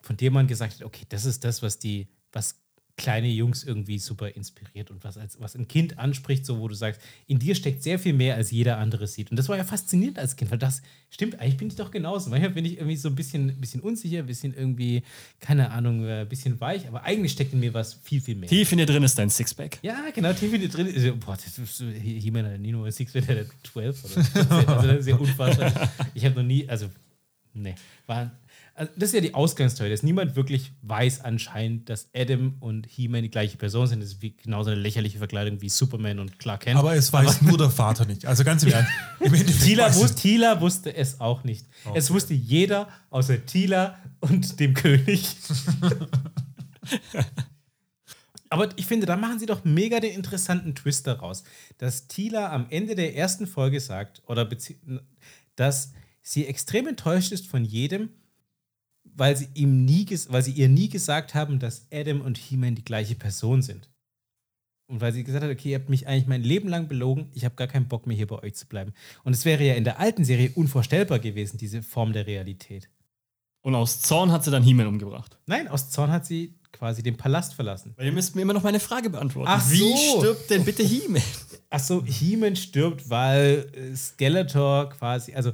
von 0.00 0.16
dem 0.16 0.32
man 0.32 0.48
gesagt 0.48 0.74
hat, 0.74 0.82
okay, 0.82 1.04
das 1.08 1.24
ist 1.24 1.44
das, 1.44 1.62
was 1.62 1.78
die, 1.78 2.08
was 2.32 2.60
kleine 3.00 3.28
Jungs 3.28 3.64
irgendwie 3.64 3.98
super 3.98 4.28
inspiriert 4.36 4.90
und 4.90 5.02
was, 5.02 5.16
als, 5.16 5.40
was 5.40 5.56
ein 5.56 5.66
Kind 5.66 5.98
anspricht, 5.98 6.44
so 6.44 6.60
wo 6.60 6.68
du 6.68 6.74
sagst, 6.74 7.00
in 7.26 7.38
dir 7.38 7.54
steckt 7.54 7.82
sehr 7.82 7.98
viel 7.98 8.12
mehr, 8.12 8.36
als 8.36 8.50
jeder 8.50 8.76
andere 8.76 9.06
sieht. 9.06 9.30
Und 9.30 9.38
das 9.38 9.48
war 9.48 9.56
ja 9.56 9.64
faszinierend 9.64 10.18
als 10.18 10.36
Kind, 10.36 10.50
weil 10.50 10.58
das 10.58 10.82
stimmt, 11.08 11.40
eigentlich 11.40 11.56
bin 11.56 11.68
ich 11.68 11.76
doch 11.76 11.90
genauso. 11.90 12.28
Manchmal 12.28 12.50
bin 12.50 12.66
ich 12.66 12.76
irgendwie 12.76 12.96
so 12.96 13.08
ein 13.08 13.14
bisschen, 13.14 13.48
ein 13.48 13.60
bisschen 13.60 13.80
unsicher, 13.80 14.18
ein 14.18 14.26
bisschen 14.26 14.54
irgendwie, 14.54 15.02
keine 15.40 15.70
Ahnung, 15.70 16.04
äh, 16.04 16.20
ein 16.20 16.28
bisschen 16.28 16.60
weich, 16.60 16.86
aber 16.86 17.02
eigentlich 17.02 17.32
steckt 17.32 17.54
in 17.54 17.60
mir 17.60 17.72
was 17.72 17.94
viel, 17.94 18.20
viel 18.20 18.36
mehr. 18.36 18.48
Tief 18.50 18.70
in 18.70 18.78
dir 18.78 18.86
drin 18.86 19.02
ist 19.02 19.18
dein 19.18 19.30
Sixpack. 19.30 19.78
Ja, 19.82 20.04
genau, 20.14 20.34
tief 20.34 20.52
in 20.52 20.60
dir 20.60 20.68
drin. 20.68 20.92
Also, 20.94 21.16
boah, 21.16 21.36
das 21.36 21.58
ist 21.58 21.80
He-Man 21.80 22.44
hat 22.44 22.60
nie 22.60 22.72
nur 22.72 22.84
ein 22.84 22.92
Six, 22.92 23.12
der 23.12 23.46
12 23.64 24.04
oder 24.04 24.22
so. 24.22 24.40
Also 24.70 24.86
das 24.88 24.98
ist 25.00 25.08
ja 25.08 25.16
unfassbar. 25.16 25.90
Ich 26.14 26.24
habe 26.24 26.34
noch 26.36 26.46
nie, 26.46 26.68
also, 26.68 26.90
nee. 27.54 27.74
War, 28.06 28.30
also 28.80 28.92
das 28.96 29.10
ist 29.10 29.14
ja 29.14 29.20
die 29.20 29.34
Ausgangsstory, 29.34 29.90
dass 29.90 30.02
niemand 30.02 30.36
wirklich 30.36 30.72
weiß 30.80 31.20
anscheinend, 31.20 31.90
dass 31.90 32.08
Adam 32.16 32.54
und 32.60 32.86
He-Man 32.86 33.22
die 33.22 33.30
gleiche 33.30 33.58
Person 33.58 33.86
sind. 33.86 34.00
Das 34.00 34.08
ist 34.08 34.22
wie 34.22 34.34
genauso 34.34 34.70
eine 34.70 34.80
lächerliche 34.80 35.18
Verkleidung 35.18 35.60
wie 35.60 35.68
Superman 35.68 36.18
und 36.18 36.38
Clark 36.38 36.62
Kent. 36.62 36.78
Aber 36.78 36.94
es 36.94 37.12
weiß 37.12 37.42
nur 37.42 37.58
der 37.58 37.68
Vater 37.68 38.06
nicht. 38.06 38.24
Also 38.24 38.42
ganz 38.42 38.62
im 38.62 38.72
Ernst. 38.72 38.90
Im 39.20 39.34
Tila, 39.34 39.94
wus 39.94 40.14
Tila 40.14 40.62
wusste 40.62 40.96
es 40.96 41.20
auch 41.20 41.44
nicht. 41.44 41.66
Es 41.94 42.10
wusste 42.10 42.32
jeder 42.32 42.88
außer 43.10 43.44
Tila 43.44 43.98
und 44.20 44.58
dem 44.58 44.72
König. 44.72 45.26
Aber 48.48 48.70
ich 48.76 48.86
finde, 48.86 49.04
da 49.04 49.16
machen 49.16 49.38
sie 49.38 49.44
doch 49.44 49.62
mega 49.64 50.00
den 50.00 50.14
interessanten 50.14 50.74
Twist 50.74 51.06
daraus, 51.06 51.44
dass 51.76 52.06
Tila 52.06 52.50
am 52.50 52.66
Ende 52.70 52.94
der 52.94 53.14
ersten 53.14 53.46
Folge 53.46 53.78
sagt, 53.78 54.22
oder 54.26 54.48
dass 55.56 55.92
sie 56.22 56.46
extrem 56.46 56.86
enttäuscht 56.86 57.30
ist 57.32 57.46
von 57.46 57.62
jedem, 57.62 58.08
weil 59.16 59.36
sie 59.36 59.48
ihm 59.54 59.84
nie, 59.84 60.04
ges- 60.04 60.30
weil 60.32 60.42
sie 60.42 60.52
ihr 60.52 60.68
nie 60.68 60.88
gesagt 60.88 61.34
haben, 61.34 61.58
dass 61.58 61.86
Adam 61.92 62.20
und 62.20 62.38
He-Man 62.38 62.74
die 62.74 62.84
gleiche 62.84 63.14
Person 63.14 63.62
sind. 63.62 63.88
Und 64.88 65.00
weil 65.00 65.12
sie 65.12 65.22
gesagt 65.22 65.44
hat, 65.44 65.50
okay, 65.52 65.70
ihr 65.70 65.78
habt 65.78 65.88
mich 65.88 66.08
eigentlich 66.08 66.26
mein 66.26 66.42
Leben 66.42 66.68
lang 66.68 66.88
belogen, 66.88 67.28
ich 67.32 67.44
habe 67.44 67.54
gar 67.54 67.68
keinen 67.68 67.86
Bock 67.86 68.06
mehr 68.08 68.16
hier 68.16 68.26
bei 68.26 68.42
euch 68.42 68.54
zu 68.54 68.66
bleiben. 68.66 68.92
Und 69.22 69.32
es 69.34 69.44
wäre 69.44 69.62
ja 69.64 69.74
in 69.74 69.84
der 69.84 70.00
alten 70.00 70.24
Serie 70.24 70.50
unvorstellbar 70.54 71.20
gewesen, 71.20 71.58
diese 71.58 71.82
Form 71.82 72.12
der 72.12 72.26
Realität. 72.26 72.90
Und 73.62 73.74
aus 73.74 74.00
Zorn 74.00 74.32
hat 74.32 74.42
sie 74.42 74.50
dann 74.50 74.62
He-Man 74.64 74.86
umgebracht. 74.88 75.38
Nein, 75.46 75.68
aus 75.68 75.90
Zorn 75.90 76.10
hat 76.10 76.26
sie 76.26 76.58
quasi 76.72 77.02
den 77.02 77.16
Palast 77.16 77.54
verlassen. 77.54 77.92
Weil 77.96 78.06
ihr 78.06 78.12
müsst 78.12 78.34
mir 78.34 78.42
immer 78.42 78.54
noch 78.54 78.62
meine 78.62 78.80
Frage 78.80 79.10
beantworten. 79.10 79.50
Ach 79.52 79.70
Wie 79.70 79.78
so. 79.78 80.18
stirbt 80.18 80.50
denn 80.50 80.64
bitte 80.64 80.82
He-Man? 80.82 81.22
Achso, 81.68 82.02
He-Man 82.04 82.56
stirbt, 82.56 83.08
weil 83.10 83.70
Skeletor 83.94 84.88
quasi, 84.90 85.34
also 85.34 85.52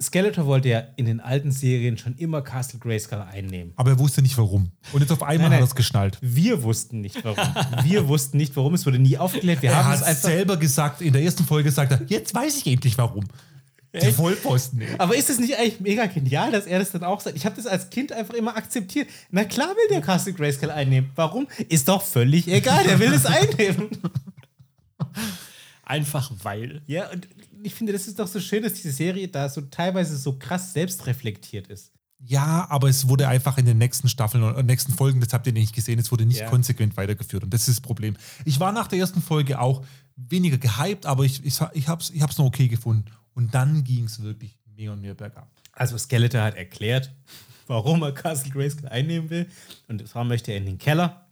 Skeletor 0.00 0.46
wollte 0.46 0.68
ja 0.68 0.82
in 0.96 1.06
den 1.06 1.18
alten 1.20 1.50
Serien 1.50 1.98
schon 1.98 2.14
immer 2.16 2.40
Castle 2.42 2.78
Grayskull 2.78 3.20
einnehmen. 3.20 3.72
Aber 3.74 3.90
er 3.90 3.98
wusste 3.98 4.22
nicht 4.22 4.38
warum. 4.38 4.70
Und 4.92 5.00
jetzt 5.00 5.10
auf 5.10 5.22
einmal 5.24 5.36
Nein, 5.36 5.50
nein. 5.50 5.52
hat 5.54 5.60
er 5.60 5.64
es 5.70 5.74
geschnallt. 5.74 6.18
Wir 6.20 6.62
wussten 6.62 7.00
nicht 7.00 7.24
warum. 7.24 7.54
Wir 7.82 8.06
wussten 8.06 8.36
nicht 8.36 8.54
warum. 8.54 8.74
Es 8.74 8.86
wurde 8.86 9.00
nie 9.00 9.18
aufgeklärt. 9.18 9.60
Wir 9.60 9.70
Er 9.70 9.76
haben 9.78 9.88
hat 9.88 9.96
es 9.96 10.02
einfach. 10.04 10.28
selber 10.28 10.56
gesagt, 10.56 11.00
in 11.00 11.12
der 11.12 11.22
ersten 11.22 11.44
Folge 11.44 11.72
sagt 11.72 11.90
er, 11.92 12.02
jetzt 12.06 12.32
weiß 12.32 12.58
ich 12.58 12.66
endlich 12.68 12.96
warum. 12.96 13.24
Der 13.92 14.12
Vollposten. 14.12 14.82
ey. 14.82 14.88
Aber 14.98 15.16
ist 15.16 15.30
es 15.30 15.40
nicht 15.40 15.56
eigentlich 15.56 15.80
mega 15.80 16.06
genial, 16.06 16.52
dass 16.52 16.66
er 16.66 16.78
das 16.78 16.92
dann 16.92 17.02
auch 17.02 17.20
sagt? 17.20 17.36
Ich 17.36 17.44
habe 17.46 17.56
das 17.56 17.66
als 17.66 17.90
Kind 17.90 18.12
einfach 18.12 18.34
immer 18.34 18.54
akzeptiert. 18.56 19.08
Na 19.30 19.44
klar 19.44 19.68
will 19.70 19.88
der 19.90 20.02
Castle 20.02 20.32
Grayskull 20.34 20.70
einnehmen. 20.70 21.10
Warum? 21.16 21.48
Ist 21.68 21.88
doch 21.88 22.02
völlig 22.02 22.46
egal. 22.46 22.84
Der 22.84 23.00
will 23.00 23.12
es 23.12 23.26
einnehmen. 23.26 23.88
Einfach 25.84 26.30
weil. 26.42 26.82
Ja, 26.86 27.10
und 27.10 27.26
ich 27.62 27.74
finde, 27.74 27.92
das 27.92 28.06
ist 28.08 28.18
doch 28.18 28.26
so 28.26 28.40
schön, 28.40 28.62
dass 28.62 28.74
diese 28.74 28.92
Serie 28.92 29.28
da 29.28 29.48
so 29.48 29.60
teilweise 29.62 30.16
so 30.16 30.38
krass 30.38 30.72
selbstreflektiert 30.72 31.68
ist. 31.68 31.92
Ja, 32.20 32.66
aber 32.68 32.88
es 32.88 33.08
wurde 33.08 33.28
einfach 33.28 33.58
in 33.58 33.66
den 33.66 33.78
nächsten 33.78 34.08
Staffeln 34.08 34.42
oder 34.42 34.62
nächsten 34.64 34.92
Folgen, 34.92 35.20
das 35.20 35.32
habt 35.32 35.46
ihr 35.46 35.52
nicht 35.52 35.72
gesehen, 35.74 35.98
es 36.00 36.10
wurde 36.10 36.26
nicht 36.26 36.40
Ja. 36.40 36.48
konsequent 36.50 36.96
weitergeführt. 36.96 37.44
Und 37.44 37.54
das 37.54 37.68
ist 37.68 37.78
das 37.78 37.80
Problem. 37.80 38.16
Ich 38.44 38.58
war 38.58 38.72
nach 38.72 38.88
der 38.88 38.98
ersten 38.98 39.22
Folge 39.22 39.60
auch 39.60 39.84
weniger 40.16 40.58
gehypt, 40.58 41.06
aber 41.06 41.24
ich, 41.24 41.44
ich, 41.44 41.60
ich 41.74 41.86
habe 41.88 42.02
es 42.02 42.10
ich 42.10 42.20
hab's 42.20 42.36
noch 42.38 42.46
okay 42.46 42.66
gefunden. 42.66 43.04
Und 43.34 43.54
dann 43.54 43.84
ging 43.84 44.04
es 44.04 44.20
wirklich 44.20 44.58
mehr 44.76 44.92
und 44.92 45.00
mehr 45.00 45.14
bergab. 45.14 45.48
Also 45.72 45.96
Skeletor 45.96 46.42
hat 46.42 46.56
erklärt, 46.56 47.14
warum 47.68 48.02
er 48.02 48.10
Castle 48.12 48.50
Grayskull 48.50 48.88
einnehmen 48.88 49.30
will. 49.30 49.46
Und 49.86 50.06
zwar 50.08 50.24
möchte 50.24 50.50
er 50.50 50.58
in 50.58 50.66
den 50.66 50.78
Keller. 50.78 51.24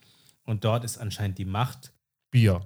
Und 0.44 0.62
dort 0.64 0.84
ist 0.84 0.98
anscheinend 0.98 1.38
die 1.38 1.44
Macht. 1.44 1.92
Bier. 2.30 2.64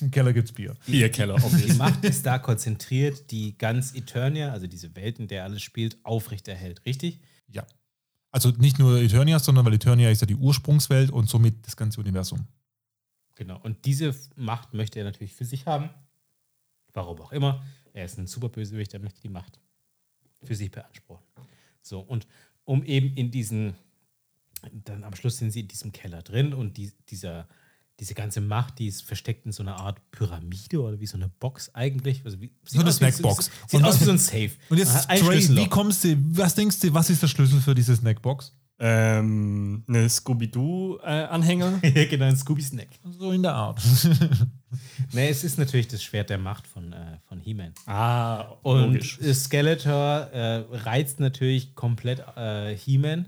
Im 0.00 0.10
Keller 0.10 0.32
gibt's 0.32 0.52
Bier. 0.52 0.74
Bierkeller, 0.86 1.36
Die. 1.36 1.72
Macht 1.74 2.04
ist 2.04 2.26
da 2.26 2.38
konzentriert, 2.38 3.30
die 3.30 3.56
ganz 3.56 3.94
Eternia, 3.94 4.52
also 4.52 4.66
diese 4.66 4.94
Welt, 4.96 5.18
in 5.18 5.28
der 5.28 5.44
alles 5.44 5.62
spielt, 5.62 5.96
aufrechterhält. 6.04 6.84
Richtig? 6.84 7.20
Ja. 7.48 7.64
Also 8.30 8.50
nicht 8.50 8.78
nur 8.78 8.98
Eternia, 8.98 9.38
sondern 9.38 9.64
weil 9.64 9.74
Eternia 9.74 10.10
ist 10.10 10.20
ja 10.20 10.26
die 10.26 10.34
Ursprungswelt 10.34 11.10
und 11.10 11.28
somit 11.28 11.66
das 11.66 11.76
ganze 11.76 12.00
Universum. 12.00 12.48
Genau. 13.36 13.60
Und 13.62 13.84
diese 13.84 14.14
Macht 14.36 14.74
möchte 14.74 14.98
er 14.98 15.04
natürlich 15.04 15.34
für 15.34 15.44
sich 15.44 15.66
haben. 15.66 15.90
Warum 16.92 17.20
auch 17.20 17.32
immer. 17.32 17.64
Er 17.92 18.04
ist 18.04 18.18
ein 18.18 18.26
Superbösewicht, 18.26 18.92
er 18.92 19.00
möchte 19.00 19.20
die 19.20 19.28
Macht 19.28 19.60
für 20.42 20.56
sich 20.56 20.70
beanspruchen. 20.70 21.24
So, 21.80 22.00
und 22.00 22.26
um 22.64 22.84
eben 22.84 23.14
in 23.14 23.30
diesen, 23.30 23.74
dann 24.72 25.04
am 25.04 25.14
Schluss 25.14 25.38
sind 25.38 25.50
sie 25.50 25.60
in 25.60 25.68
diesem 25.68 25.92
Keller 25.92 26.22
drin 26.22 26.54
und 26.54 26.76
die, 26.76 26.92
dieser, 27.08 27.46
diese 28.00 28.14
ganze 28.14 28.40
Macht, 28.40 28.78
die 28.78 28.88
ist 28.88 29.02
versteckt 29.02 29.46
in 29.46 29.52
so 29.52 29.62
einer 29.62 29.78
Art 29.78 30.00
Pyramide 30.10 30.80
oder 30.80 30.98
wie 31.00 31.06
so 31.06 31.16
eine 31.16 31.28
Box 31.28 31.74
eigentlich. 31.74 32.22
Also 32.24 32.40
wie, 32.40 32.52
sieht 32.64 32.72
So 32.72 32.80
eine 32.80 32.92
Snackbox. 32.92 33.50
Sieht 33.68 33.80
Und 33.80 33.84
aus 33.84 34.00
wie 34.00 34.04
so 34.04 34.10
ein 34.10 34.18
Safe. 34.18 34.50
Und 34.68 34.78
jetzt, 34.78 35.08
Trey, 35.08 35.48
wie 35.56 35.68
kommst 35.68 36.04
du, 36.04 36.16
was 36.30 36.54
denkst 36.54 36.80
du, 36.80 36.92
was 36.92 37.10
ist 37.10 37.22
der 37.22 37.28
Schlüssel 37.28 37.60
für 37.60 37.74
diese 37.74 37.94
Snackbox? 37.94 38.52
ähm, 38.80 39.84
eine 39.86 40.08
Scooby-Doo-Anhänger. 40.08 41.80
ja, 41.94 42.04
genau, 42.06 42.26
ein 42.26 42.36
Scooby-Snack. 42.36 42.88
So 43.18 43.30
in 43.30 43.42
der 43.42 43.54
Art. 43.54 43.80
Nee, 45.12 45.28
es 45.28 45.44
ist 45.44 45.56
natürlich 45.56 45.86
das 45.86 46.02
Schwert 46.02 46.30
der 46.30 46.38
Macht 46.38 46.66
von, 46.66 46.92
äh, 46.92 47.18
von 47.28 47.38
He-Man. 47.38 47.74
ah, 47.86 48.40
Und 48.64 48.94
logisch. 48.94 49.20
Skeletor 49.32 50.28
äh, 50.32 50.64
reizt 50.72 51.20
natürlich 51.20 51.76
komplett 51.76 52.24
äh, 52.36 52.76
He-Man, 52.76 53.26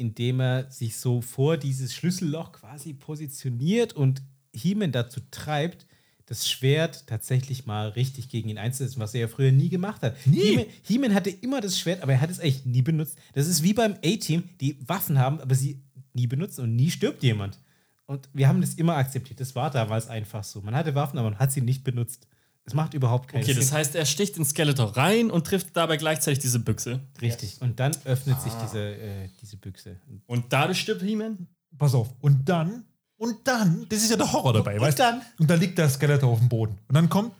indem 0.00 0.40
er 0.40 0.70
sich 0.70 0.96
so 0.96 1.20
vor 1.20 1.56
dieses 1.56 1.94
Schlüsselloch 1.94 2.52
quasi 2.52 2.94
positioniert 2.94 3.92
und 3.92 4.22
He-Man 4.54 4.92
dazu 4.92 5.20
treibt, 5.30 5.86
das 6.26 6.48
Schwert 6.48 7.06
tatsächlich 7.06 7.66
mal 7.66 7.88
richtig 7.88 8.28
gegen 8.28 8.48
ihn 8.48 8.58
einzusetzen, 8.58 9.00
was 9.00 9.14
er 9.14 9.22
ja 9.22 9.28
früher 9.28 9.52
nie 9.52 9.68
gemacht 9.68 10.02
hat. 10.02 10.16
Nie. 10.26 10.66
He-Man 10.82 11.12
hatte 11.12 11.28
immer 11.28 11.60
das 11.60 11.78
Schwert, 11.78 12.02
aber 12.02 12.12
er 12.12 12.20
hat 12.20 12.30
es 12.30 12.40
eigentlich 12.40 12.64
nie 12.64 12.82
benutzt. 12.82 13.18
Das 13.34 13.46
ist 13.46 13.62
wie 13.62 13.74
beim 13.74 13.94
A-Team, 14.04 14.44
die 14.60 14.76
Waffen 14.86 15.18
haben, 15.18 15.40
aber 15.40 15.54
sie 15.54 15.82
nie 16.14 16.26
benutzen 16.26 16.62
und 16.62 16.76
nie 16.76 16.90
stirbt 16.90 17.22
jemand. 17.22 17.58
Und 18.06 18.28
wir 18.32 18.48
haben 18.48 18.60
das 18.60 18.74
immer 18.74 18.96
akzeptiert. 18.96 19.38
Das 19.38 19.54
war 19.54 19.70
damals 19.70 20.08
einfach 20.08 20.42
so. 20.42 20.60
Man 20.62 20.74
hatte 20.74 20.94
Waffen, 20.94 21.18
aber 21.18 21.30
man 21.30 21.38
hat 21.38 21.52
sie 21.52 21.60
nicht 21.60 21.84
benutzt. 21.84 22.26
Es 22.70 22.74
macht 22.74 22.94
überhaupt 22.94 23.26
keinen 23.28 23.42
Okay, 23.42 23.52
Sinn. 23.52 23.62
das 23.62 23.72
heißt, 23.72 23.96
er 23.96 24.06
sticht 24.06 24.36
in 24.36 24.44
Skeletor 24.44 24.96
rein 24.96 25.28
und 25.32 25.44
trifft 25.44 25.76
dabei 25.76 25.96
gleichzeitig 25.96 26.38
diese 26.38 26.60
Büchse. 26.60 27.00
Richtig. 27.20 27.56
Und 27.60 27.80
dann 27.80 27.90
öffnet 28.04 28.40
sich 28.40 28.52
diese, 28.62 28.78
äh, 28.78 29.28
diese 29.42 29.56
Büchse. 29.56 29.96
Und 30.26 30.44
dadurch 30.52 30.78
stirbt 30.80 31.02
He-Man? 31.02 31.48
Pass 31.76 31.94
auf. 31.96 32.14
Und 32.20 32.48
dann, 32.48 32.84
und 33.16 33.38
dann, 33.42 33.86
das 33.88 34.04
ist 34.04 34.10
ja 34.10 34.16
der 34.16 34.32
Horror 34.32 34.52
dabei, 34.52 34.76
Und 34.76 34.82
weißt 34.82 35.00
du? 35.00 35.02
dann? 35.02 35.22
Und 35.40 35.50
da 35.50 35.54
liegt 35.56 35.78
der 35.78 35.88
Skeletor 35.88 36.30
auf 36.30 36.38
dem 36.38 36.48
Boden. 36.48 36.78
Und 36.86 36.94
dann 36.94 37.08
kommt 37.08 37.32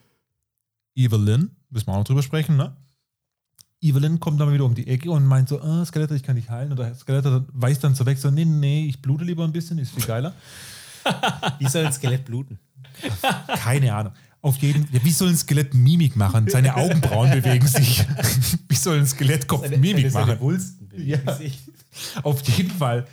Evelyn, 0.97 1.51
müssen 1.70 1.87
wir 1.87 1.93
auch 1.93 1.99
noch 1.99 2.05
drüber 2.05 2.22
sprechen, 2.24 2.57
ne? 2.57 2.76
Evelyn 3.81 4.18
kommt 4.18 4.41
dann 4.41 4.53
wieder 4.53 4.64
um 4.64 4.74
die 4.74 4.89
Ecke 4.89 5.12
und 5.12 5.24
meint 5.24 5.49
so, 5.49 5.61
ah, 5.62 5.85
Skeletor, 5.87 6.16
ich 6.16 6.24
kann 6.24 6.35
dich 6.35 6.51
heilen. 6.51 6.72
Und 6.72 6.78
der 6.81 6.93
Skeletor 6.97 7.45
weist 7.53 7.85
dann 7.85 7.95
so 7.95 8.05
weg, 8.05 8.18
so, 8.18 8.31
nee, 8.33 8.45
nee, 8.45 8.87
ich 8.87 9.01
blute 9.01 9.24
lieber 9.24 9.45
ein 9.45 9.53
bisschen, 9.53 9.78
ist 9.78 9.93
viel 9.93 10.05
geiler. 10.05 10.35
Wie 11.61 11.68
soll 11.68 11.87
ein 11.87 11.93
Skelett 11.93 12.24
bluten? 12.24 12.59
Keine 13.57 13.95
Ahnung. 13.95 14.12
Auf 14.43 14.57
jeden 14.59 14.88
ja, 14.93 15.05
wie 15.05 15.11
soll 15.11 15.28
ein 15.28 15.36
Skelett 15.36 15.74
Mimik 15.74 16.16
machen? 16.16 16.49
Seine 16.49 16.76
Augenbrauen 16.76 17.30
bewegen 17.43 17.66
sich. 17.66 18.05
wie 18.68 18.74
soll 18.74 18.99
ein 18.99 19.07
Skelettkopf 19.07 19.68
Mimik 19.76 20.11
seine 20.11 20.26
machen? 20.26 20.41
Wulsten 20.41 20.88
bewegen 20.88 21.20
Ja. 21.26 21.34
sich. 21.36 21.59
Auf 22.22 22.41
jeden 22.49 22.70
Fall 22.70 23.07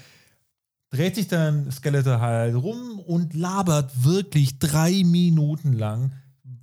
dreht 0.90 1.16
sich 1.16 1.28
dann 1.28 1.70
Skeletor 1.72 2.22
halt 2.22 2.56
rum 2.56 3.00
und 3.00 3.34
labert 3.34 3.92
wirklich 4.06 4.58
drei 4.58 5.04
Minuten 5.04 5.74
lang, 5.74 6.14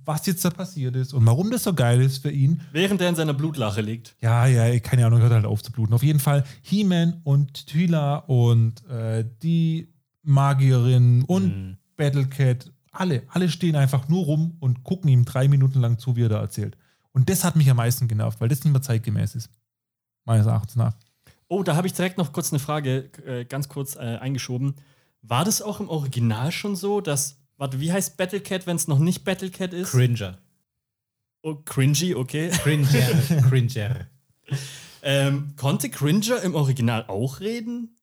was 0.03 0.25
jetzt 0.25 0.43
da 0.43 0.49
passiert 0.49 0.95
ist 0.95 1.13
und 1.13 1.25
warum 1.27 1.51
das 1.51 1.63
so 1.63 1.73
geil 1.75 2.01
ist 2.01 2.19
für 2.23 2.31
ihn. 2.31 2.61
Während 2.71 3.01
er 3.01 3.09
in 3.09 3.15
seiner 3.15 3.33
Blutlache 3.35 3.81
liegt. 3.81 4.15
Ja, 4.21 4.47
ja, 4.47 4.79
keine 4.79 5.05
Ahnung, 5.05 5.19
hört 5.21 5.31
halt 5.33 5.45
auf 5.45 5.61
zu 5.61 5.71
bluten. 5.71 5.93
Auf 5.93 6.01
jeden 6.03 6.19
Fall 6.19 6.43
He-Man 6.63 7.21
und 7.23 7.67
Thyla 7.67 8.17
und 8.17 8.83
äh, 8.87 9.25
die 9.43 9.89
Magierin 10.23 11.23
und 11.23 11.77
Battlecat, 11.97 12.71
alle, 12.99 13.23
alle 13.29 13.49
stehen 13.49 13.75
einfach 13.75 14.07
nur 14.09 14.25
rum 14.25 14.57
und 14.59 14.83
gucken 14.83 15.09
ihm 15.09 15.25
drei 15.25 15.47
Minuten 15.47 15.79
lang 15.79 15.99
zu, 15.99 16.15
wie 16.15 16.23
er 16.23 16.29
da 16.29 16.39
erzählt. 16.39 16.77
Und 17.11 17.29
das 17.29 17.43
hat 17.43 17.55
mich 17.55 17.69
am 17.69 17.77
meisten 17.77 18.07
genervt, 18.07 18.41
weil 18.41 18.49
das 18.49 18.63
nicht 18.63 18.73
mehr 18.73 18.81
zeitgemäß 18.81 19.35
ist. 19.35 19.49
Meines 20.25 20.47
Erachtens 20.47 20.75
nach. 20.75 20.95
Oh, 21.47 21.63
da 21.63 21.75
habe 21.75 21.87
ich 21.87 21.93
direkt 21.93 22.17
noch 22.17 22.33
kurz 22.33 22.51
eine 22.51 22.59
Frage, 22.59 23.09
äh, 23.25 23.45
ganz 23.45 23.69
kurz 23.69 23.95
äh, 23.95 23.99
eingeschoben. 23.99 24.75
War 25.21 25.45
das 25.45 25.61
auch 25.61 25.79
im 25.79 25.89
Original 25.89 26.51
schon 26.51 26.75
so, 26.75 27.01
dass, 27.01 27.37
warte, 27.57 27.79
wie 27.79 27.91
heißt 27.91 28.17
Battlecat, 28.17 28.67
wenn 28.67 28.75
es 28.75 28.87
noch 28.87 28.99
nicht 28.99 29.23
Battlecat 29.23 29.73
ist? 29.73 29.91
Cringer. 29.91 30.39
oh, 31.41 31.55
cringy, 31.63 32.15
okay. 32.15 32.49
Cringer. 32.49 33.41
Cringer. 33.49 34.07
Ähm, 35.03 35.53
konnte 35.55 35.89
Cringer 35.89 36.41
im 36.41 36.55
Original 36.55 37.05
auch 37.07 37.39
reden? 37.39 37.95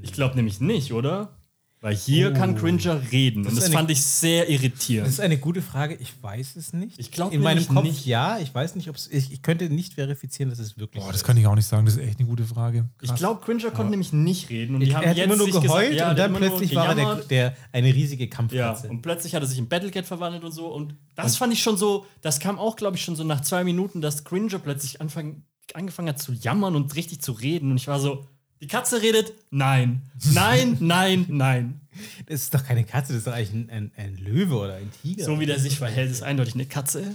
Ich 0.00 0.12
glaube 0.12 0.36
nämlich 0.36 0.60
nicht, 0.60 0.92
oder? 0.92 1.41
Weil 1.82 1.96
hier 1.96 2.30
Oh. 2.30 2.32
kann 2.38 2.54
Cringer 2.54 3.02
reden. 3.10 3.42
Das 3.42 3.52
und 3.52 3.56
das 3.58 3.64
eine- 3.66 3.74
fand 3.74 3.90
ich 3.90 4.00
sehr 4.02 4.48
irritierend. 4.48 5.08
Das 5.08 5.14
ist 5.14 5.20
eine 5.20 5.36
gute 5.36 5.60
Frage. 5.60 5.96
Ich 5.96 6.12
weiß 6.22 6.54
es 6.54 6.72
nicht. 6.72 6.96
Ich 6.98 7.10
glaub 7.10 7.32
In 7.32 7.42
meinem 7.42 7.66
Kopf 7.66 7.82
nicht. 7.82 8.06
ja. 8.06 8.38
Ich 8.38 8.54
weiß 8.54 8.76
nicht, 8.76 8.88
ob 8.88 8.94
es. 8.94 9.08
Ich, 9.10 9.32
ich 9.32 9.42
könnte 9.42 9.68
nicht 9.68 9.94
verifizieren, 9.94 10.48
dass 10.48 10.60
es 10.60 10.78
wirklich 10.78 11.02
Boah, 11.02 11.08
das 11.10 11.22
ist. 11.22 11.24
kann 11.26 11.36
ich 11.36 11.46
auch 11.46 11.56
nicht 11.56 11.66
sagen. 11.66 11.84
Das 11.84 11.96
ist 11.96 12.00
echt 12.02 12.20
eine 12.20 12.28
gute 12.28 12.44
Frage. 12.44 12.88
ich 13.00 13.08
Krass. 13.08 13.18
glaube, 13.18 13.44
Cringer 13.44 13.72
konnte 13.72 13.90
nämlich 13.90 14.12
nicht 14.12 14.48
reden. 14.48 14.76
Und 14.76 14.80
die 14.82 14.94
haben 14.94 15.02
er 15.02 15.10
hat 15.10 15.16
jetzt 15.16 15.26
immer 15.26 15.36
nur 15.36 15.48
geheult 15.48 15.90
gesagt, 15.90 15.92
ja, 15.94 16.10
und 16.10 16.18
dann 16.18 16.34
plötzlich 16.34 16.72
war 16.76 16.86
er 16.90 16.94
der, 16.94 17.14
der, 17.16 17.56
eine 17.72 17.92
riesige 17.92 18.24
Ja, 18.24 18.30
Kampfkatze. 18.30 18.88
und 18.88 19.02
plötzlich 19.02 19.34
hat 19.34 19.42
er 19.42 19.48
sich 19.48 19.58
in 19.58 19.68
Battlecat 19.68 20.06
verwandelt 20.06 20.44
und 20.44 20.52
so. 20.52 20.66
Und 20.72 20.94
das 21.16 21.36
fand 21.36 21.52
ich 21.52 21.62
schon 21.64 21.76
so, 21.76 22.06
das 22.20 22.38
kam 22.38 22.60
auch, 22.60 22.76
glaube 22.76 22.96
ich, 22.96 23.02
schon 23.02 23.16
so 23.16 23.24
nach 23.24 23.40
zwei 23.40 23.64
Minuten, 23.64 24.00
dass 24.00 24.22
Cringer 24.22 24.60
plötzlich 24.60 25.00
anfang, 25.00 25.42
angefangen 25.74 26.10
hat 26.10 26.20
zu 26.20 26.32
jammern 26.32 26.76
und 26.76 26.94
richtig 26.94 27.22
zu 27.22 27.32
reden. 27.32 27.72
Und 27.72 27.76
ich 27.76 27.88
war 27.88 27.98
so, 27.98 28.28
die 28.62 28.68
Katze 28.68 29.02
redet? 29.02 29.34
Nein. 29.50 30.02
Nein, 30.32 30.76
nein, 30.80 31.26
nein. 31.28 31.80
Das 32.26 32.42
ist 32.42 32.54
doch 32.54 32.64
keine 32.64 32.84
Katze, 32.84 33.12
das 33.12 33.18
ist 33.18 33.26
doch 33.26 33.34
eigentlich 33.34 33.52
ein, 33.52 33.68
ein, 33.68 33.92
ein 33.96 34.16
Löwe 34.16 34.56
oder 34.56 34.74
ein 34.76 34.90
Tiger. 35.02 35.24
So 35.24 35.40
wie 35.40 35.46
der 35.46 35.58
sich 35.58 35.76
verhält, 35.76 36.10
ist 36.10 36.22
eindeutig 36.22 36.54
eine 36.54 36.64
Katze. 36.64 37.14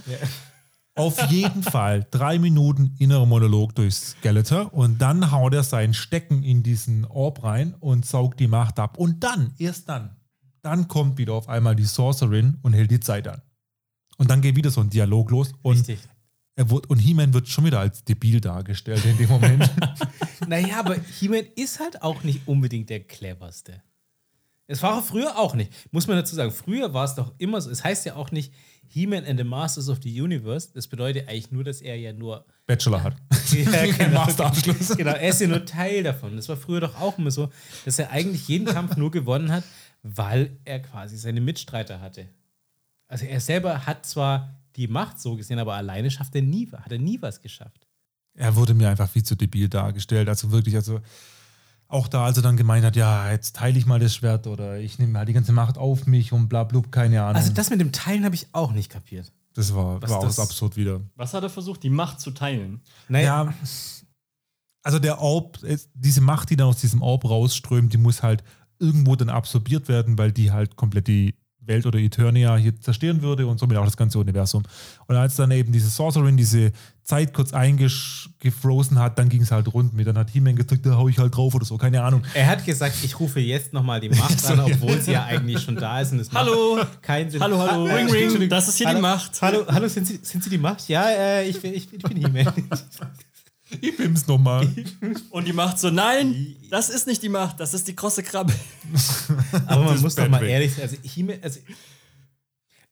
Auf 0.94 1.30
jeden 1.30 1.62
Fall 1.62 2.06
drei 2.10 2.38
Minuten 2.38 2.94
innerer 2.98 3.26
Monolog 3.26 3.74
durch 3.74 3.94
Skeletor 3.94 4.72
und 4.74 5.00
dann 5.00 5.30
haut 5.32 5.54
er 5.54 5.62
seinen 5.62 5.94
Stecken 5.94 6.42
in 6.42 6.62
diesen 6.62 7.06
Orb 7.06 7.42
rein 7.42 7.74
und 7.80 8.04
saugt 8.04 8.38
die 8.40 8.48
Macht 8.48 8.78
ab. 8.78 8.98
Und 8.98 9.24
dann, 9.24 9.54
erst 9.58 9.88
dann, 9.88 10.16
dann 10.62 10.86
kommt 10.86 11.18
wieder 11.18 11.32
auf 11.32 11.48
einmal 11.48 11.74
die 11.74 11.84
Sorcerin 11.84 12.58
und 12.62 12.74
hält 12.74 12.90
die 12.90 13.00
Zeit 13.00 13.26
an. 13.26 13.40
Und 14.16 14.30
dann 14.30 14.42
geht 14.42 14.54
wieder 14.54 14.70
so 14.70 14.80
ein 14.80 14.90
Dialog 14.90 15.30
los 15.30 15.52
und, 15.62 15.78
Richtig. 15.78 16.00
er 16.56 16.70
wird, 16.70 16.90
und 16.90 16.98
He-Man 16.98 17.32
wird 17.32 17.48
schon 17.48 17.64
wieder 17.64 17.80
als 17.80 18.04
debil 18.04 18.40
dargestellt 18.40 19.04
in 19.04 19.16
dem 19.16 19.28
Moment. 19.28 19.70
Naja, 20.48 20.80
aber 20.80 20.96
He-Man 21.18 21.46
ist 21.56 21.80
halt 21.80 22.02
auch 22.02 22.22
nicht 22.22 22.46
unbedingt 22.46 22.90
der 22.90 23.00
cleverste. 23.00 23.82
Es 24.70 24.82
war 24.82 24.98
er 24.98 25.02
früher 25.02 25.38
auch 25.38 25.54
nicht. 25.54 25.72
Muss 25.92 26.06
man 26.06 26.16
dazu 26.16 26.36
sagen, 26.36 26.50
früher 26.50 26.92
war 26.92 27.04
es 27.04 27.14
doch 27.14 27.32
immer 27.38 27.60
so. 27.60 27.70
Es 27.70 27.82
heißt 27.82 28.04
ja 28.04 28.16
auch 28.16 28.30
nicht 28.30 28.52
He-Man 28.88 29.24
and 29.24 29.38
the 29.38 29.44
Masters 29.44 29.88
of 29.88 29.98
the 30.02 30.20
Universe. 30.20 30.70
Das 30.74 30.86
bedeutet 30.86 31.26
eigentlich 31.26 31.50
nur, 31.50 31.64
dass 31.64 31.80
er 31.80 31.96
ja 31.96 32.12
nur. 32.12 32.44
Bachelor 32.66 33.02
hat. 33.02 33.16
Ja, 33.50 33.86
genau. 33.98 34.26
Masterabschluss. 34.26 34.94
genau, 34.94 35.12
er 35.12 35.30
ist 35.30 35.40
ja 35.40 35.46
nur 35.46 35.64
Teil 35.64 36.02
davon. 36.02 36.36
Das 36.36 36.50
war 36.50 36.56
früher 36.58 36.80
doch 36.80 37.00
auch 37.00 37.16
immer 37.16 37.30
so, 37.30 37.48
dass 37.86 37.98
er 37.98 38.10
eigentlich 38.10 38.46
jeden 38.46 38.66
Kampf 38.66 38.98
nur 38.98 39.10
gewonnen 39.10 39.50
hat, 39.50 39.64
weil 40.02 40.58
er 40.66 40.80
quasi 40.80 41.16
seine 41.16 41.40
Mitstreiter 41.40 42.02
hatte. 42.02 42.28
Also 43.06 43.24
er 43.24 43.40
selber 43.40 43.86
hat 43.86 44.04
zwar 44.04 44.54
die 44.76 44.86
Macht 44.86 45.18
so 45.18 45.34
gesehen, 45.34 45.58
aber 45.58 45.74
alleine 45.74 46.10
schafft 46.10 46.34
er 46.34 46.42
nie, 46.42 46.70
hat 46.70 46.92
er 46.92 46.98
nie 46.98 47.22
was 47.22 47.40
geschafft. 47.40 47.87
Er 48.38 48.54
wurde 48.56 48.72
mir 48.74 48.88
einfach 48.88 49.08
viel 49.10 49.24
zu 49.24 49.34
debil 49.34 49.68
dargestellt. 49.68 50.28
Also 50.28 50.50
wirklich, 50.52 50.76
also 50.76 51.00
auch 51.88 52.06
da, 52.06 52.24
als 52.24 52.36
er 52.36 52.42
dann 52.42 52.56
gemeint 52.56 52.84
hat, 52.84 52.96
ja, 52.96 53.30
jetzt 53.32 53.56
teile 53.56 53.78
ich 53.78 53.86
mal 53.86 53.98
das 53.98 54.14
Schwert 54.14 54.46
oder 54.46 54.78
ich 54.78 54.98
nehme 54.98 55.18
halt 55.18 55.28
die 55.28 55.32
ganze 55.32 55.52
Macht 55.52 55.76
auf 55.78 56.06
mich 56.06 56.32
und 56.32 56.48
bla 56.48 56.62
blub, 56.64 56.92
keine 56.92 57.22
Ahnung. 57.22 57.36
Also 57.36 57.52
das 57.52 57.70
mit 57.70 57.80
dem 57.80 57.92
Teilen 57.92 58.24
habe 58.24 58.34
ich 58.34 58.46
auch 58.52 58.72
nicht 58.72 58.90
kapiert. 58.90 59.32
das 59.54 59.74
war, 59.74 60.00
was 60.00 60.10
war 60.10 60.18
auch 60.18 60.38
absurd 60.38 60.76
wieder. 60.76 61.00
Was 61.16 61.34
hat 61.34 61.42
er 61.42 61.50
versucht, 61.50 61.82
die 61.82 61.90
Macht 61.90 62.20
zu 62.20 62.30
teilen? 62.30 62.80
Naja, 63.08 63.44
Ja, 63.44 63.54
also 64.82 64.98
der 64.98 65.18
Orb, 65.20 65.62
es- 65.64 65.88
diese 65.94 66.20
Macht, 66.20 66.50
die 66.50 66.56
dann 66.56 66.68
aus 66.68 66.80
diesem 66.80 67.02
Orb 67.02 67.24
rausströmt, 67.24 67.92
die 67.92 67.98
muss 67.98 68.22
halt 68.22 68.44
irgendwo 68.78 69.16
dann 69.16 69.28
absorbiert 69.30 69.88
werden, 69.88 70.16
weil 70.18 70.30
die 70.30 70.52
halt 70.52 70.76
komplett 70.76 71.08
die 71.08 71.34
Welt 71.68 71.86
oder 71.86 71.98
Eternia 71.98 72.56
hier 72.56 72.78
zerstören 72.80 73.22
würde 73.22 73.46
und 73.46 73.58
somit 73.60 73.76
auch 73.76 73.84
das 73.84 73.96
ganze 73.96 74.18
Universum. 74.18 74.64
Und 75.06 75.16
als 75.16 75.36
dann 75.36 75.50
eben 75.52 75.70
diese 75.70 75.88
Sorcerin 75.88 76.36
diese 76.36 76.72
Zeit 77.04 77.32
kurz 77.32 77.52
eingefrozen 77.54 78.98
hat, 78.98 79.18
dann 79.18 79.28
ging 79.28 79.42
es 79.42 79.50
halt 79.50 79.72
rund 79.72 79.94
mit. 79.94 80.06
Dann 80.06 80.18
hat 80.18 80.30
He-Man 80.30 80.56
gesagt, 80.56 80.84
da 80.84 80.96
hau 80.96 81.08
ich 81.08 81.18
halt 81.18 81.34
drauf 81.36 81.54
oder 81.54 81.64
so, 81.64 81.76
keine 81.78 82.02
Ahnung. 82.02 82.22
Er 82.34 82.46
hat 82.48 82.64
gesagt, 82.64 82.96
ich 83.02 83.18
rufe 83.20 83.40
jetzt 83.40 83.72
nochmal 83.72 84.00
die 84.00 84.08
Macht 84.10 84.44
an, 84.50 84.60
obwohl 84.60 85.00
sie 85.00 85.12
ja 85.12 85.24
eigentlich 85.24 85.62
schon 85.62 85.76
da 85.76 86.00
ist. 86.00 86.12
Und 86.12 86.18
es 86.20 86.32
macht 86.32 86.44
Hallo. 86.46 86.80
keinen 87.00 87.30
Sinn. 87.30 87.40
Hallo, 87.42 87.58
hallo, 87.58 87.86
äh, 87.86 87.94
ring, 87.94 88.08
ring, 88.36 88.48
das 88.48 88.68
ist 88.68 88.76
hier 88.78 88.86
die 88.86 88.92
hallo, 88.92 89.00
Macht. 89.00 89.40
Hallo, 89.40 89.64
hallo 89.68 89.88
sind, 89.88 90.06
sie, 90.06 90.18
sind 90.22 90.42
Sie 90.44 90.50
die 90.50 90.58
Macht? 90.58 90.88
Ja, 90.88 91.08
äh, 91.08 91.48
ich, 91.48 91.60
bin- 91.60 91.74
ich, 91.74 91.92
ich 91.92 92.02
bin 92.02 92.16
He-Man. 92.16 92.52
Ich 93.80 93.96
bin's 93.96 94.26
nochmal. 94.26 94.66
Und 95.30 95.46
die 95.46 95.52
Macht 95.52 95.78
so, 95.78 95.90
nein, 95.90 96.56
das 96.70 96.88
ist 96.90 97.06
nicht 97.06 97.22
die 97.22 97.28
Macht, 97.28 97.60
das 97.60 97.74
ist 97.74 97.86
die 97.88 97.94
krosse 97.94 98.22
Krabbe. 98.22 98.52
Aber 99.66 99.84
man 99.84 100.00
muss 100.00 100.14
doch 100.14 100.28
mal 100.28 100.42
ehrlich 100.44 100.72
sein. 100.74 100.82
Also, 100.84 100.96
He-Man- 101.02 101.38
also 101.42 101.60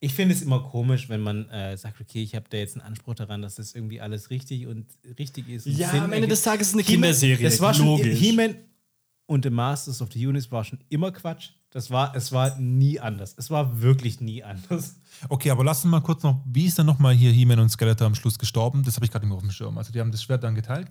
ich 0.01 0.13
finde 0.13 0.35
es 0.35 0.43
immer 0.43 0.61
komisch, 0.63 1.09
wenn 1.09 1.21
man 1.23 1.49
äh, 1.49 1.77
sagt, 1.77 2.01
okay, 2.01 2.23
ich 2.23 2.35
habe 2.35 2.45
da 2.51 2.59
jetzt 2.59 2.77
einen 2.77 2.87
Anspruch 2.87 3.15
daran, 3.15 3.41
dass 3.43 3.55
das 3.55 3.75
irgendwie 3.75 4.01
alles 4.01 4.29
richtig 4.31 4.67
und 4.67 4.87
richtig 5.19 5.49
ist. 5.49 5.67
und 5.67 5.73
Ja, 5.73 5.91
Sinn 5.91 6.03
am 6.03 6.13
Ende 6.13 6.29
des 6.29 6.43
Tages 6.43 6.69
ist 6.69 6.73
es 6.73 6.75
eine 6.75 6.85
Kinderserie. 6.85 7.43
Das 7.43 7.61
war 7.61 7.73
schon 7.73 7.87
logisch. 7.87 8.19
He-Man 8.19 8.57
und 9.27 9.45
The 9.45 9.51
Masters 9.51 10.03
of 10.03 10.11
the 10.13 10.25
Universe 10.27 10.51
war 10.51 10.65
schon 10.65 10.79
immer 10.91 11.11
Quatsch. 11.13 11.51
Das 11.77 11.91
war, 11.91 12.17
es 12.17 12.33
war 12.33 12.59
nie 12.59 13.01
anders. 13.01 13.35
Es 13.37 13.51
war 13.51 13.83
wirklich 13.83 14.23
nie 14.23 14.43
anders. 14.43 14.97
Okay, 15.29 15.51
aber 15.51 15.63
lass 15.63 15.85
uns 15.85 15.91
mal 15.91 16.01
kurz 16.01 16.23
noch, 16.23 16.41
wie 16.47 16.65
ist 16.65 16.79
dann 16.79 16.87
nochmal 16.87 17.13
hier 17.13 17.31
He-Man 17.31 17.59
und 17.59 17.69
Skeletor 17.69 18.07
am 18.07 18.15
Schluss 18.15 18.39
gestorben? 18.39 18.83
Das 18.83 18.97
habe 18.97 19.05
ich 19.05 19.11
gerade 19.11 19.27
nicht 19.27 19.29
mehr 19.29 19.37
auf 19.37 19.43
dem 19.43 19.51
Schirm. 19.51 19.77
Also 19.77 19.93
die 19.93 20.01
haben 20.01 20.11
das 20.11 20.23
Schwert 20.23 20.43
dann 20.43 20.55
geteilt. 20.55 20.91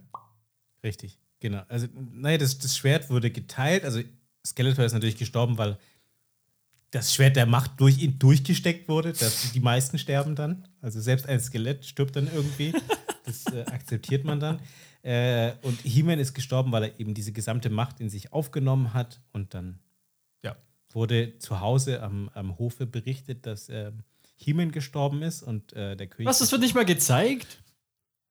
Richtig, 0.83 1.17
genau. 1.39 1.63
Also, 1.69 1.87
naja, 2.11 2.37
das, 2.37 2.59
das 2.59 2.77
Schwert 2.77 3.09
wurde 3.09 3.31
geteilt. 3.31 3.83
Also, 3.83 4.01
Skeletor 4.45 4.85
ist 4.85 4.93
natürlich 4.93 5.17
gestorben, 5.17 5.57
weil 5.57 5.79
das 6.91 7.15
Schwert 7.15 7.35
der 7.35 7.47
Macht 7.47 7.79
durch 7.79 7.97
ihn 7.97 8.19
durchgesteckt 8.19 8.87
wurde. 8.87 9.13
Das, 9.13 9.53
die 9.53 9.61
meisten 9.61 9.97
sterben 9.97 10.35
dann. 10.35 10.67
Also, 10.81 11.01
selbst 11.01 11.27
ein 11.27 11.39
Skelett 11.39 11.83
stirbt 11.83 12.15
dann 12.15 12.29
irgendwie. 12.31 12.73
Das 13.25 13.47
äh, 13.51 13.65
akzeptiert 13.71 14.23
man 14.23 14.39
dann. 14.39 14.59
Äh, 15.01 15.53
und 15.63 15.81
He-Man 15.81 16.19
ist 16.19 16.35
gestorben, 16.35 16.71
weil 16.71 16.83
er 16.83 16.99
eben 16.99 17.15
diese 17.15 17.31
gesamte 17.31 17.71
Macht 17.71 17.99
in 17.99 18.11
sich 18.11 18.33
aufgenommen 18.33 18.93
hat. 18.93 19.19
Und 19.33 19.55
dann. 19.55 19.79
Wurde 20.95 21.37
zu 21.39 21.59
Hause 21.59 22.01
am, 22.01 22.29
am 22.33 22.57
Hofe 22.57 22.85
berichtet, 22.87 23.45
dass 23.45 23.69
ähm, 23.69 23.99
He-Man 24.37 24.71
gestorben 24.71 25.21
ist 25.21 25.43
und 25.43 25.73
äh, 25.73 25.95
der 25.95 26.07
König. 26.07 26.27
Was, 26.27 26.39
das 26.39 26.51
wird 26.51 26.61
nicht 26.61 26.75
mal 26.75 26.85
gezeigt? 26.85 27.61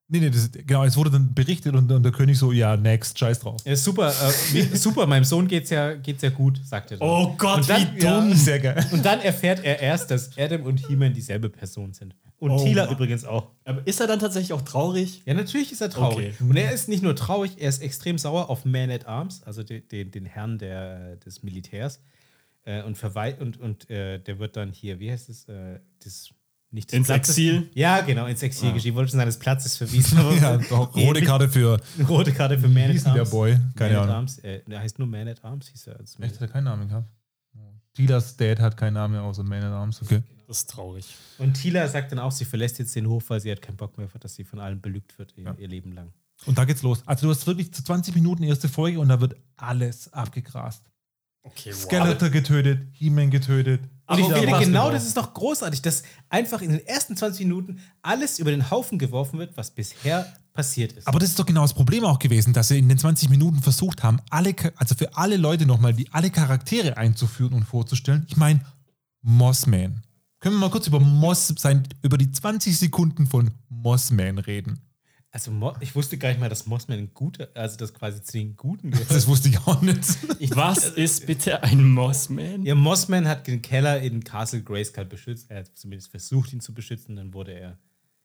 Nee, 0.07 0.19
nee, 0.19 0.29
das, 0.29 0.51
genau, 0.51 0.83
es 0.83 0.95
wurde 0.97 1.09
dann 1.09 1.33
berichtet 1.33 1.73
und, 1.73 1.91
und 1.91 2.03
der 2.03 2.11
König 2.11 2.37
so, 2.37 2.51
ja, 2.51 2.77
next, 2.77 3.17
scheiß 3.17 3.39
drauf. 3.39 3.59
Ja, 3.65 3.75
super, 3.75 4.09
äh, 4.53 4.63
super, 4.75 5.07
meinem 5.07 5.23
Sohn 5.23 5.47
geht's 5.47 5.71
ja, 5.71 5.95
geht's 5.95 6.21
ja 6.21 6.29
gut, 6.29 6.61
sagt 6.63 6.91
er 6.91 6.97
dann. 6.97 7.07
Oh 7.09 7.33
Gott, 7.35 7.67
dann- 7.67 7.95
wie 7.95 7.99
dumm. 7.99 8.29
ja. 8.29 8.35
Sehr 8.35 8.59
geil. 8.59 8.85
Und 8.91 9.03
dann 9.03 9.19
erfährt 9.21 9.63
er 9.63 9.79
erst, 9.79 10.11
dass 10.11 10.37
Adam 10.37 10.61
und 10.61 10.85
He-Man 10.87 11.13
dieselbe 11.13 11.49
Person 11.49 11.93
sind. 11.93 12.15
Und 12.37 12.51
Oh 12.51 12.63
Tila 12.63 12.91
übrigens 12.91 13.25
auch. 13.25 13.49
Aber 13.63 13.81
ist 13.87 13.99
er 13.99 14.05
dann 14.05 14.19
tatsächlich 14.19 14.53
auch 14.53 14.61
traurig? 14.61 15.23
Ja, 15.25 15.33
natürlich 15.33 15.71
ist 15.71 15.81
er 15.81 15.89
traurig. 15.89 16.35
Okay. 16.39 16.49
Und 16.49 16.55
er 16.55 16.71
ist 16.71 16.87
nicht 16.87 17.01
nur 17.01 17.15
traurig, 17.15 17.53
er 17.57 17.69
ist 17.69 17.81
extrem 17.81 18.19
sauer 18.19 18.49
auf 18.51 18.63
Man 18.65 18.91
at 18.91 19.07
Arms, 19.07 19.41
also 19.43 19.63
den, 19.63 19.87
den, 19.87 20.11
den 20.11 20.25
Herrn 20.25 20.59
der, 20.59 21.15
des 21.15 21.41
Militärs. 21.41 21.99
Äh, 22.65 22.81
und 22.83 22.97
verwei 22.97 23.35
und, 23.35 23.59
und 23.59 23.89
äh, 23.89 24.19
der 24.19 24.39
wird 24.39 24.57
dann 24.57 24.71
hier, 24.73 24.99
wie 24.99 25.11
heißt 25.11 25.29
es? 25.29 25.45
Äh, 25.47 25.79
das, 26.03 26.29
nicht 26.71 26.91
Ins 26.91 27.07
Platzes- 27.07 27.37
Exil? 27.37 27.69
Ja, 27.73 28.01
genau, 28.01 28.25
ins 28.25 28.41
Exil 28.43 28.73
geschrieben. 28.73 28.89
Ich 28.89 28.95
wollte 28.95 29.11
schon 29.11 29.19
seines 29.19 29.37
Platzes 29.39 29.77
verwiesen. 29.77 30.17
Ja, 30.41 30.55
rote 30.95 31.21
Karte 31.21 31.47
für, 31.47 31.79
Rote 32.09 32.33
Karte 32.33 32.57
für 32.59 32.67
Man 32.67 32.89
at 32.89 33.05
Arms. 33.05 33.13
der 33.13 33.25
Boy? 33.25 33.57
Keine 33.75 33.93
Man 33.93 34.03
Ahnung. 34.03 34.15
Arms. 34.15 34.39
Äh, 34.39 34.61
der 34.67 34.79
heißt 34.79 34.97
nur 34.99 35.07
Man 35.07 35.27
at 35.27 35.43
Arms, 35.45 35.67
hieß 35.69 35.87
er. 35.87 35.99
als 35.99 36.19
Echt, 36.19 36.35
hat 36.35 36.41
er 36.41 36.47
keinen 36.49 36.63
Namen 36.65 36.87
gehabt? 36.89 37.07
Dealers 37.97 38.35
Dad 38.35 38.59
hat 38.59 38.75
keinen 38.75 38.95
Namen 38.95 39.17
außer 39.19 39.43
Man 39.43 39.63
at 39.63 39.71
Arms, 39.71 40.01
okay. 40.01 40.21
Das 40.47 40.57
ist 40.59 40.69
traurig. 40.69 41.15
Und 41.37 41.53
Tila 41.53 41.87
sagt 41.87 42.11
dann 42.11 42.19
auch, 42.19 42.31
sie 42.31 42.43
verlässt 42.43 42.77
jetzt 42.77 42.93
den 42.95 43.07
Hof, 43.07 43.29
weil 43.29 43.39
sie 43.39 43.49
hat 43.51 43.61
keinen 43.61 43.77
Bock 43.77 43.97
mehr, 43.97 44.09
dass 44.19 44.35
sie 44.35 44.43
von 44.43 44.59
allen 44.59 44.81
belügt 44.81 45.17
wird 45.17 45.33
ihr, 45.37 45.55
ihr 45.57 45.67
Leben 45.69 45.93
lang. 45.93 46.11
Und 46.45 46.57
da 46.57 46.65
geht's 46.65 46.81
los. 46.83 47.03
Also 47.05 47.27
du 47.27 47.31
hast 47.33 47.47
wirklich 47.47 47.73
zu 47.73 47.83
20 47.83 48.13
Minuten 48.15 48.43
erste 48.43 48.67
Folge 48.67 48.99
und 48.99 49.07
da 49.07 49.21
wird 49.21 49.37
alles 49.55 50.11
abgegrast. 50.11 50.83
Okay, 51.45 51.71
Skeletor 51.71 52.29
getötet, 52.29 52.87
He-Man 52.93 53.29
getötet. 53.29 53.81
Und 54.07 54.19
ich 54.19 54.25
Aber 54.25 54.35
finde, 54.35 54.59
genau 54.59 54.89
das 54.89 55.05
ist 55.05 55.15
doch 55.15 55.33
großartig, 55.33 55.81
dass 55.81 56.03
einfach 56.29 56.61
in 56.61 56.71
den 56.71 56.85
ersten 56.85 57.15
20 57.15 57.45
Minuten 57.45 57.79
alles 58.01 58.39
über 58.39 58.51
den 58.51 58.71
Haufen 58.71 58.97
geworfen 58.97 59.37
wird, 59.39 59.55
was 59.55 59.71
bisher 59.71 60.27
passiert 60.53 60.93
ist. 60.93 61.07
Aber 61.07 61.19
das 61.19 61.29
ist 61.29 61.39
doch 61.39 61.45
genau 61.45 61.61
das 61.61 61.73
Problem 61.73 62.03
auch 62.03 62.17
gewesen, 62.17 62.53
dass 62.53 62.69
sie 62.69 62.79
in 62.79 62.89
den 62.89 62.97
20 62.97 63.29
Minuten 63.29 63.61
versucht 63.61 64.03
haben, 64.03 64.19
alle, 64.29 64.55
also 64.75 64.95
für 64.95 65.15
alle 65.15 65.37
Leute 65.37 65.65
nochmal 65.65 65.93
die 65.93 66.11
alle 66.11 66.31
Charaktere 66.31 66.97
einzuführen 66.97 67.53
und 67.53 67.63
vorzustellen. 67.63 68.25
Ich 68.27 68.37
meine, 68.37 68.61
Mossman. 69.21 70.01
Können 70.39 70.55
wir 70.55 70.61
mal 70.61 70.69
kurz 70.69 70.87
über 70.87 70.99
Moss 70.99 71.53
sein, 71.57 71.87
über 72.01 72.17
die 72.17 72.31
20 72.31 72.77
Sekunden 72.77 73.27
von 73.27 73.51
Mossman 73.69 74.37
reden? 74.39 74.84
Also 75.35 75.51
Mo 75.51 75.73
ich 75.81 75.93
wusste 75.93 76.17
gar 76.17 76.29
nicht 76.29 76.39
mal, 76.39 76.47
dass 76.47 76.65
Mossman 76.65 76.97
ein 76.97 77.13
guter, 77.13 77.49
also 77.55 77.75
das 77.75 77.93
quasi 77.93 78.23
zu 78.23 78.37
den 78.37 78.55
Guten 78.55 78.91
gehört. 78.91 79.11
Das 79.11 79.27
wusste 79.27 79.49
ich 79.49 79.59
auch 79.67 79.81
nicht. 79.81 79.99
Was 80.55 80.87
ist 80.87 81.27
bitte 81.27 81.61
ein 81.61 81.89
Mossman? 81.89 82.63
Ja, 82.63 82.73
Mossman 82.73 83.27
hat 83.27 83.45
den 83.45 83.61
Keller 83.61 83.99
in 83.99 84.23
Castle 84.23 84.63
Grayskull 84.63 85.03
beschützt. 85.03 85.51
Er 85.51 85.59
hat 85.59 85.71
zumindest 85.75 86.09
versucht, 86.09 86.53
ihn 86.53 86.61
zu 86.61 86.73
beschützen. 86.73 87.17
Dann 87.17 87.33
wurde 87.33 87.51
er 87.51 87.77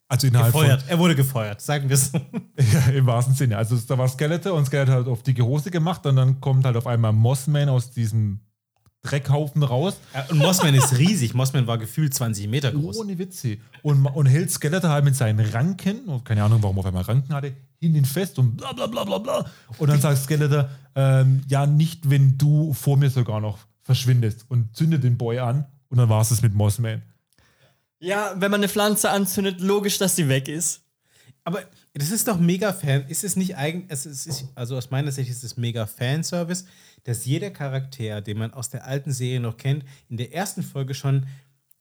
Also 0.06 0.28
innerhalb 0.28 0.52
gefeuert. 0.52 0.84
Er 0.86 1.00
wurde 1.00 1.16
gefeuert, 1.16 1.60
sagen 1.60 1.88
wir 1.88 1.94
es 1.94 2.12
so. 2.12 2.18
von, 2.20 2.40
ja, 2.72 2.92
im 2.92 3.06
wahrsten 3.06 3.34
Sinne. 3.34 3.56
Also 3.56 3.76
da 3.76 3.98
war 3.98 4.06
Skeletor 4.06 4.54
und 4.56 4.66
Skeletor 4.66 4.94
hat 4.94 5.08
auf 5.08 5.24
dicke 5.24 5.44
Hose 5.44 5.72
gemacht 5.72 6.06
und 6.06 6.14
dann 6.14 6.40
kommt 6.40 6.64
halt 6.64 6.76
auf 6.76 6.86
einmal 6.86 7.12
Mossman 7.12 7.68
aus 7.68 7.90
diesem 7.90 8.38
Dreckhaufen 9.02 9.62
raus. 9.62 9.96
Ja, 10.14 10.26
Und 10.30 10.38
Mossman 10.38 10.74
ist 10.74 10.98
riesig. 10.98 11.32
Mossman 11.32 11.66
war 11.66 11.78
gefühlt 11.78 12.12
20 12.12 12.48
Meter 12.48 12.72
groß. 12.72 12.98
Ohne 12.98 13.18
Witze. 13.18 13.56
Und, 13.82 14.04
und 14.04 14.26
hält 14.26 14.50
Skeletor 14.50 14.90
halt 14.90 15.04
mit 15.04 15.16
seinen 15.16 15.40
Ranken, 15.40 16.00
und 16.04 16.24
keine 16.24 16.44
Ahnung, 16.44 16.62
warum 16.62 16.76
er 16.76 16.80
auf 16.80 16.86
einmal 16.86 17.02
Ranken 17.04 17.32
hatte, 17.32 17.54
hin 17.78 17.94
ihn 17.94 18.04
fest 18.04 18.38
und 18.38 18.56
bla 18.56 18.72
bla 18.72 18.86
bla 18.86 19.04
bla 19.04 19.18
bla. 19.18 19.50
Und 19.78 19.88
dann 19.88 20.00
sagt 20.00 20.18
Skeletor, 20.18 20.68
ähm, 20.94 21.42
ja, 21.48 21.66
nicht, 21.66 22.10
wenn 22.10 22.36
du 22.36 22.74
vor 22.74 22.96
mir 22.98 23.08
sogar 23.08 23.40
noch 23.40 23.58
verschwindest 23.82 24.44
und 24.48 24.76
zündet 24.76 25.02
den 25.02 25.16
Boy 25.16 25.38
an. 25.38 25.66
Und 25.88 25.98
dann 25.98 26.08
war 26.08 26.20
es 26.20 26.30
es 26.30 26.42
mit 26.42 26.54
Mossman. 26.54 27.02
Ja, 28.00 28.34
wenn 28.36 28.50
man 28.50 28.60
eine 28.60 28.68
Pflanze 28.68 29.10
anzündet, 29.10 29.60
logisch, 29.60 29.98
dass 29.98 30.14
sie 30.16 30.28
weg 30.28 30.48
ist. 30.48 30.82
Aber 31.44 31.62
das 31.94 32.10
ist 32.10 32.28
doch 32.28 32.38
mega 32.38 32.72
Fan. 32.72 33.04
Ist 33.08 33.24
es 33.24 33.34
nicht 33.34 33.56
eigentlich, 33.56 33.90
es 33.90 34.06
ist, 34.06 34.44
also 34.54 34.76
aus 34.76 34.90
meiner 34.90 35.10
Sicht 35.10 35.30
ist 35.30 35.42
es 35.42 35.56
mega 35.56 35.86
Fanservice, 35.86 36.64
dass 37.04 37.24
jeder 37.24 37.50
Charakter, 37.50 38.20
den 38.20 38.38
man 38.38 38.52
aus 38.52 38.70
der 38.70 38.86
alten 38.86 39.12
Serie 39.12 39.40
noch 39.40 39.56
kennt, 39.56 39.84
in 40.08 40.16
der 40.16 40.34
ersten 40.34 40.62
Folge 40.62 40.94
schon 40.94 41.26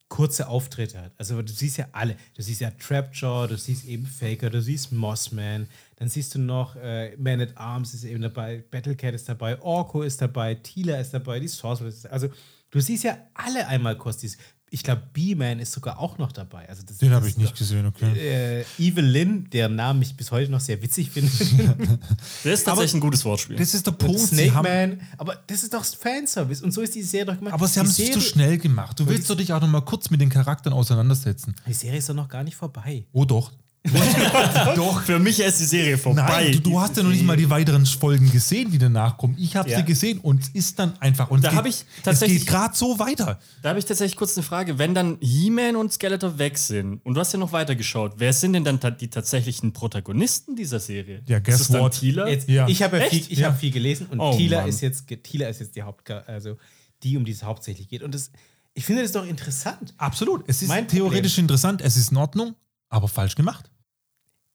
kurze 0.10 0.48
Auftritte 0.48 1.00
hat. 1.00 1.14
Also 1.18 1.42
du 1.42 1.54
siehst 1.54 1.78
ja 1.78 1.88
alle. 1.92 2.18
Du 2.36 2.42
siehst 2.42 2.62
ja 2.62 2.72
Trapjaw, 2.72 3.48
du 3.48 3.58
siehst 3.58 3.86
eben 3.86 4.06
Faker, 4.06 4.50
du 4.50 4.62
siehst 4.62 4.92
Mossman, 4.92 5.68
dann 5.98 6.10
siehst 6.10 6.34
du 6.34 6.40
noch 6.40 6.76
äh, 6.76 7.16
Man 7.18 7.40
at 7.40 7.56
Arms 7.56 7.94
ist 7.94 8.04
eben 8.04 8.22
dabei, 8.22 8.64
Battlecat 8.72 9.14
ist 9.14 9.30
dabei, 9.30 9.62
Orko 9.62 10.02
ist 10.02 10.20
dabei, 10.22 10.56
Tila 10.56 10.98
ist 10.98 11.14
dabei, 11.14 11.40
die 11.40 11.48
Sorcerer 11.48 11.88
ist 11.88 12.06
dabei. 12.06 12.14
Also 12.14 12.30
du 12.72 12.80
siehst 12.80 13.04
ja 13.04 13.18
alle 13.36 13.68
einmal 13.68 13.98
kurz. 13.98 14.26
Ich 14.72 14.84
glaube, 14.84 15.02
B-Man 15.14 15.60
ist 15.60 15.72
sogar 15.72 15.98
auch 16.00 16.18
noch 16.20 16.32
dabei. 16.32 16.70
Also 16.70 16.84
das, 16.86 16.98
Den 17.00 17.12
habe 17.12 17.28
ich 17.28 17.38
nicht 17.38 17.52
doch- 17.54 17.58
gesehen, 17.58 17.86
okay. 17.88 18.12
äh, 18.18 18.66
Evil 18.78 19.04
Lynn, 19.06 19.50
deren 19.50 19.76
Namen 19.76 20.02
ich 20.02 20.16
bis 20.16 20.30
heute 20.32 20.52
noch 20.52 20.60
sehr 20.60 20.82
witzig 20.82 21.10
finde. 21.10 21.32
Das 22.44 22.54
ist 22.60 22.64
tatsächlich 22.66 22.94
ein 22.96 23.00
gutes 23.00 23.26
Wortspiel. 23.26 23.56
Das 23.56 23.74
ist 23.74 23.86
der 23.86 23.92
Punkt. 23.92 24.20
Sie 24.20 24.28
Snake 24.36 24.54
haben, 24.54 24.64
Man. 24.68 25.02
Aber 25.18 25.36
das 25.48 25.64
ist 25.64 25.74
doch 25.74 25.84
Fanservice. 25.84 26.62
Und 26.64 26.72
so 26.72 26.82
ist 26.82 26.96
die 26.96 27.02
Serie 27.04 27.26
doch 27.26 27.38
gemacht. 27.38 27.54
aber 27.54 27.68
sie 27.68 27.80
haben 27.80 27.88
es 27.88 27.96
zu 27.98 28.22
schnell 28.22 28.58
gemacht. 28.58 29.00
Du 29.00 29.08
willst 29.08 29.30
doch 29.30 29.36
dich 29.36 29.52
auch 29.54 29.62
noch 29.62 29.68
mal 29.68 29.82
kurz 29.82 30.10
mit 30.10 30.22
den 30.22 30.30
Charakteren 30.30 30.74
auseinandersetzen. 30.78 31.56
Die 31.68 31.74
Serie 31.74 31.98
ist 32.00 32.10
doch 32.10 32.14
noch 32.16 32.30
gar 32.30 32.44
nicht 32.44 32.56
vorbei. 32.56 33.06
Oh 33.12 33.26
doch. 33.26 33.52
Doch, 34.76 35.02
für 35.04 35.20
mich 35.20 35.40
ist 35.40 35.60
die 35.60 35.66
Serie 35.66 35.98
vorbei. 35.98 36.22
Nein, 36.28 36.52
du, 36.54 36.60
du 36.60 36.80
hast 36.82 36.98
ja 36.98 37.04
noch 37.04 37.12
nicht 37.12 37.24
mal 37.24 37.38
die 37.38 37.50
weiteren 37.50 37.86
Folgen 37.86 38.30
gesehen, 38.32 38.70
die 38.72 38.78
danach 38.78 39.18
kommen. 39.18 39.36
Ich 39.40 39.56
habe 39.56 39.70
Ja. 39.70 39.78
sie 39.78 39.86
gesehen 39.86 40.20
und 40.20 40.42
es 40.42 40.50
ist 40.50 40.80
dann 40.80 41.00
einfach. 41.00 41.32
Und 41.32 41.44
Da 41.44 41.48
es 41.48 41.52
geht- 41.54 41.58
hab 41.60 41.66
ich 41.66 41.86
tatsächlich- 42.04 42.40
Es 42.40 42.44
geht 42.46 42.50
gerade 42.54 42.76
so 42.76 43.00
weiter. 43.00 43.40
Da 43.62 43.70
habe 43.70 43.80
ich 43.80 43.86
tatsächlich 43.86 44.18
kurz 44.18 44.36
eine 44.38 44.44
Frage. 44.44 44.78
Wenn 44.78 44.94
dann 44.94 45.18
He-Man 45.22 45.76
und 45.78 45.94
Skeletor 45.94 46.38
weg 46.38 46.58
sind 46.58 47.00
und 47.06 47.14
du 47.14 47.20
hast 47.22 47.32
ja 47.32 47.40
noch 47.40 47.52
weiter 47.54 47.76
geschaut, 47.76 48.14
wer 48.18 48.34
sind 48.34 48.54
denn 48.54 48.64
dann 48.66 48.80
ta 48.80 48.92
die 48.92 49.10
tatsächlichen 49.10 49.72
Protagonisten 49.74 50.56
dieser 50.56 50.80
Serie? 50.80 51.22
Ja, 51.26 51.40
guess 51.40 51.62
ist 51.62 51.72
what? 51.74 51.94
Tila? 52.00 52.28
Jetzt, 52.28 52.50
Ja. 52.50 52.68
Ich 52.68 52.84
habe 52.84 53.00
ja 53.00 53.06
viel, 53.06 53.24
ich 53.30 53.40
Ja. 53.40 53.48
hab 53.50 53.60
viel 53.60 53.72
gelesen 53.72 54.08
und 54.08 54.20
Oh, 54.20 54.36
Tila, 54.36 54.60
Mann. 54.60 54.70
ist 54.70 54.82
jetzt, 54.82 55.06
Tila 55.24 55.48
ist 55.48 55.62
jetzt 55.62 55.76
die 55.76 55.84
Haupt, 55.84 56.10
also 56.12 56.58
die, 57.04 57.16
um 57.16 57.24
die 57.24 57.32
es 57.32 57.44
hauptsächlich 57.44 57.88
geht. 57.88 58.04
Und 58.04 58.14
das, 58.14 58.30
ich 58.74 58.84
finde 58.86 59.04
das 59.04 59.14
doch 59.14 59.26
interessant. 59.26 59.94
Absolut. 59.98 60.44
Es 60.48 60.62
ist 60.62 60.68
Mein 60.68 60.88
theoretisch 60.88 61.38
interessant, 61.38 61.82
es 61.82 61.96
ist 61.96 62.12
in 62.12 62.18
Ordnung, 62.18 62.56
aber 62.90 63.08
falsch 63.08 63.36
gemacht. 63.36 63.72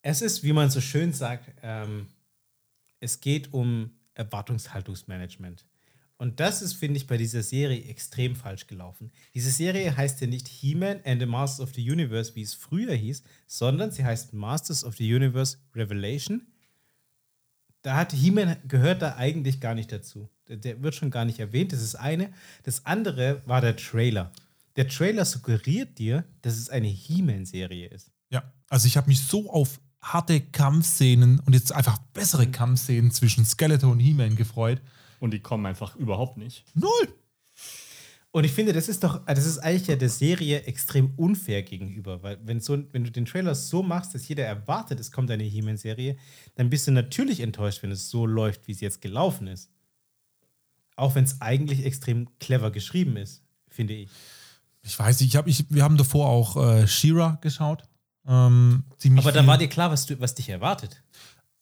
Es 0.03 0.21
ist, 0.21 0.43
wie 0.43 0.53
man 0.53 0.71
so 0.71 0.81
schön 0.81 1.13
sagt, 1.13 1.51
ähm, 1.63 2.09
es 3.01 3.21
geht 3.21 3.53
um 3.53 3.91
Erwartungshaltungsmanagement. 4.15 5.65
Und 6.17 6.39
das 6.41 6.63
ist, 6.63 6.75
finde 6.75 6.97
ich, 6.97 7.07
bei 7.07 7.17
dieser 7.17 7.43
Serie 7.43 7.85
extrem 7.85 8.37
falsch 8.37 8.67
gelaufen. 8.67 9.11
Diese 9.35 9.51
Serie 9.51 9.97
heißt 9.97 10.21
ja 10.21 10.27
nicht 10.27 10.47
He-Man 10.47 11.01
and 11.05 11.21
the 11.21 11.27
Masters 11.27 11.61
of 11.61 11.75
the 11.75 11.91
Universe, 11.91 12.35
wie 12.35 12.43
es 12.43 12.55
früher 12.55 12.95
hieß, 12.95 13.25
sondern 13.47 13.91
sie 13.91 14.05
heißt 14.05 14.33
Masters 14.33 14.85
of 14.85 14.97
the 14.97 15.13
Universe 15.13 15.59
Revelation. 15.75 16.47
Da 17.83 17.97
hat 17.97 18.13
He-Man 18.13 18.57
gehört 18.67 19.03
da 19.03 19.17
eigentlich 19.17 19.61
gar 19.61 19.75
nicht 19.75 19.91
dazu. 19.91 20.31
Der, 20.49 20.57
der 20.57 20.83
wird 20.83 20.95
schon 20.95 21.11
gar 21.11 21.25
nicht 21.25 21.41
erwähnt. 21.41 21.73
Das 21.73 21.83
ist 21.83 21.97
eine. 21.97 22.33
Das 22.63 22.87
andere 22.87 23.43
war 23.47 23.61
der 23.61 23.77
Trailer. 23.77 24.33
Der 24.77 24.89
Trailer 24.89 25.25
suggeriert 25.25 25.99
dir, 25.99 26.25
dass 26.43 26.57
es 26.57 26.71
eine 26.71 26.89
He-Man-Serie 26.89 27.89
ist. 27.89 28.14
Ja, 28.35 28.43
also 28.69 28.89
ich 28.89 28.97
habe 28.97 29.07
mich 29.07 29.21
so 29.21 29.49
auf 29.49 29.81
harte 30.03 30.41
Kampfszenen 30.41 31.39
und 31.39 31.53
jetzt 31.53 31.73
einfach 31.73 31.99
bessere 32.13 32.51
Kampfszenen 32.51 33.13
zwischen 33.13 33.45
Skeletor 33.45 33.93
und 33.93 34.01
He-Man 34.01 34.35
gefreut. 34.35 34.83
Und 35.21 35.33
die 35.33 35.39
kommen 35.39 35.65
einfach 35.67 35.95
überhaupt 35.95 36.37
nicht. 36.37 36.65
Null. 36.75 37.15
Und 38.33 38.43
ich 38.43 38.51
finde, 38.51 38.73
das 38.73 38.89
ist 38.89 39.05
doch, 39.05 39.25
das 39.25 39.47
ist 39.47 39.59
eigentlich 39.59 39.87
ja 39.87 39.95
der 39.95 40.09
Serie 40.09 40.65
extrem 40.65 41.15
unfair 41.15 41.63
gegenüber, 41.63 42.25
weil 42.25 42.41
wenn, 42.43 42.59
so, 42.59 42.77
wenn 42.91 43.05
du 43.05 43.13
den 43.13 43.25
Trailer 43.25 43.55
so 43.55 43.85
machst, 43.85 44.17
dass 44.17 44.27
jeder 44.27 44.45
erwartet, 44.45 44.99
es 44.99 45.13
kommt 45.13 45.31
eine 45.31 45.45
He-Man-Serie, 45.45 46.17
dann 46.57 46.71
bist 46.71 46.89
du 46.89 46.91
natürlich 46.91 47.39
enttäuscht, 47.39 47.85
wenn 47.85 47.93
es 47.93 48.11
so 48.11 48.27
läuft, 48.27 48.67
wie 48.67 48.73
es 48.73 48.81
jetzt 48.81 49.01
gelaufen 49.01 49.47
ist. 49.47 49.71
Auch 50.97 51.15
wenn 51.15 51.23
es 51.23 51.41
eigentlich 51.41 51.85
extrem 51.85 52.37
clever 52.41 52.73
geschrieben 52.73 53.17
ist, 53.17 53.45
finde 53.69 53.95
ich. 53.95 54.11
Ich 54.83 54.99
weiß 54.99 55.21
nicht, 55.21 55.29
ich 55.29 55.37
hab, 55.37 55.47
ich, 55.47 55.67
wir 55.71 55.85
haben 55.85 55.97
davor 55.97 56.29
auch 56.29 56.57
äh, 56.57 56.89
She-Ra 56.89 57.39
geschaut. 57.41 57.85
Ähm, 58.27 58.85
Aber 59.17 59.33
da 59.33 59.47
war 59.47 59.59
dir 59.59 59.69
klar, 59.69 59.91
was, 59.91 60.07
du, 60.07 60.19
was 60.21 60.35
dich 60.35 60.49
erwartet. 60.49 61.03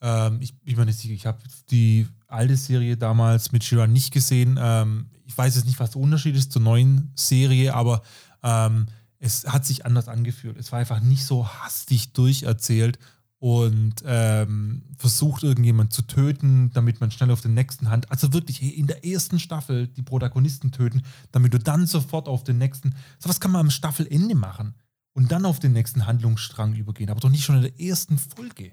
Ähm, 0.00 0.40
ich 0.40 0.54
nicht 0.64 0.98
sicher. 0.98 1.14
Ich 1.14 1.26
habe 1.26 1.38
die 1.70 2.06
alte 2.26 2.56
Serie 2.56 2.96
damals 2.96 3.52
mit 3.52 3.64
Shira 3.64 3.86
nicht 3.86 4.12
gesehen. 4.12 4.58
Ähm, 4.60 5.06
ich 5.24 5.36
weiß 5.36 5.54
jetzt 5.56 5.66
nicht, 5.66 5.80
was 5.80 5.92
der 5.92 6.02
Unterschied 6.02 6.36
ist 6.36 6.52
zur 6.52 6.62
neuen 6.62 7.12
Serie, 7.14 7.74
aber 7.74 8.02
ähm, 8.42 8.86
es 9.18 9.46
hat 9.46 9.64
sich 9.64 9.86
anders 9.86 10.08
angefühlt. 10.08 10.56
Es 10.58 10.72
war 10.72 10.80
einfach 10.80 11.00
nicht 11.00 11.24
so 11.24 11.46
hastig 11.46 12.12
durcherzählt 12.12 12.98
und 13.38 13.94
ähm, 14.04 14.82
versucht, 14.96 15.42
irgendjemand 15.44 15.92
zu 15.92 16.02
töten, 16.02 16.70
damit 16.74 17.00
man 17.00 17.10
schnell 17.10 17.30
auf 17.30 17.40
den 17.40 17.54
nächsten 17.54 17.88
Hand. 17.88 18.10
Also 18.10 18.32
wirklich 18.32 18.76
in 18.76 18.86
der 18.86 19.04
ersten 19.04 19.38
Staffel 19.38 19.86
die 19.88 20.02
Protagonisten 20.02 20.72
töten, 20.72 21.02
damit 21.30 21.54
du 21.54 21.58
dann 21.58 21.86
sofort 21.86 22.28
auf 22.28 22.44
den 22.44 22.58
nächsten. 22.58 22.94
Sowas 23.18 23.40
kann 23.40 23.52
man 23.52 23.62
am 23.62 23.70
Staffelende 23.70 24.34
machen 24.34 24.74
und 25.14 25.32
dann 25.32 25.44
auf 25.44 25.58
den 25.58 25.72
nächsten 25.72 26.06
Handlungsstrang 26.06 26.74
übergehen, 26.74 27.10
aber 27.10 27.20
doch 27.20 27.30
nicht 27.30 27.44
schon 27.44 27.56
in 27.56 27.62
der 27.62 27.80
ersten 27.80 28.18
Folge. 28.18 28.72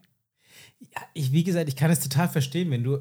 Ja, 0.79 1.01
ich, 1.13 1.31
wie 1.31 1.43
gesagt, 1.43 1.67
ich 1.67 1.75
kann 1.75 1.91
es 1.91 1.99
total 1.99 2.29
verstehen, 2.29 2.71
wenn 2.71 2.83
du 2.83 2.99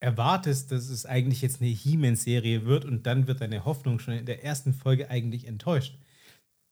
erwartest, 0.00 0.72
dass 0.72 0.88
es 0.88 1.06
eigentlich 1.06 1.40
jetzt 1.40 1.60
eine 1.60 1.70
He-Man-Serie 1.70 2.66
wird 2.66 2.84
und 2.84 3.06
dann 3.06 3.26
wird 3.26 3.40
deine 3.40 3.64
Hoffnung 3.64 3.98
schon 3.98 4.14
in 4.14 4.26
der 4.26 4.44
ersten 4.44 4.74
Folge 4.74 5.10
eigentlich 5.10 5.46
enttäuscht. 5.46 5.98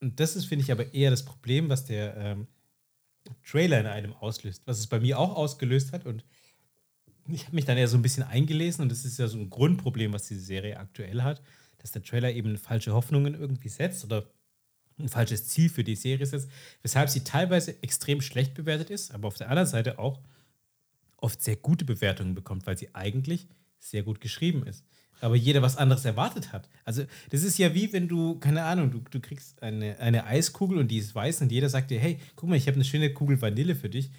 Und 0.00 0.20
das 0.20 0.36
ist, 0.36 0.44
finde 0.44 0.64
ich, 0.64 0.72
aber 0.72 0.92
eher 0.92 1.10
das 1.10 1.24
Problem, 1.24 1.70
was 1.70 1.86
der 1.86 2.16
ähm, 2.16 2.46
Trailer 3.42 3.80
in 3.80 3.86
einem 3.86 4.12
auslöst, 4.12 4.62
was 4.66 4.78
es 4.78 4.86
bei 4.86 5.00
mir 5.00 5.18
auch 5.18 5.34
ausgelöst 5.34 5.92
hat. 5.92 6.04
Und 6.04 6.24
ich 7.28 7.46
habe 7.46 7.56
mich 7.56 7.64
dann 7.64 7.78
ja 7.78 7.86
so 7.86 7.96
ein 7.96 8.02
bisschen 8.02 8.24
eingelesen 8.24 8.82
und 8.82 8.90
das 8.90 9.06
ist 9.06 9.18
ja 9.18 9.26
so 9.28 9.38
ein 9.38 9.48
Grundproblem, 9.48 10.12
was 10.12 10.28
diese 10.28 10.42
Serie 10.42 10.78
aktuell 10.78 11.22
hat, 11.22 11.42
dass 11.78 11.92
der 11.92 12.02
Trailer 12.02 12.32
eben 12.32 12.58
falsche 12.58 12.92
Hoffnungen 12.92 13.34
irgendwie 13.34 13.70
setzt 13.70 14.04
oder 14.04 14.26
ein 14.98 15.08
falsches 15.08 15.48
Ziel 15.48 15.68
für 15.68 15.84
die 15.84 15.96
Serie 15.96 16.26
setzt, 16.26 16.48
weshalb 16.82 17.10
sie 17.10 17.24
teilweise 17.24 17.82
extrem 17.82 18.20
schlecht 18.20 18.54
bewertet 18.54 18.90
ist, 18.90 19.12
aber 19.12 19.28
auf 19.28 19.36
der 19.36 19.48
anderen 19.48 19.68
Seite 19.68 19.98
auch 19.98 20.20
oft 21.16 21.42
sehr 21.42 21.56
gute 21.56 21.84
Bewertungen 21.84 22.34
bekommt, 22.34 22.66
weil 22.66 22.78
sie 22.78 22.94
eigentlich 22.94 23.48
sehr 23.78 24.02
gut 24.02 24.20
geschrieben 24.20 24.66
ist. 24.66 24.84
Aber 25.20 25.36
jeder 25.36 25.62
was 25.62 25.76
anderes 25.76 26.04
erwartet 26.04 26.52
hat. 26.52 26.68
Also, 26.84 27.04
das 27.30 27.44
ist 27.44 27.56
ja 27.58 27.72
wie 27.74 27.92
wenn 27.92 28.08
du, 28.08 28.38
keine 28.40 28.64
Ahnung, 28.64 28.90
du, 28.90 29.00
du 29.10 29.20
kriegst 29.20 29.62
eine, 29.62 29.98
eine 29.98 30.26
Eiskugel 30.26 30.78
und 30.78 30.88
die 30.88 30.98
ist 30.98 31.14
weiß 31.14 31.40
und 31.40 31.52
jeder 31.52 31.68
sagt 31.68 31.90
dir, 31.90 31.98
hey, 31.98 32.18
guck 32.36 32.48
mal, 32.48 32.56
ich 32.56 32.66
habe 32.66 32.74
eine 32.74 32.84
schöne 32.84 33.12
Kugel 33.12 33.40
Vanille 33.40 33.74
für 33.74 33.88
dich. 33.88 34.10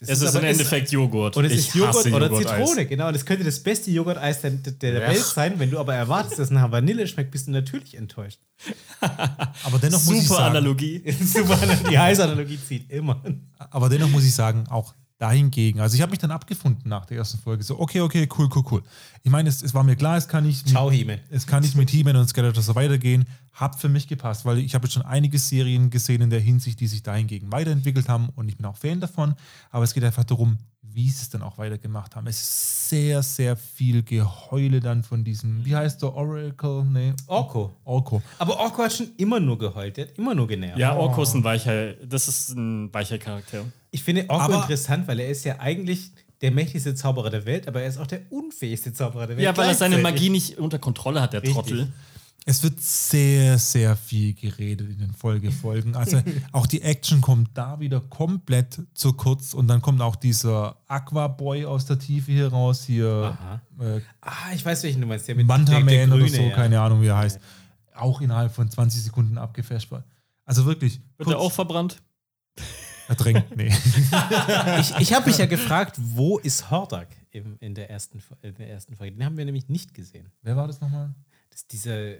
Das 0.00 0.08
Es 0.10 0.22
ist, 0.22 0.28
aber- 0.36 0.44
im 0.44 0.50
Endeffekt 0.52 0.92
Joghurt. 0.92 1.36
Und 1.36 1.44
es 1.44 1.52
Ich 1.52 1.58
ist 1.58 1.74
Joghurt 1.74 2.06
oder 2.06 2.26
Joghurt-Eis. 2.28 2.56
Zitrone, 2.68 2.86
genau. 2.86 3.08
Und 3.08 3.16
es 3.16 3.24
könnte 3.26 3.42
das 3.44 3.58
beste 3.60 3.90
Joghurt-Eis 3.90 4.40
der, 4.42 4.50
der, 4.52 4.72
der 4.74 4.92
Ja. 5.02 5.08
Welt 5.08 5.24
sein. 5.24 5.54
Wenn 5.58 5.70
du 5.72 5.78
aber 5.78 5.94
erwartest, 5.94 6.34
dass 6.38 6.46
es 6.46 6.50
nach 6.50 6.70
Vanille 6.70 7.06
schmeckt, 7.08 7.32
bist 7.32 7.48
du 7.48 7.50
natürlich 7.50 7.96
enttäuscht. 7.96 8.38
Aber 9.00 9.78
dennoch 9.80 10.04
muss 10.04 10.14
ich 10.14 10.22
Super 10.28 10.40
sagen, 10.40 10.56
Analogie. 10.56 11.02
Super, 11.24 11.58
die 11.90 11.98
Heißanalogie 11.98 12.58
zieht 12.66 12.90
immer. 12.90 13.22
aber 13.70 13.88
dennoch 13.88 14.08
muss 14.08 14.24
ich 14.24 14.34
sagen, 14.34 14.66
auch 14.68 14.94
dahingegen. 15.18 15.80
Also 15.80 15.96
ich 15.96 16.02
habe 16.02 16.10
mich 16.10 16.20
dann 16.20 16.30
abgefunden 16.30 16.88
nach 16.88 17.04
der 17.04 17.18
ersten 17.18 17.38
Folge. 17.38 17.64
So, 17.64 17.78
okay, 17.78 18.00
okay, 18.00 18.28
cool, 18.38 18.48
cool, 18.54 18.64
cool. 18.70 18.82
Ich 19.22 19.30
meine, 19.30 19.48
es, 19.48 19.62
es 19.62 19.74
war 19.74 19.82
mir 19.82 19.96
klar, 19.96 20.16
es 20.16 20.28
kann 20.28 20.44
nicht. 20.44 20.68
Ciao, 20.68 20.90
He-Man. 20.90 21.18
Es 21.30 21.46
kann 21.46 21.62
nicht 21.62 21.76
mit 21.76 21.90
He-Man 21.90 22.16
und 22.16 22.28
Skeletor 22.28 22.62
so 22.62 22.74
weitergehen. 22.74 23.26
Hat 23.52 23.78
für 23.80 23.88
mich 23.88 24.06
gepasst, 24.06 24.44
weil 24.44 24.58
ich 24.58 24.74
habe 24.74 24.86
jetzt 24.86 24.94
schon 24.94 25.02
einige 25.02 25.38
Serien 25.38 25.90
gesehen 25.90 26.22
in 26.22 26.30
der 26.30 26.40
Hinsicht, 26.40 26.78
die 26.78 26.86
sich 26.86 27.02
dahingegen 27.02 27.50
weiterentwickelt 27.50 28.08
haben 28.08 28.28
und 28.36 28.48
ich 28.48 28.56
bin 28.56 28.64
auch 28.66 28.76
Fan 28.76 29.00
davon. 29.00 29.34
Aber 29.70 29.82
es 29.82 29.92
geht 29.92 30.04
einfach 30.04 30.24
darum, 30.24 30.58
wie 30.82 31.10
sie 31.10 31.22
es 31.22 31.30
dann 31.30 31.42
auch 31.42 31.58
weitergemacht 31.58 32.16
haben. 32.16 32.26
Es 32.26 32.40
ist 32.40 32.88
sehr, 32.88 33.22
sehr 33.22 33.56
viel 33.56 34.02
Geheule 34.02 34.80
dann 34.80 35.02
von 35.02 35.24
diesem, 35.24 35.64
wie 35.64 35.76
heißt 35.76 36.02
der, 36.02 36.14
Oracle? 36.14 36.84
Nee, 36.84 37.12
Orko. 37.26 37.76
Orko. 37.84 38.22
Aber 38.38 38.58
Orko 38.58 38.82
hat 38.82 38.92
schon 38.92 39.08
immer 39.16 39.40
nur 39.40 39.58
geheult, 39.58 39.96
der 39.96 40.06
hat 40.06 40.18
immer 40.18 40.34
nur 40.34 40.46
genervt. 40.46 40.78
Ja, 40.78 40.96
Orko 40.96 41.22
ist 41.22 41.34
ein 41.34 41.44
weicher, 41.44 41.94
das 41.94 42.28
ist 42.28 42.50
ein 42.50 42.92
weicher 42.92 43.18
Charakter. 43.18 43.64
Ich 43.90 44.02
finde 44.02 44.26
Orko 44.28 44.44
Aber- 44.44 44.54
interessant, 44.62 45.06
weil 45.08 45.20
er 45.20 45.28
ist 45.30 45.44
ja 45.44 45.58
eigentlich 45.60 46.12
der 46.40 46.50
mächtigste 46.52 46.94
Zauberer 46.94 47.30
der 47.30 47.46
Welt, 47.46 47.66
aber 47.66 47.82
er 47.82 47.88
ist 47.88 47.98
auch 47.98 48.06
der 48.06 48.20
unfähigste 48.30 48.92
Zauberer 48.92 49.26
der 49.26 49.36
Welt. 49.36 49.44
Ja, 49.44 49.56
weil 49.56 49.68
er 49.68 49.74
seine. 49.74 49.98
Magie 49.98 50.30
nicht 50.30 50.58
unter 50.58 50.78
Kontrolle 50.78 51.20
hat, 51.20 51.32
der 51.32 51.42
Richtig. 51.42 51.54
Trottel. 51.56 51.92
Es 52.44 52.62
wird 52.62 52.80
sehr, 52.80 53.58
sehr 53.58 53.94
viel 53.96 54.32
geredet 54.32 54.88
in 54.88 54.98
den 55.00 55.12
Folgefolgen. 55.12 55.94
Also 55.96 56.22
auch 56.52 56.66
die 56.66 56.80
Action 56.80 57.20
kommt 57.20 57.50
da 57.54 57.78
wieder 57.80 58.00
komplett 58.00 58.80
zu 58.94 59.12
kurz 59.14 59.52
und 59.52 59.68
dann 59.68 59.82
kommt 59.82 60.00
auch 60.00 60.16
dieser 60.16 60.76
Aquaboy 60.86 61.66
aus 61.66 61.84
der 61.84 61.98
Tiefe 61.98 62.32
hier 62.32 62.48
raus, 62.48 62.84
hier 62.84 63.36
äh, 63.80 64.00
Ah, 64.22 64.52
ich 64.54 64.64
weiß, 64.64 64.82
welchen 64.84 65.00
du 65.02 65.06
meinst. 65.06 65.28
Der 65.28 65.34
mit 65.34 65.46
Manta 65.46 65.72
der- 65.72 65.82
der 65.82 66.06
Man 66.06 66.12
oder 66.16 66.24
Grüne, 66.24 66.36
so, 66.36 66.42
ja. 66.42 66.54
keine 66.54 66.80
Ahnung, 66.80 67.02
wie 67.02 67.06
er 67.08 67.18
heißt. 67.18 67.38
Auch 67.94 68.20
innerhalb 68.22 68.54
von 68.54 68.70
20 68.70 69.02
Sekunden 69.02 69.36
abgefasht 69.36 69.90
war. 69.90 70.04
Also 70.44 70.64
wirklich. 70.64 71.00
Wird 71.18 71.28
er 71.30 71.38
auch 71.40 71.52
verbrannt? 71.52 72.00
Ertränkt? 73.08 73.56
Nee. 73.56 73.72
Ich, 74.80 74.94
ich 74.98 75.12
habe 75.12 75.26
mich 75.26 75.38
ja 75.38 75.46
gefragt, 75.46 75.96
wo 75.98 76.38
ist 76.38 76.70
Hordak 76.70 77.08
im, 77.30 77.56
in, 77.60 77.74
der 77.74 77.90
ersten, 77.90 78.22
in 78.42 78.54
der 78.54 78.70
ersten 78.70 78.96
Folge? 78.96 79.16
Den 79.16 79.24
haben 79.24 79.36
wir 79.36 79.44
nämlich 79.44 79.68
nicht 79.68 79.94
gesehen. 79.94 80.30
Wer 80.42 80.56
war 80.56 80.66
das 80.66 80.80
nochmal? 80.80 81.14
Das 81.50 81.60
ist 81.62 81.72
dieser, 81.72 81.96
äh, 81.96 82.18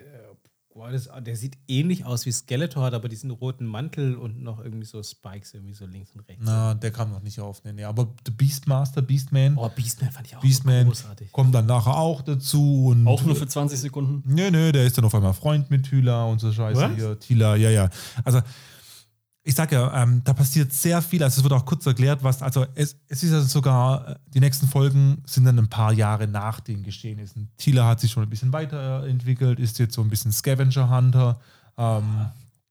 boah, 0.74 0.90
das, 0.90 1.08
der 1.20 1.36
sieht 1.36 1.56
ähnlich 1.68 2.04
aus 2.04 2.26
wie 2.26 2.32
Skeletor, 2.32 2.82
hat 2.84 2.94
aber 2.94 3.08
diesen 3.08 3.30
roten 3.30 3.66
Mantel 3.66 4.16
und 4.16 4.42
noch 4.42 4.58
irgendwie 4.62 4.86
so 4.86 5.02
Spikes 5.02 5.54
irgendwie 5.54 5.74
so 5.74 5.86
links 5.86 6.10
und 6.14 6.20
rechts. 6.28 6.42
Na, 6.44 6.74
der 6.74 6.90
kam 6.90 7.10
noch 7.10 7.22
nicht 7.22 7.38
auf. 7.40 7.62
Nee, 7.64 7.72
nee. 7.72 7.84
Aber 7.84 8.14
The 8.26 8.32
Beastmaster, 8.32 9.02
Beastman, 9.02 9.56
Oh, 9.56 9.68
Beastman 9.68 10.10
fand 10.10 10.26
ich 10.26 10.36
auch 10.36 10.40
Beastman 10.40 10.86
großartig. 10.86 11.32
kommt 11.32 11.54
dann 11.54 11.66
nachher 11.66 11.96
auch 11.96 12.22
dazu. 12.22 12.86
Und 12.88 13.06
Auch 13.06 13.22
nur 13.22 13.36
für 13.36 13.46
20 13.46 13.78
Sekunden. 13.78 14.22
Nö, 14.32 14.50
nö, 14.50 14.72
der 14.72 14.84
ist 14.84 14.96
dann 14.98 15.04
auf 15.04 15.14
einmal 15.14 15.34
Freund 15.34 15.70
mit 15.70 15.86
Tila 15.88 16.24
und 16.24 16.38
so 16.40 16.52
Scheiße 16.52 16.94
hier. 16.94 17.18
Tila, 17.18 17.56
ja, 17.56 17.70
ja. 17.70 17.90
Also, 18.24 18.40
ich 19.48 19.54
sag 19.54 19.72
ja, 19.72 20.02
ähm, 20.02 20.20
da 20.24 20.34
passiert 20.34 20.74
sehr 20.74 21.00
viel. 21.00 21.22
Also, 21.22 21.40
es 21.40 21.42
wird 21.42 21.54
auch 21.54 21.64
kurz 21.64 21.86
erklärt, 21.86 22.22
was. 22.22 22.42
Also, 22.42 22.66
es, 22.74 22.98
es 23.08 23.22
ist 23.22 23.32
also 23.32 23.48
sogar, 23.48 24.06
äh, 24.06 24.14
die 24.26 24.40
nächsten 24.40 24.68
Folgen 24.68 25.22
sind 25.24 25.46
dann 25.46 25.58
ein 25.58 25.70
paar 25.70 25.94
Jahre 25.94 26.28
nach 26.28 26.60
den 26.60 26.82
Geschehnissen. 26.82 27.50
Tila 27.56 27.86
hat 27.86 27.98
sich 27.98 28.10
schon 28.10 28.22
ein 28.22 28.28
bisschen 28.28 28.52
weiterentwickelt, 28.52 29.58
ist 29.58 29.78
jetzt 29.78 29.94
so 29.94 30.02
ein 30.02 30.10
bisschen 30.10 30.32
Scavenger-Hunter. 30.32 31.40
Ähm, 31.78 32.26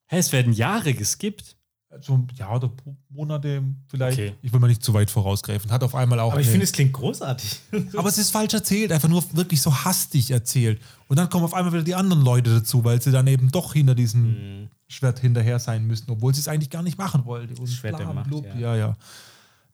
Hä, 0.05 0.19
es 0.19 0.31
werden 0.31 0.53
Jahre 0.53 0.93
geskippt. 0.93 1.57
So, 2.01 2.25
ja, 2.35 2.53
oder 2.53 2.71
Monate 3.09 3.63
vielleicht. 3.87 4.19
Okay. 4.19 4.33
Ich 4.41 4.51
will 4.51 4.59
mal 4.59 4.67
nicht 4.67 4.83
zu 4.83 4.93
weit 4.93 5.09
vorausgreifen. 5.09 5.71
Hat 5.71 5.83
auf 5.83 5.95
einmal 5.95 6.19
auch. 6.19 6.33
Aber 6.33 6.41
ich 6.41 6.47
finde, 6.47 6.65
es 6.65 6.71
klingt 6.71 6.93
großartig. 6.93 7.59
aber 7.95 8.09
es 8.09 8.17
ist 8.17 8.29
falsch 8.29 8.53
erzählt, 8.53 8.91
einfach 8.91 9.07
nur 9.07 9.23
wirklich 9.33 9.61
so 9.61 9.73
hastig 9.73 10.31
erzählt. 10.31 10.81
Und 11.07 11.17
dann 11.17 11.29
kommen 11.29 11.45
auf 11.45 11.53
einmal 11.53 11.71
wieder 11.71 11.83
die 11.83 11.95
anderen 11.95 12.23
Leute 12.23 12.53
dazu, 12.55 12.83
weil 12.83 13.01
sie 13.01 13.11
dann 13.11 13.27
eben 13.27 13.49
doch 13.51 13.73
hinter 13.73 13.95
diesem 13.95 14.69
Schwert 14.87 15.19
hinterher 15.19 15.59
sein 15.59 15.85
müssen, 15.85 16.11
obwohl 16.11 16.33
sie 16.33 16.41
es 16.41 16.47
eigentlich 16.47 16.69
gar 16.69 16.83
nicht 16.83 16.97
machen 16.97 17.25
wollten. 17.25 17.57
Und 17.57 17.67
Schwert 17.67 17.99
der 17.99 18.05
bla, 18.05 18.13
Macht, 18.13 18.27
blub, 18.27 18.45
ja. 18.45 18.59
ja, 18.59 18.75
ja. 18.75 18.97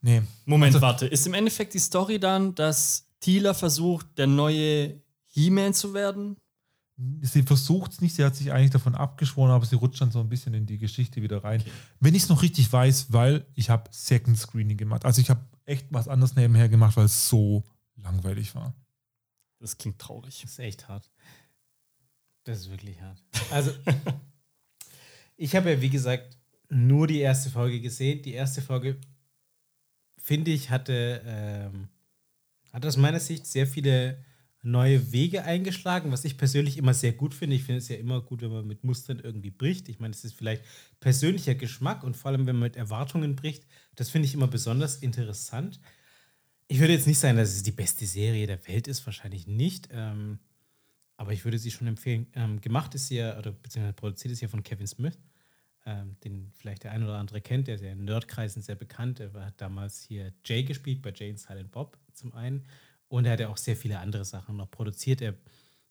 Nee. 0.01 0.21
Moment, 0.45 0.79
warte. 0.81 1.07
Ist 1.07 1.25
im 1.25 1.33
Endeffekt 1.33 1.73
die 1.73 1.79
Story 1.79 2.19
dann, 2.19 2.53
dass 2.55 3.07
Tila 3.21 3.53
versucht, 3.53 4.05
der 4.17 4.27
neue 4.27 5.01
He-Man 5.27 5.73
zu 5.73 5.93
werden? 5.93 6.37
Sie 7.21 7.41
versucht 7.41 7.93
es 7.93 8.01
nicht, 8.01 8.15
sie 8.15 8.23
hat 8.23 8.35
sich 8.35 8.51
eigentlich 8.51 8.69
davon 8.69 8.93
abgeschworen, 8.93 9.51
aber 9.51 9.65
sie 9.65 9.75
rutscht 9.75 9.99
dann 10.01 10.11
so 10.11 10.19
ein 10.19 10.29
bisschen 10.29 10.53
in 10.53 10.67
die 10.67 10.77
Geschichte 10.77 11.23
wieder 11.23 11.43
rein. 11.43 11.63
Wenn 11.99 12.13
ich 12.13 12.23
es 12.23 12.29
noch 12.29 12.43
richtig 12.43 12.71
weiß, 12.71 13.11
weil 13.11 13.47
ich 13.55 13.71
habe 13.71 13.89
Second 13.91 14.37
Screening 14.37 14.77
gemacht. 14.77 15.03
Also 15.03 15.19
ich 15.19 15.29
habe 15.31 15.43
echt 15.65 15.87
was 15.89 16.07
anderes 16.07 16.35
nebenher 16.35 16.69
gemacht, 16.69 16.95
weil 16.95 17.05
es 17.05 17.27
so 17.27 17.63
langweilig 17.95 18.53
war. 18.53 18.75
Das 19.59 19.77
klingt 19.77 19.97
traurig. 19.97 20.41
Das 20.41 20.51
ist 20.51 20.59
echt 20.59 20.87
hart. 20.87 21.09
Das 22.43 22.59
ist 22.59 22.69
wirklich 22.69 23.01
hart. 23.01 23.23
Also, 23.49 23.71
ich 25.37 25.55
habe 25.55 25.71
ja, 25.71 25.81
wie 25.81 25.89
gesagt, 25.89 26.37
nur 26.69 27.07
die 27.07 27.19
erste 27.19 27.49
Folge 27.49 27.79
gesehen. 27.79 28.21
Die 28.21 28.33
erste 28.33 28.61
Folge, 28.61 28.99
finde 30.17 30.51
ich, 30.51 30.69
hatte, 30.69 31.21
ähm, 31.25 31.87
hat 32.71 32.85
aus 32.85 32.97
meiner 32.97 33.19
Sicht 33.19 33.47
sehr 33.47 33.65
viele 33.65 34.23
neue 34.63 35.11
Wege 35.11 35.43
eingeschlagen, 35.43 36.11
was 36.11 36.25
ich 36.25 36.37
persönlich 36.37 36.77
immer 36.77 36.93
sehr 36.93 37.11
gut 37.11 37.33
finde. 37.33 37.55
Ich 37.55 37.63
finde 37.63 37.79
es 37.79 37.89
ja 37.89 37.97
immer 37.97 38.21
gut, 38.21 38.41
wenn 38.41 38.51
man 38.51 38.65
mit 38.65 38.83
Mustern 38.83 39.19
irgendwie 39.19 39.51
bricht. 39.51 39.89
Ich 39.89 39.99
meine, 39.99 40.13
es 40.13 40.23
ist 40.23 40.33
vielleicht 40.35 40.63
persönlicher 40.99 41.53
Geschmack 41.53 42.03
und 42.03 42.15
vor 42.15 42.31
allem, 42.31 42.47
wenn 42.47 42.55
man 42.55 42.69
mit 42.69 42.77
Erwartungen 42.77 43.35
bricht. 43.35 43.65
Das 43.95 44.09
finde 44.09 44.27
ich 44.27 44.33
immer 44.33 44.47
besonders 44.47 44.95
interessant. 44.95 45.79
Ich 46.67 46.79
würde 46.79 46.93
jetzt 46.93 47.07
nicht 47.07 47.19
sagen, 47.19 47.37
dass 47.37 47.49
es 47.53 47.63
die 47.63 47.71
beste 47.71 48.05
Serie 48.05 48.47
der 48.47 48.65
Welt 48.67 48.87
ist, 48.87 49.05
wahrscheinlich 49.05 49.47
nicht. 49.47 49.89
Ähm, 49.91 50.39
aber 51.17 51.33
ich 51.33 51.43
würde 51.43 51.59
sie 51.59 51.71
schon 51.71 51.87
empfehlen. 51.87 52.27
Ähm, 52.33 52.61
gemacht 52.61 52.95
ist 52.95 53.07
sie 53.07 53.17
ja, 53.17 53.37
oder 53.37 53.51
beziehungsweise 53.51 53.93
produziert 53.93 54.31
ist 54.31 54.41
ja 54.41 54.47
von 54.47 54.63
Kevin 54.63 54.87
Smith, 54.87 55.17
ähm, 55.85 56.15
den 56.23 56.51
vielleicht 56.55 56.85
der 56.85 56.91
ein 56.91 57.03
oder 57.03 57.17
andere 57.17 57.41
kennt, 57.41 57.67
der 57.67 57.75
ist 57.75 57.81
ja 57.83 57.91
in 57.91 58.05
Nerdkreisen 58.05 58.61
sehr 58.61 58.75
bekannt. 58.75 59.19
Er 59.19 59.33
hat 59.33 59.59
damals 59.59 60.03
hier 60.03 60.33
Jay 60.45 60.63
gespielt, 60.63 61.01
bei 61.01 61.11
Jay 61.11 61.29
und 61.29 61.39
Silent 61.39 61.71
Bob 61.71 61.97
zum 62.13 62.33
einen. 62.33 62.65
Und 63.13 63.25
er 63.25 63.33
hat 63.33 63.39
ja 63.41 63.49
auch 63.49 63.57
sehr 63.57 63.75
viele 63.75 63.99
andere 63.99 64.25
Sachen 64.25 64.57
noch 64.57 64.71
produziert. 64.71 65.21
Er 65.21 65.35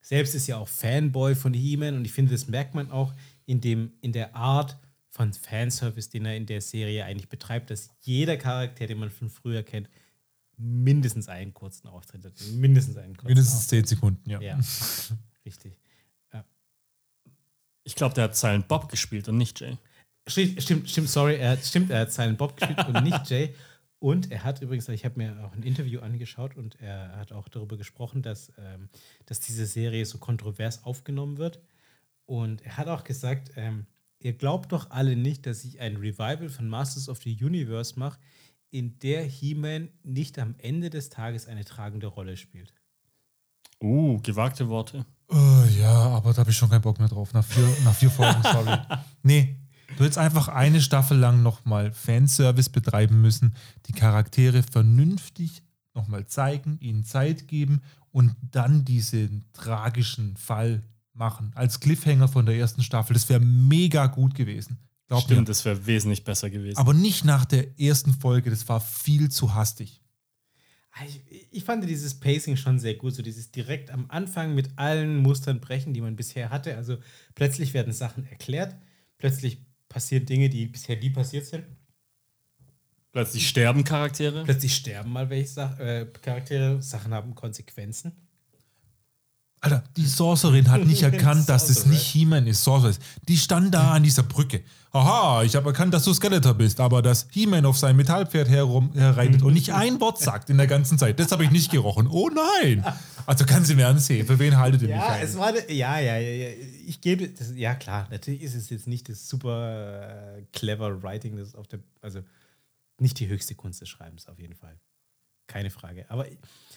selbst 0.00 0.34
ist 0.34 0.48
ja 0.48 0.56
auch 0.56 0.66
Fanboy 0.66 1.36
von 1.36 1.54
He-Man 1.54 1.94
und 1.94 2.04
ich 2.04 2.12
finde, 2.12 2.32
das 2.32 2.48
merkt 2.48 2.74
man 2.74 2.90
auch 2.90 3.14
in, 3.46 3.60
dem, 3.60 3.92
in 4.00 4.10
der 4.10 4.34
Art 4.34 4.76
von 5.08 5.32
Fanservice, 5.32 6.10
den 6.10 6.26
er 6.26 6.36
in 6.36 6.46
der 6.46 6.60
Serie 6.60 7.04
eigentlich 7.04 7.28
betreibt, 7.28 7.70
dass 7.70 7.90
jeder 8.00 8.36
Charakter, 8.36 8.88
den 8.88 8.98
man 8.98 9.08
von 9.08 9.30
früher 9.30 9.62
kennt, 9.62 9.88
mindestens 10.56 11.28
einen 11.28 11.54
kurzen 11.54 11.86
Auftritt 11.86 12.24
hat. 12.24 12.32
Mindestens 12.54 12.96
einen 12.96 13.16
kurzen 13.16 13.28
Mindestens 13.28 13.68
10 13.68 13.84
Sekunden, 13.84 14.28
ja. 14.28 14.40
ja, 14.40 14.58
richtig. 15.46 15.78
Ich 17.84 17.94
glaube, 17.94 18.16
der 18.16 18.24
hat 18.24 18.36
Silent 18.36 18.66
Bob 18.66 18.88
gespielt 18.88 19.28
und 19.28 19.36
nicht 19.36 19.60
Jay. 19.60 19.78
Stimmt, 20.26 20.60
stimmt, 20.60 20.90
stimmt, 20.90 21.08
sorry, 21.08 21.36
er 21.36 21.50
hat, 21.52 21.64
stimmt, 21.64 21.90
er 21.90 22.00
hat 22.00 22.12
Silent 22.12 22.38
Bob 22.38 22.56
gespielt 22.56 22.84
und 22.88 23.04
nicht 23.04 23.30
Jay. 23.30 23.54
Und 24.02 24.32
er 24.32 24.42
hat 24.42 24.60
übrigens, 24.60 24.88
ich 24.88 25.04
habe 25.04 25.16
mir 25.16 25.44
auch 25.44 25.52
ein 25.52 25.62
Interview 25.62 26.00
angeschaut 26.00 26.56
und 26.56 26.74
er 26.80 27.14
hat 27.16 27.30
auch 27.30 27.48
darüber 27.48 27.76
gesprochen, 27.76 28.20
dass, 28.20 28.52
ähm, 28.58 28.88
dass 29.26 29.38
diese 29.38 29.64
Serie 29.64 30.04
so 30.06 30.18
kontrovers 30.18 30.82
aufgenommen 30.82 31.38
wird. 31.38 31.60
Und 32.26 32.62
er 32.62 32.78
hat 32.78 32.88
auch 32.88 33.04
gesagt, 33.04 33.52
ähm, 33.54 33.86
ihr 34.18 34.32
glaubt 34.32 34.72
doch 34.72 34.90
alle 34.90 35.14
nicht, 35.14 35.46
dass 35.46 35.64
ich 35.64 35.78
ein 35.78 35.98
Revival 35.98 36.48
von 36.48 36.68
Masters 36.68 37.08
of 37.08 37.22
the 37.22 37.44
Universe 37.44 37.96
mache, 37.96 38.18
in 38.72 38.98
der 38.98 39.22
He-Man 39.22 39.88
nicht 40.02 40.36
am 40.40 40.56
Ende 40.58 40.90
des 40.90 41.08
Tages 41.08 41.46
eine 41.46 41.64
tragende 41.64 42.08
Rolle 42.08 42.36
spielt. 42.36 42.74
Uh, 43.80 44.18
gewagte 44.20 44.68
Worte. 44.68 45.06
Oh, 45.28 45.64
ja, 45.78 46.08
aber 46.08 46.32
da 46.32 46.38
habe 46.38 46.50
ich 46.50 46.56
schon 46.56 46.68
keinen 46.68 46.82
Bock 46.82 46.98
mehr 46.98 47.08
drauf. 47.08 47.32
Nach 47.34 47.44
vier, 47.44 47.68
nach 47.84 47.94
vier 47.94 48.10
Folgen, 48.10 48.42
sorry. 48.42 48.76
Nee, 49.22 49.61
du 49.96 50.04
hättest 50.04 50.18
einfach 50.18 50.48
eine 50.48 50.80
Staffel 50.80 51.18
lang 51.18 51.42
nochmal 51.42 51.92
Fanservice 51.92 52.70
betreiben 52.70 53.20
müssen, 53.20 53.54
die 53.86 53.92
Charaktere 53.92 54.62
vernünftig 54.62 55.62
nochmal 55.94 56.26
zeigen, 56.26 56.78
ihnen 56.80 57.04
Zeit 57.04 57.48
geben 57.48 57.82
und 58.10 58.34
dann 58.50 58.84
diesen 58.84 59.44
tragischen 59.52 60.36
Fall 60.36 60.82
machen. 61.14 61.52
Als 61.54 61.80
Cliffhanger 61.80 62.28
von 62.28 62.46
der 62.46 62.56
ersten 62.56 62.82
Staffel. 62.82 63.14
Das 63.14 63.28
wäre 63.28 63.40
mega 63.40 64.06
gut 64.06 64.34
gewesen. 64.34 64.78
Glaub 65.08 65.22
Stimmt, 65.22 65.40
mir. 65.40 65.46
das 65.46 65.64
wäre 65.64 65.86
wesentlich 65.86 66.24
besser 66.24 66.48
gewesen. 66.48 66.78
Aber 66.78 66.94
nicht 66.94 67.24
nach 67.24 67.44
der 67.44 67.78
ersten 67.78 68.14
Folge. 68.14 68.50
Das 68.50 68.68
war 68.68 68.80
viel 68.80 69.30
zu 69.30 69.54
hastig. 69.54 70.00
Ich, 71.06 71.48
ich 71.50 71.64
fand 71.64 71.88
dieses 71.88 72.18
Pacing 72.20 72.56
schon 72.56 72.78
sehr 72.78 72.94
gut, 72.94 73.14
so 73.14 73.22
dieses 73.22 73.50
direkt 73.50 73.90
am 73.90 74.06
Anfang 74.08 74.54
mit 74.54 74.70
allen 74.76 75.18
Mustern 75.18 75.60
brechen, 75.60 75.94
die 75.94 76.02
man 76.02 76.16
bisher 76.16 76.50
hatte. 76.50 76.76
Also 76.76 76.98
plötzlich 77.34 77.72
werden 77.72 77.92
Sachen 77.92 78.26
erklärt, 78.26 78.76
plötzlich 79.16 79.64
passieren 79.92 80.26
Dinge, 80.26 80.48
die 80.48 80.66
bisher 80.66 80.96
nie 80.96 81.10
passiert 81.10 81.46
sind. 81.46 81.64
Plötzlich 83.12 83.46
sterben 83.46 83.84
Charaktere. 83.84 84.42
Plötzlich 84.44 84.74
sterben 84.74 85.12
mal 85.12 85.28
welche 85.28 85.48
Sa 85.48 85.78
äh, 85.78 86.06
Charaktere, 86.06 86.80
Sachen 86.80 87.12
haben 87.12 87.34
Konsequenzen. 87.34 88.21
Alter, 89.64 89.84
die 89.96 90.06
Sorcerin 90.06 90.68
hat 90.70 90.84
nicht 90.84 91.02
erkannt, 91.04 91.48
dass 91.48 91.70
es 91.70 91.86
nicht 91.86 92.02
He-Man 92.02 92.48
ist. 92.48 92.64
Sorcerer 92.64 92.90
ist. 92.90 93.00
Die 93.28 93.36
stand 93.38 93.72
da 93.72 93.92
an 93.92 94.02
dieser 94.02 94.24
Brücke. 94.24 94.62
Aha, 94.90 95.44
ich 95.44 95.54
habe 95.56 95.68
erkannt, 95.68 95.94
dass 95.94 96.02
du 96.04 96.12
Skeletor 96.12 96.52
bist, 96.54 96.80
aber 96.80 97.00
dass 97.00 97.28
He-Man 97.30 97.64
auf 97.64 97.78
seinem 97.78 97.96
Metallpferd 97.96 98.48
herum 98.48 98.92
herreitet 98.92 99.42
und 99.42 99.54
nicht 99.54 99.72
ein 99.72 100.00
Wort 100.00 100.18
sagt 100.18 100.50
in 100.50 100.58
der 100.58 100.66
ganzen 100.66 100.98
Zeit, 100.98 101.18
das 101.20 101.30
habe 101.30 101.44
ich 101.44 101.50
nicht 101.52 101.70
gerochen. 101.70 102.08
Oh 102.08 102.28
nein! 102.28 102.84
Also 103.24 103.46
kannst 103.46 103.70
du 103.70 103.76
mir 103.76 103.86
ansehen, 103.86 104.26
für 104.26 104.38
wen 104.40 104.56
haltet 104.58 104.82
ihr 104.82 104.88
mich 104.88 104.96
Ja, 104.96 105.06
ein? 105.12 105.22
es 105.24 105.38
war, 105.38 105.54
ja, 105.70 105.98
ja, 106.00 106.16
ja, 106.18 106.18
ja. 106.18 106.48
Ich 106.88 107.00
gebe, 107.00 107.28
das, 107.28 107.52
ja 107.54 107.76
klar, 107.76 108.08
natürlich 108.10 108.42
ist 108.42 108.56
es 108.56 108.68
jetzt 108.68 108.88
nicht 108.88 109.08
das 109.08 109.28
super 109.28 110.38
äh, 110.38 110.42
clever 110.52 111.02
Writing, 111.04 111.36
das 111.36 111.54
auf 111.54 111.68
der, 111.68 111.78
also 112.02 112.20
nicht 112.98 113.20
die 113.20 113.28
höchste 113.28 113.54
Kunst 113.54 113.80
des 113.80 113.88
Schreibens 113.88 114.26
auf 114.26 114.40
jeden 114.40 114.54
Fall. 114.56 114.76
Keine 115.46 115.70
Frage. 115.70 116.04
Aber 116.08 116.26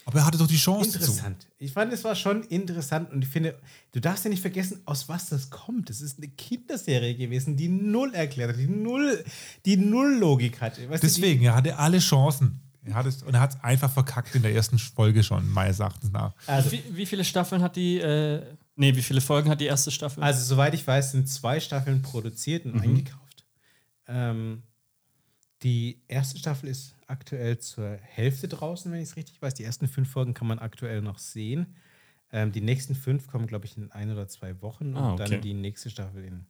Aber 0.07 0.19
er 0.19 0.25
hatte 0.27 0.37
doch 0.37 0.47
die 0.47 0.55
Chance 0.55 0.91
dazu. 0.91 1.11
interessant. 1.11 1.47
Ich 1.57 1.71
fand, 1.71 1.91
es 1.91 2.03
war 2.03 2.15
schon 2.15 2.43
interessant 2.43 3.11
und 3.11 3.23
ich 3.23 3.27
finde, 3.27 3.57
du 3.91 3.99
darfst 3.99 4.23
ja 4.23 4.29
nicht 4.29 4.41
vergessen, 4.41 4.81
aus 4.85 5.09
was 5.09 5.29
das 5.29 5.49
kommt. 5.49 5.89
Das 5.89 5.99
ist 5.99 6.19
eine 6.19 6.27
Kinderserie 6.27 7.15
gewesen, 7.15 7.57
die 7.57 7.67
null 7.69 8.13
erklärt 8.13 8.51
hat, 8.51 8.59
die 8.59 8.67
null, 8.67 9.25
die 9.65 9.77
null 9.77 10.15
Logik 10.19 10.61
hatte. 10.61 10.87
Weißt 10.89 11.01
du, 11.01 11.07
Deswegen, 11.07 11.43
er 11.43 11.55
hatte 11.55 11.77
alle 11.77 11.97
Chancen. 11.99 12.61
Er 12.83 12.93
hat 12.93 13.07
es, 13.07 13.23
und 13.23 13.33
er 13.33 13.39
hat 13.39 13.55
es 13.55 13.63
einfach 13.63 13.91
verkackt 13.91 14.35
in 14.35 14.43
der 14.43 14.53
ersten 14.53 14.77
Folge 14.77 15.23
schon, 15.23 15.49
meines 15.49 15.79
Erachtens 15.79 16.11
nach. 16.11 16.33
Also, 16.45 16.71
Wie, 16.71 16.83
wie 16.91 17.07
viele 17.07 17.23
Staffeln 17.23 17.63
hat 17.63 17.75
die, 17.75 17.97
äh, 17.97 18.43
nee, 18.75 18.95
wie 18.95 19.01
viele 19.01 19.21
Folgen 19.21 19.49
hat 19.49 19.59
die 19.59 19.65
erste 19.65 19.89
Staffel? 19.89 20.21
also, 20.21 20.45
soweit 20.45 20.75
ich 20.75 20.85
weiß, 20.85 21.13
sind 21.13 21.27
zwei 21.27 21.59
Staffeln 21.59 22.03
produziert 22.03 22.65
und 22.65 22.79
eingekauft. 22.79 23.45
Ähm, 24.07 24.61
die 25.63 26.03
erste 26.07 26.37
Staffel 26.37 26.69
ist 26.69 26.94
aktuell 27.07 27.57
zur 27.59 27.97
Hälfte 28.01 28.47
draußen, 28.47 28.91
wenn 28.91 28.99
ich 29.01 29.09
es 29.09 29.15
richtig 29.15 29.41
weiß. 29.41 29.53
Die 29.53 29.63
ersten 29.63 29.87
fünf 29.87 30.09
Folgen 30.09 30.33
kann 30.33 30.47
man 30.47 30.59
aktuell 30.59 31.01
noch 31.01 31.19
sehen. 31.19 31.75
Ähm, 32.31 32.51
die 32.51 32.61
nächsten 32.61 32.95
fünf 32.95 33.27
kommen, 33.27 33.47
glaube 33.47 33.65
ich, 33.65 33.77
in 33.77 33.91
ein 33.91 34.11
oder 34.11 34.27
zwei 34.27 34.61
Wochen 34.61 34.89
und 34.89 34.97
Ah, 34.97 35.13
okay. 35.13 35.29
dann 35.29 35.41
die 35.41 35.53
nächste 35.53 35.89
Staffel 35.89 36.23
in 36.25 36.45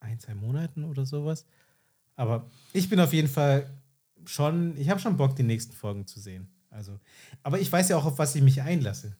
ein, 0.00 0.18
zwei 0.20 0.34
Monaten 0.34 0.84
oder 0.84 1.04
sowas. 1.04 1.44
Aber 2.16 2.50
ich 2.72 2.88
bin 2.88 3.00
auf 3.00 3.12
jeden 3.12 3.28
Fall 3.28 3.70
schon, 4.24 4.76
ich 4.76 4.88
habe 4.88 5.00
schon 5.00 5.16
Bock, 5.16 5.34
die 5.36 5.42
nächsten 5.42 5.72
Folgen 5.72 6.06
zu 6.06 6.20
sehen. 6.20 6.48
Also, 6.70 7.00
aber 7.42 7.58
ich 7.58 7.70
weiß 7.70 7.88
ja 7.88 7.96
auch, 7.96 8.04
auf 8.04 8.18
was 8.18 8.34
ich 8.36 8.42
mich 8.42 8.62
einlasse. 8.62 9.16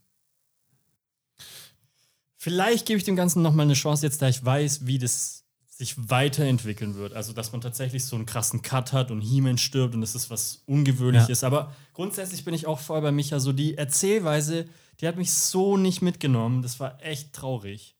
Vielleicht 2.36 2.86
gebe 2.86 2.96
ich 2.98 3.04
dem 3.04 3.16
Ganzen 3.16 3.42
nochmal 3.42 3.66
eine 3.66 3.74
Chance, 3.74 4.06
jetzt 4.06 4.22
da 4.22 4.28
ich 4.28 4.42
weiß, 4.44 4.86
wie 4.86 4.98
das 4.98 5.39
sich 5.80 6.10
weiterentwickeln 6.10 6.94
wird. 6.94 7.14
Also, 7.14 7.32
dass 7.32 7.52
man 7.52 7.62
tatsächlich 7.62 8.04
so 8.04 8.14
einen 8.14 8.26
krassen 8.26 8.60
Cut 8.60 8.92
hat 8.92 9.10
und 9.10 9.22
He-Man 9.22 9.56
stirbt 9.56 9.94
und 9.94 10.02
das 10.02 10.14
ist 10.14 10.28
was 10.28 10.62
Ungewöhnliches. 10.66 11.42
Aber 11.42 11.74
grundsätzlich 11.94 12.44
bin 12.44 12.52
ich 12.52 12.66
auch 12.66 12.78
voll 12.78 13.00
bei 13.00 13.10
Micha. 13.10 13.40
So 13.40 13.54
die 13.54 13.78
Erzählweise, 13.78 14.66
die 15.00 15.08
hat 15.08 15.16
mich 15.16 15.32
so 15.32 15.78
nicht 15.78 16.02
mitgenommen. 16.02 16.60
Das 16.60 16.80
war 16.80 17.02
echt 17.02 17.32
traurig. 17.32 17.96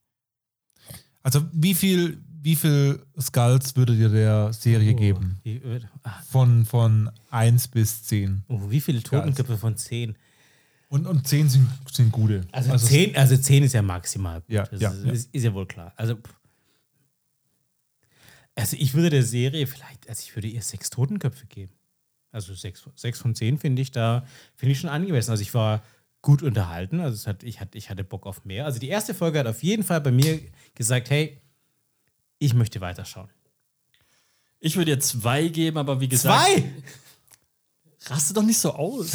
Also, 1.23 1.41
wie 1.53 1.73
viel, 1.73 2.23
wie 2.43 2.55
viel 2.55 3.03
Skulls 3.19 3.75
würdet 3.77 3.99
ihr 3.99 4.11
der 4.11 4.53
Serie 4.53 4.93
geben? 4.93 5.41
Wie, 5.43 5.57
äh, 5.57 5.81
ah, 6.03 6.21
Von, 6.29 6.67
von 6.67 7.11
1 7.31 7.69
bis 7.69 8.05
10. 8.05 8.45
oh, 8.49 8.61
wie 8.69 8.83
viele 8.83 9.03
Totenköpfe 9.03 9.57
von 9.57 9.79
10? 9.79 10.17
Und, 10.91 11.07
und 11.07 11.27
10 11.27 11.49
sind, 11.49 11.69
sind 11.91 12.13
gute. 12.13 12.43
Also, 12.53 12.77
10, 12.77 13.17
also 13.17 13.39
10 13.39 13.63
ist 13.63 13.73
ja 13.73 13.81
maximal. 13.81 14.41
Gut. 14.43 14.51
Ja, 14.51 14.67
das 14.67 14.81
ja, 14.81 14.91
ist, 14.91 15.05
ja. 15.05 15.13
Ist, 15.13 15.35
ist 15.35 15.45
ja 15.45 15.55
wohl 15.55 15.67
klar. 15.67 15.95
Also, 15.97 16.17
pff. 16.17 16.40
Also 18.61 18.77
ich 18.79 18.95
würde 18.95 19.11
der 19.11 19.23
Serie 19.23 19.67
vielleicht, 19.67 20.09
also 20.09 20.23
ich 20.25 20.35
würde 20.37 20.49
ihr 20.49 20.63
sechs 20.63 20.91
Totenköpfe 20.91 21.47
geben. 21.47 21.73
Also 22.33 22.55
sechs, 22.55 22.85
sechs 22.95 23.21
von 23.21 23.35
zehn 23.35 23.59
finde 23.59 23.83
ich 23.83 23.91
da, 23.91 24.25
finde 24.55 24.73
ich 24.73 24.81
schon 24.81 24.91
angemessen. 24.91 25.31
Also 25.31 25.43
ich 25.43 25.53
war 25.55 25.83
gut 26.23 26.43
unterhalten, 26.43 27.01
also 27.01 27.27
hat, 27.27 27.43
ich, 27.43 27.61
hatte, 27.61 27.79
ich 27.79 27.91
hatte 27.91 28.05
Bock 28.05 28.27
auf 28.27 28.45
mehr. 28.45 28.67
Also 28.67 28.79
die 28.79 28.89
erste 28.89 29.15
Folge 29.15 29.39
hat 29.39 29.47
auf 29.47 29.63
jeden 29.63 29.83
Fall 29.83 30.01
bei 30.01 30.13
mir 30.13 30.41
gesagt, 30.75 31.11
hey, 31.11 31.41
ich 32.39 32.55
möchte 32.55 32.81
weiterschauen. 32.81 33.31
Ich 34.61 34.77
würde 34.77 34.93
ihr 34.93 35.01
zwei 35.01 35.49
geben, 35.49 35.79
aber 35.79 36.01
wie 36.01 36.09
gesagt. 36.09 36.45
Zwei! 36.45 36.71
Raste 38.07 38.35
doch 38.35 38.43
nicht 38.43 38.59
so 38.59 38.73
aus. 38.73 39.13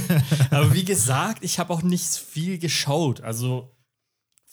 Aber 0.50 0.74
wie 0.74 0.84
gesagt, 0.84 1.42
ich 1.42 1.58
habe 1.58 1.72
auch 1.72 1.80
nicht 1.80 2.04
viel 2.04 2.58
geschaut. 2.58 3.22
Also 3.22 3.74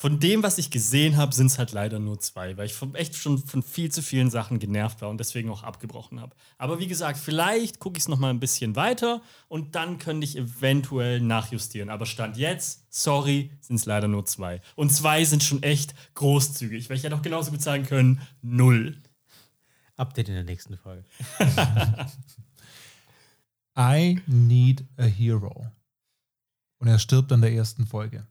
von 0.04 0.20
dem, 0.20 0.44
was 0.44 0.58
ich 0.58 0.70
gesehen 0.70 1.16
habe, 1.16 1.34
sind 1.34 1.46
es 1.46 1.58
halt 1.58 1.72
leider 1.72 1.98
nur 1.98 2.20
zwei, 2.20 2.58
weil 2.58 2.66
ich 2.66 2.74
von, 2.74 2.94
echt 2.94 3.16
schon 3.16 3.38
von 3.38 3.64
viel 3.64 3.90
zu 3.90 4.02
vielen 4.02 4.30
Sachen 4.30 4.60
genervt 4.60 5.02
war 5.02 5.08
und 5.08 5.18
deswegen 5.18 5.50
auch 5.50 5.64
abgebrochen 5.64 6.20
habe. 6.20 6.36
Aber 6.58 6.78
wie 6.80 6.88
gesagt, 6.88 7.18
vielleicht 7.18 7.80
gucke 7.80 7.98
ich 7.98 8.04
es 8.04 8.08
noch 8.10 8.20
mal 8.20 8.30
ein 8.30 8.42
bisschen 8.42 8.76
weiter 8.76 9.22
und 9.48 9.76
dann 9.76 10.00
könnte 10.00 10.26
ich 10.26 10.36
eventuell 10.38 11.22
nachjustieren. 11.22 11.90
Aber 11.90 12.06
Stand 12.06 12.36
jetzt, 12.36 12.86
sorry, 12.90 13.52
sind 13.62 13.78
es 13.78 13.86
leider 13.86 14.10
nur 14.10 14.26
zwei. 14.26 14.60
Und 14.76 14.92
zwei 14.92 15.24
sind 15.24 15.42
schon 15.42 15.64
echt 15.64 15.96
großzügig, 16.16 16.90
weil 16.90 16.98
ich 16.98 17.04
hätte 17.06 17.16
auch 17.16 17.22
genauso 17.22 17.52
gut 17.52 17.62
sagen 17.62 17.86
können, 17.86 18.20
null. 18.42 19.02
Update 19.96 20.28
in 20.28 20.36
der 20.36 20.44
nächsten 20.44 20.76
Folge. 20.76 21.06
I 23.80 24.20
need 24.26 24.84
a 24.98 25.06
hero. 25.06 25.72
Und 26.80 26.90
er 26.90 27.00
stirbt 27.00 27.32
an 27.32 27.40
der 27.40 27.54
ersten 27.54 27.88
Folge. 27.88 28.28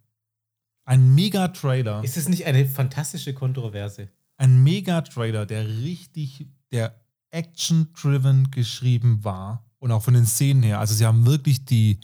Ein 0.84 1.14
Mega-Trailer. 1.14 2.02
Ist 2.02 2.16
es 2.16 2.28
nicht 2.28 2.44
eine 2.46 2.66
fantastische 2.66 3.34
Kontroverse? 3.34 4.08
Ein 4.36 4.62
Mega-Trailer, 4.62 5.46
der 5.46 5.68
richtig, 5.68 6.46
der 6.72 6.94
action-driven 7.30 8.50
geschrieben 8.50 9.24
war. 9.24 9.64
Und 9.78 9.90
auch 9.90 10.02
von 10.02 10.14
den 10.14 10.26
Szenen 10.26 10.62
her. 10.62 10.78
Also 10.78 10.94
sie 10.94 11.04
haben 11.04 11.26
wirklich 11.26 11.64
die 11.64 11.98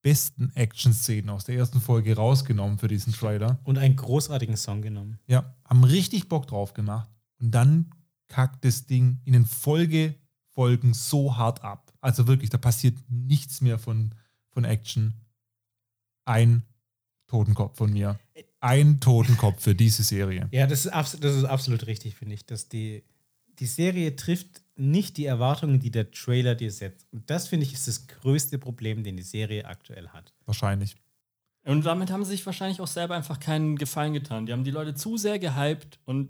besten 0.00 0.52
Action-Szenen 0.54 1.30
aus 1.30 1.44
der 1.44 1.56
ersten 1.56 1.80
Folge 1.80 2.14
rausgenommen 2.14 2.78
für 2.78 2.88
diesen 2.88 3.12
Trailer. 3.12 3.58
Und 3.64 3.78
einen 3.78 3.96
großartigen 3.96 4.56
Song 4.56 4.82
genommen. 4.82 5.18
Ja, 5.26 5.54
haben 5.66 5.84
richtig 5.84 6.28
Bock 6.28 6.46
drauf 6.46 6.74
gemacht. 6.74 7.08
Und 7.40 7.50
dann 7.50 7.90
kackt 8.28 8.64
das 8.64 8.86
Ding 8.86 9.20
in 9.24 9.32
den 9.32 9.46
Folgefolgen 9.46 10.94
so 10.94 11.36
hart 11.36 11.62
ab. 11.62 11.92
Also 12.00 12.26
wirklich, 12.26 12.50
da 12.50 12.58
passiert 12.58 12.98
nichts 13.08 13.60
mehr 13.60 13.78
von, 13.78 14.14
von 14.50 14.64
Action. 14.64 15.14
Ein 16.26 16.62
Totenkopf 17.34 17.76
von 17.76 17.92
mir. 17.92 18.18
Ein 18.60 19.00
Totenkopf 19.00 19.60
für 19.60 19.74
diese 19.74 20.02
Serie. 20.04 20.48
Ja, 20.52 20.66
das 20.66 20.86
ist, 20.86 20.92
abs 20.92 21.18
das 21.20 21.34
ist 21.34 21.44
absolut 21.44 21.86
richtig, 21.86 22.14
finde 22.14 22.34
ich, 22.34 22.46
dass 22.46 22.68
die, 22.68 23.02
die 23.58 23.66
Serie 23.66 24.14
trifft 24.14 24.62
nicht 24.76 25.16
die 25.16 25.24
Erwartungen, 25.26 25.80
die 25.80 25.90
der 25.90 26.10
Trailer 26.12 26.54
dir 26.54 26.70
setzt. 26.70 27.06
Und 27.12 27.28
das, 27.28 27.48
finde 27.48 27.66
ich, 27.66 27.72
ist 27.74 27.88
das 27.88 28.06
größte 28.06 28.58
Problem, 28.58 29.02
den 29.02 29.16
die 29.16 29.22
Serie 29.24 29.64
aktuell 29.66 30.08
hat. 30.08 30.32
Wahrscheinlich. 30.46 30.96
Und 31.64 31.84
damit 31.86 32.10
haben 32.10 32.24
sie 32.24 32.32
sich 32.32 32.46
wahrscheinlich 32.46 32.80
auch 32.80 32.86
selber 32.86 33.16
einfach 33.16 33.40
keinen 33.40 33.76
Gefallen 33.76 34.12
getan. 34.12 34.46
Die 34.46 34.52
haben 34.52 34.64
die 34.64 34.70
Leute 34.70 34.94
zu 34.94 35.16
sehr 35.16 35.38
gehypt 35.38 35.98
und 36.04 36.28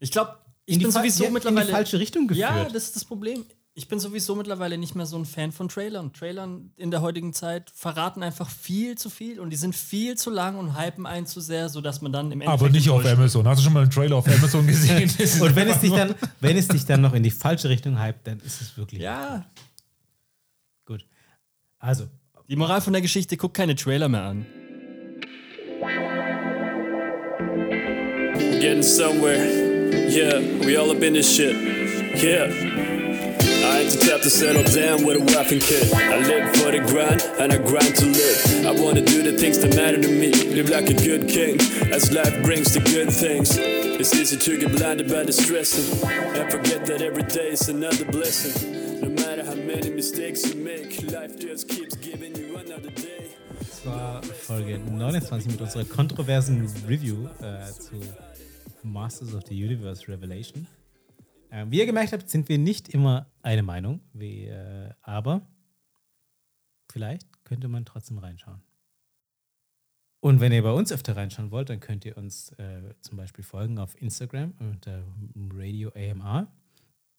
ich 0.00 0.10
glaube, 0.10 0.38
ich 0.66 0.78
bin 0.78 0.90
Fa- 0.90 1.00
sowieso 1.00 1.24
ja, 1.24 1.30
mittlerweile. 1.30 1.60
in 1.62 1.66
die 1.68 1.72
falsche 1.72 1.98
Richtung 1.98 2.26
geführt. 2.26 2.48
Ja, 2.48 2.64
das 2.64 2.84
ist 2.84 2.96
das 2.96 3.04
Problem. 3.04 3.44
Ich 3.74 3.86
bin 3.86 4.00
sowieso 4.00 4.34
mittlerweile 4.34 4.76
nicht 4.78 4.96
mehr 4.96 5.06
so 5.06 5.16
ein 5.16 5.24
Fan 5.24 5.52
von 5.52 5.68
Trailern. 5.68 6.12
Trailern 6.12 6.72
in 6.76 6.90
der 6.90 7.02
heutigen 7.02 7.32
Zeit 7.32 7.70
verraten 7.72 8.22
einfach 8.22 8.50
viel 8.50 8.98
zu 8.98 9.08
viel 9.10 9.38
und 9.38 9.50
die 9.50 9.56
sind 9.56 9.76
viel 9.76 10.16
zu 10.16 10.30
lang 10.30 10.58
und 10.58 10.76
hypen 10.76 11.06
einen 11.06 11.24
zu 11.26 11.40
sehr, 11.40 11.68
sodass 11.68 12.00
man 12.02 12.12
dann 12.12 12.26
im 12.32 12.40
Endeffekt. 12.40 12.62
Aber 12.62 12.70
nicht 12.70 12.90
auf 12.90 13.06
Amazon. 13.06 13.46
Hast 13.46 13.60
du 13.60 13.64
schon 13.64 13.72
mal 13.72 13.82
einen 13.82 13.90
Trailer 13.90 14.16
auf 14.16 14.26
Amazon 14.26 14.66
gesehen? 14.66 15.08
Und 15.40 15.54
wenn 15.54 15.68
es, 15.68 15.78
dich 15.78 15.92
dann, 15.92 16.14
wenn 16.40 16.56
es 16.56 16.66
dich 16.66 16.84
dann 16.84 17.00
noch 17.00 17.14
in 17.14 17.22
die 17.22 17.30
falsche 17.30 17.68
Richtung 17.68 18.02
hypt, 18.02 18.26
dann 18.26 18.40
ist 18.40 18.60
es 18.60 18.76
wirklich 18.76 19.00
Ja, 19.00 19.46
gut. 20.84 21.06
Also, 21.78 22.08
die 22.48 22.56
Moral 22.56 22.80
von 22.80 22.92
der 22.92 23.02
Geschichte, 23.02 23.36
guck 23.36 23.54
keine 23.54 23.76
Trailer 23.76 24.08
mehr 24.08 24.24
an. 24.24 24.46
Getting 28.60 28.82
somewhere. 28.82 29.38
Yeah, 30.10 30.40
we 30.66 30.76
all 30.76 30.90
up 30.90 31.02
in 31.02 31.14
this 31.14 31.32
shit. 31.34 31.54
Yeah. 32.22 32.89
The 33.90 34.06
type 34.06 34.22
to 34.22 34.30
settle 34.30 34.62
down 34.62 35.04
with 35.04 35.16
a 35.16 35.24
wife 35.34 35.50
and 35.50 35.60
kid. 35.60 35.92
I 35.92 36.18
live 36.18 36.54
for 36.56 36.70
the 36.70 36.78
grind 36.78 37.22
and 37.40 37.52
I 37.52 37.58
grind 37.58 37.96
to 37.96 38.06
live. 38.06 38.66
I 38.66 38.70
wanna 38.80 39.00
do 39.02 39.22
the 39.22 39.36
things 39.36 39.58
that 39.58 39.74
matter 39.74 40.00
to 40.00 40.08
me. 40.08 40.30
Live 40.54 40.68
like 40.70 40.88
a 40.90 40.94
good 40.94 41.28
king 41.28 41.58
as 41.90 42.12
life 42.12 42.40
brings 42.44 42.72
the 42.72 42.80
good 42.80 43.10
things. 43.10 43.58
It's 43.58 44.14
easy 44.14 44.36
to 44.36 44.58
get 44.58 44.70
blinded 44.78 45.08
by 45.08 45.24
the 45.24 45.32
stressing 45.32 45.90
and 46.06 46.50
forget 46.52 46.86
that 46.86 47.02
every 47.02 47.24
day 47.24 47.50
is 47.50 47.68
another 47.68 48.04
blessing. 48.04 49.00
No 49.00 49.08
matter 49.08 49.44
how 49.44 49.56
many 49.56 49.90
mistakes 49.90 50.46
you 50.46 50.54
make, 50.54 51.02
life 51.10 51.36
just 51.36 51.68
keeps 51.68 51.96
giving 51.96 52.36
you 52.36 52.58
another 52.58 52.90
day. 52.90 53.34
das 53.58 53.84
war 53.84 54.22
Folge 54.22 54.78
29 54.78 55.46
mit 55.46 55.60
unserer 55.60 55.84
kontroversen 55.84 56.70
Review 56.88 57.28
äh, 57.42 57.72
zu 57.72 58.00
Masters 58.84 59.34
of 59.34 59.42
the 59.48 59.54
Universe 59.54 60.06
Revelation. 60.06 60.66
Ähm, 61.50 61.70
wie 61.70 61.78
ihr 61.78 61.86
gemerkt 61.86 62.12
habt, 62.12 62.28
sind 62.28 62.48
wir 62.48 62.58
nicht 62.58 62.88
immer 62.88 63.26
eine 63.42 63.62
Meinung, 63.62 64.00
wie, 64.12 64.46
äh, 64.46 64.90
aber 65.02 65.42
vielleicht 66.90 67.44
könnte 67.44 67.68
man 67.68 67.84
trotzdem 67.84 68.18
reinschauen. 68.18 68.62
Und 70.20 70.40
wenn 70.40 70.52
ihr 70.52 70.62
bei 70.62 70.72
uns 70.72 70.92
öfter 70.92 71.16
reinschauen 71.16 71.50
wollt, 71.50 71.70
dann 71.70 71.80
könnt 71.80 72.04
ihr 72.04 72.16
uns 72.16 72.50
äh, 72.52 72.94
zum 73.00 73.16
Beispiel 73.16 73.42
folgen 73.42 73.78
auf 73.78 74.00
Instagram 74.00 74.52
unter 74.58 75.02
Radio 75.54 75.90
AMR. 75.94 76.46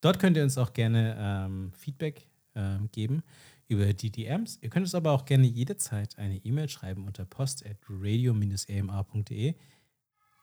Dort 0.02 0.20
könnt 0.20 0.38
ihr 0.38 0.44
uns 0.44 0.58
auch 0.58 0.74
gerne 0.74 1.16
ähm, 1.18 1.74
Feedback 1.74 2.28
ähm, 2.56 2.90
geben 2.92 3.24
über 3.68 3.92
die 3.94 4.12
DMs. 4.12 4.60
Ihr 4.62 4.70
könnt 4.70 4.86
uns 4.86 4.94
aber 4.94 5.12
auch 5.12 5.26
gerne 5.26 5.48
jederzeit 5.48 6.18
eine 6.20 6.38
E-Mail 6.38 6.70
schreiben 6.70 7.06
unter 7.06 7.26
post 7.26 7.66
at 7.66 7.78
radio-ama.de. 7.90 9.56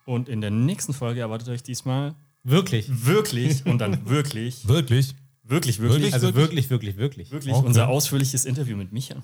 Und 0.06 0.28
in 0.28 0.40
der 0.40 0.50
nächsten 0.50 0.94
Folge 0.94 1.20
erwartet 1.20 1.48
euch 1.48 1.62
diesmal 1.62 2.16
Wirklich. 2.44 2.86
wirklich 3.06 3.64
und 3.66 3.78
dann 3.78 4.08
wirklich, 4.08 4.66
Wirklich? 4.68 5.14
wirklich, 5.44 5.78
wirklich, 5.78 5.78
Wirklich? 5.80 6.14
Also 6.14 6.34
wirklich, 6.34 6.70
wirklich, 6.70 6.96
wirklich. 6.96 7.30
wirklich 7.30 7.54
Okay. 7.54 7.66
unser 7.66 7.88
ausführliches 7.88 8.44
Interview 8.44 8.76
mit 8.76 8.92
Micha. 8.92 9.22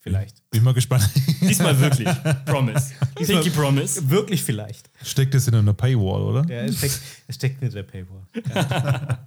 Vielleicht. 0.00 0.48
Bin 0.50 0.62
mal 0.62 0.74
gespannt. 0.74 1.08
Diesmal 1.40 1.78
wirklich. 1.80 2.08
Promise. 2.46 2.92
Diesmal- 3.18 3.42
Pinky 3.42 3.50
Promise. 3.50 4.08
Wirklich 4.08 4.42
vielleicht. 4.42 4.88
Steckt 5.04 5.34
das 5.34 5.48
in 5.48 5.54
einer 5.56 5.74
Paywall, 5.74 6.22
oder? 6.22 6.44
Ja, 6.48 6.62
es 6.62 6.78
steckt, 6.78 7.00
es 7.26 7.34
steckt 7.34 7.58
hinter 7.60 7.74
der 7.74 7.82
Paywall. 7.82 8.22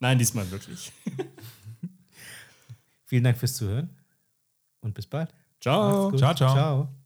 Nein, 0.00 0.18
diesmal 0.18 0.48
wirklich. 0.50 0.92
Vielen 3.04 3.24
Dank 3.24 3.36
fürs 3.36 3.54
Zuhören 3.54 3.90
und 4.80 4.94
bis 4.94 5.06
bald. 5.06 5.34
Ciao. 5.60 6.10
Ciao, 6.16 6.34
ciao. 6.34 6.54
Ciao. 6.54 7.01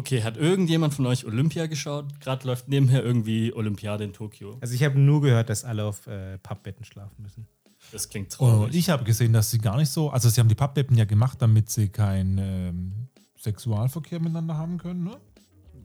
Okay, 0.00 0.22
hat 0.22 0.38
irgendjemand 0.38 0.94
von 0.94 1.04
euch 1.04 1.26
Olympia 1.26 1.66
geschaut? 1.66 2.06
Gerade 2.20 2.46
läuft 2.46 2.68
nebenher 2.68 3.04
irgendwie 3.04 3.52
Olympiade 3.52 4.02
in 4.02 4.14
Tokio. 4.14 4.56
Also 4.62 4.72
ich 4.72 4.82
habe 4.82 4.98
nur 4.98 5.20
gehört, 5.20 5.50
dass 5.50 5.62
alle 5.62 5.84
auf 5.84 6.06
äh, 6.06 6.38
Pappbetten 6.38 6.86
schlafen 6.86 7.22
müssen. 7.22 7.46
Das 7.92 8.08
klingt 8.08 8.32
Und 8.40 8.48
traurig. 8.48 8.72
Oh, 8.72 8.74
ich 8.74 8.88
habe 8.88 9.04
gesehen, 9.04 9.34
dass 9.34 9.50
sie 9.50 9.58
gar 9.58 9.76
nicht 9.76 9.90
so, 9.90 10.08
also 10.08 10.30
sie 10.30 10.40
haben 10.40 10.48
die 10.48 10.54
Pappbetten 10.54 10.96
ja 10.96 11.04
gemacht, 11.04 11.42
damit 11.42 11.68
sie 11.68 11.90
keinen 11.90 12.38
ähm, 12.38 12.92
Sexualverkehr 13.38 14.20
miteinander 14.20 14.56
haben 14.56 14.78
können, 14.78 15.04
ne? 15.04 15.18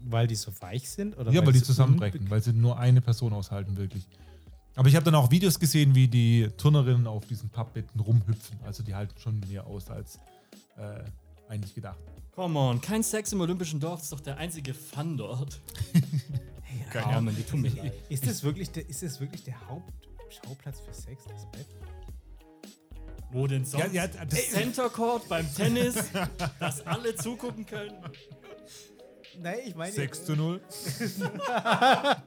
Weil 0.06 0.28
die 0.28 0.36
so 0.36 0.54
weich 0.62 0.90
sind? 0.90 1.18
Oder 1.18 1.34
ja, 1.34 1.46
weil 1.46 1.52
die 1.52 1.60
sie 1.60 1.66
zusammenbrechen, 1.66 2.30
weil 2.30 2.42
sie 2.42 2.54
nur 2.54 2.80
eine 2.80 3.02
Person 3.02 3.34
aushalten, 3.34 3.76
wirklich. 3.76 4.08
Aber 4.76 4.88
ich 4.88 4.96
habe 4.96 5.04
dann 5.04 5.16
auch 5.16 5.30
Videos 5.30 5.60
gesehen, 5.60 5.94
wie 5.94 6.08
die 6.08 6.48
Turnerinnen 6.56 7.06
auf 7.06 7.26
diesen 7.26 7.50
Pappbetten 7.50 8.00
rumhüpfen. 8.00 8.60
Also 8.64 8.82
die 8.82 8.96
halten 8.96 9.20
schon 9.20 9.42
mehr 9.50 9.68
aus 9.68 9.90
als 9.90 10.20
äh, 10.78 11.04
eigentlich 11.50 11.76
gedacht. 11.76 12.00
Come 12.36 12.60
on, 12.60 12.82
kein 12.82 13.02
Sex 13.02 13.32
im 13.32 13.40
Olympischen 13.40 13.80
Dorf 13.80 14.02
ist 14.02 14.12
doch 14.12 14.20
der 14.20 14.38
einzige 14.38 14.74
Fun 14.74 15.16
dort. 15.16 15.62
Keine 16.92 17.18
Ahnung, 17.18 17.36
die 17.36 17.44
tun 17.44 17.62
mir 17.62 17.70
leid. 17.70 17.94
Ist 18.10 18.28
das 18.28 18.44
wirklich 18.44 18.72
der, 18.72 18.88
ist 18.90 19.04
das 19.04 19.20
wirklich 19.20 19.44
der 19.44 19.56
Hauptschauplatz 19.68 20.80
für 20.82 20.94
Sex, 20.94 21.24
das 21.26 21.50
Bett? 21.52 21.68
Wo 23.32 23.48
denn 23.48 23.66
sonst? 23.66 23.94
Ja, 23.94 24.06
ja, 24.06 24.26
das- 24.26 24.50
Center 24.52 24.90
Court 24.90 25.28
beim 25.30 25.46
Tennis, 25.54 25.96
dass 26.60 26.86
alle 26.86 27.16
zugucken 27.16 27.66
können. 27.66 27.96
Nein, 29.40 29.60
ich 29.66 29.76
meine. 29.76 29.92
6 29.92 30.26
zu 30.26 30.36
0. 30.36 30.62
ja, 31.50 32.22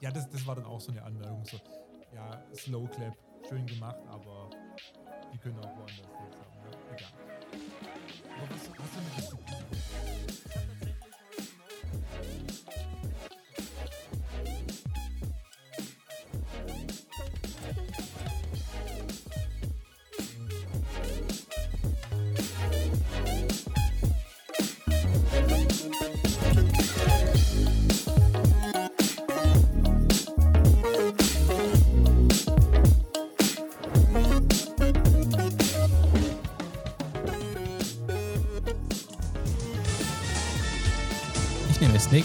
ja 0.00 0.10
das, 0.10 0.28
das 0.30 0.46
war 0.46 0.54
dann 0.56 0.64
auch 0.64 0.80
so 0.80 0.92
eine 0.92 1.02
Anmerkung. 1.02 1.44
So, 1.44 1.58
ja, 2.14 2.44
Slow 2.56 2.88
Clap, 2.88 3.16
schön 3.48 3.66
gemacht, 3.66 3.98
aber 4.08 4.50
die 5.32 5.38
können 5.38 5.58
auch 5.60 5.76
woanders 5.76 5.96
Sex 5.96 6.36
haben. 6.36 6.60
Ne? 6.62 6.96
Egal. 6.96 7.27
Aber 8.38 8.50
was, 8.50 8.60
hast 9.16 9.27
du 9.27 9.27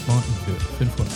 Ich 0.04 0.10
nehme 0.10 0.12
Snake 0.12 0.12
Mountain 0.12 0.36
für 0.46 0.60
500. 0.78 1.08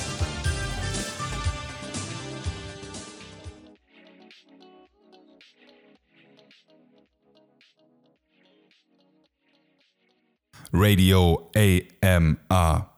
Radio 10.74 11.50
AMR. 11.56 12.97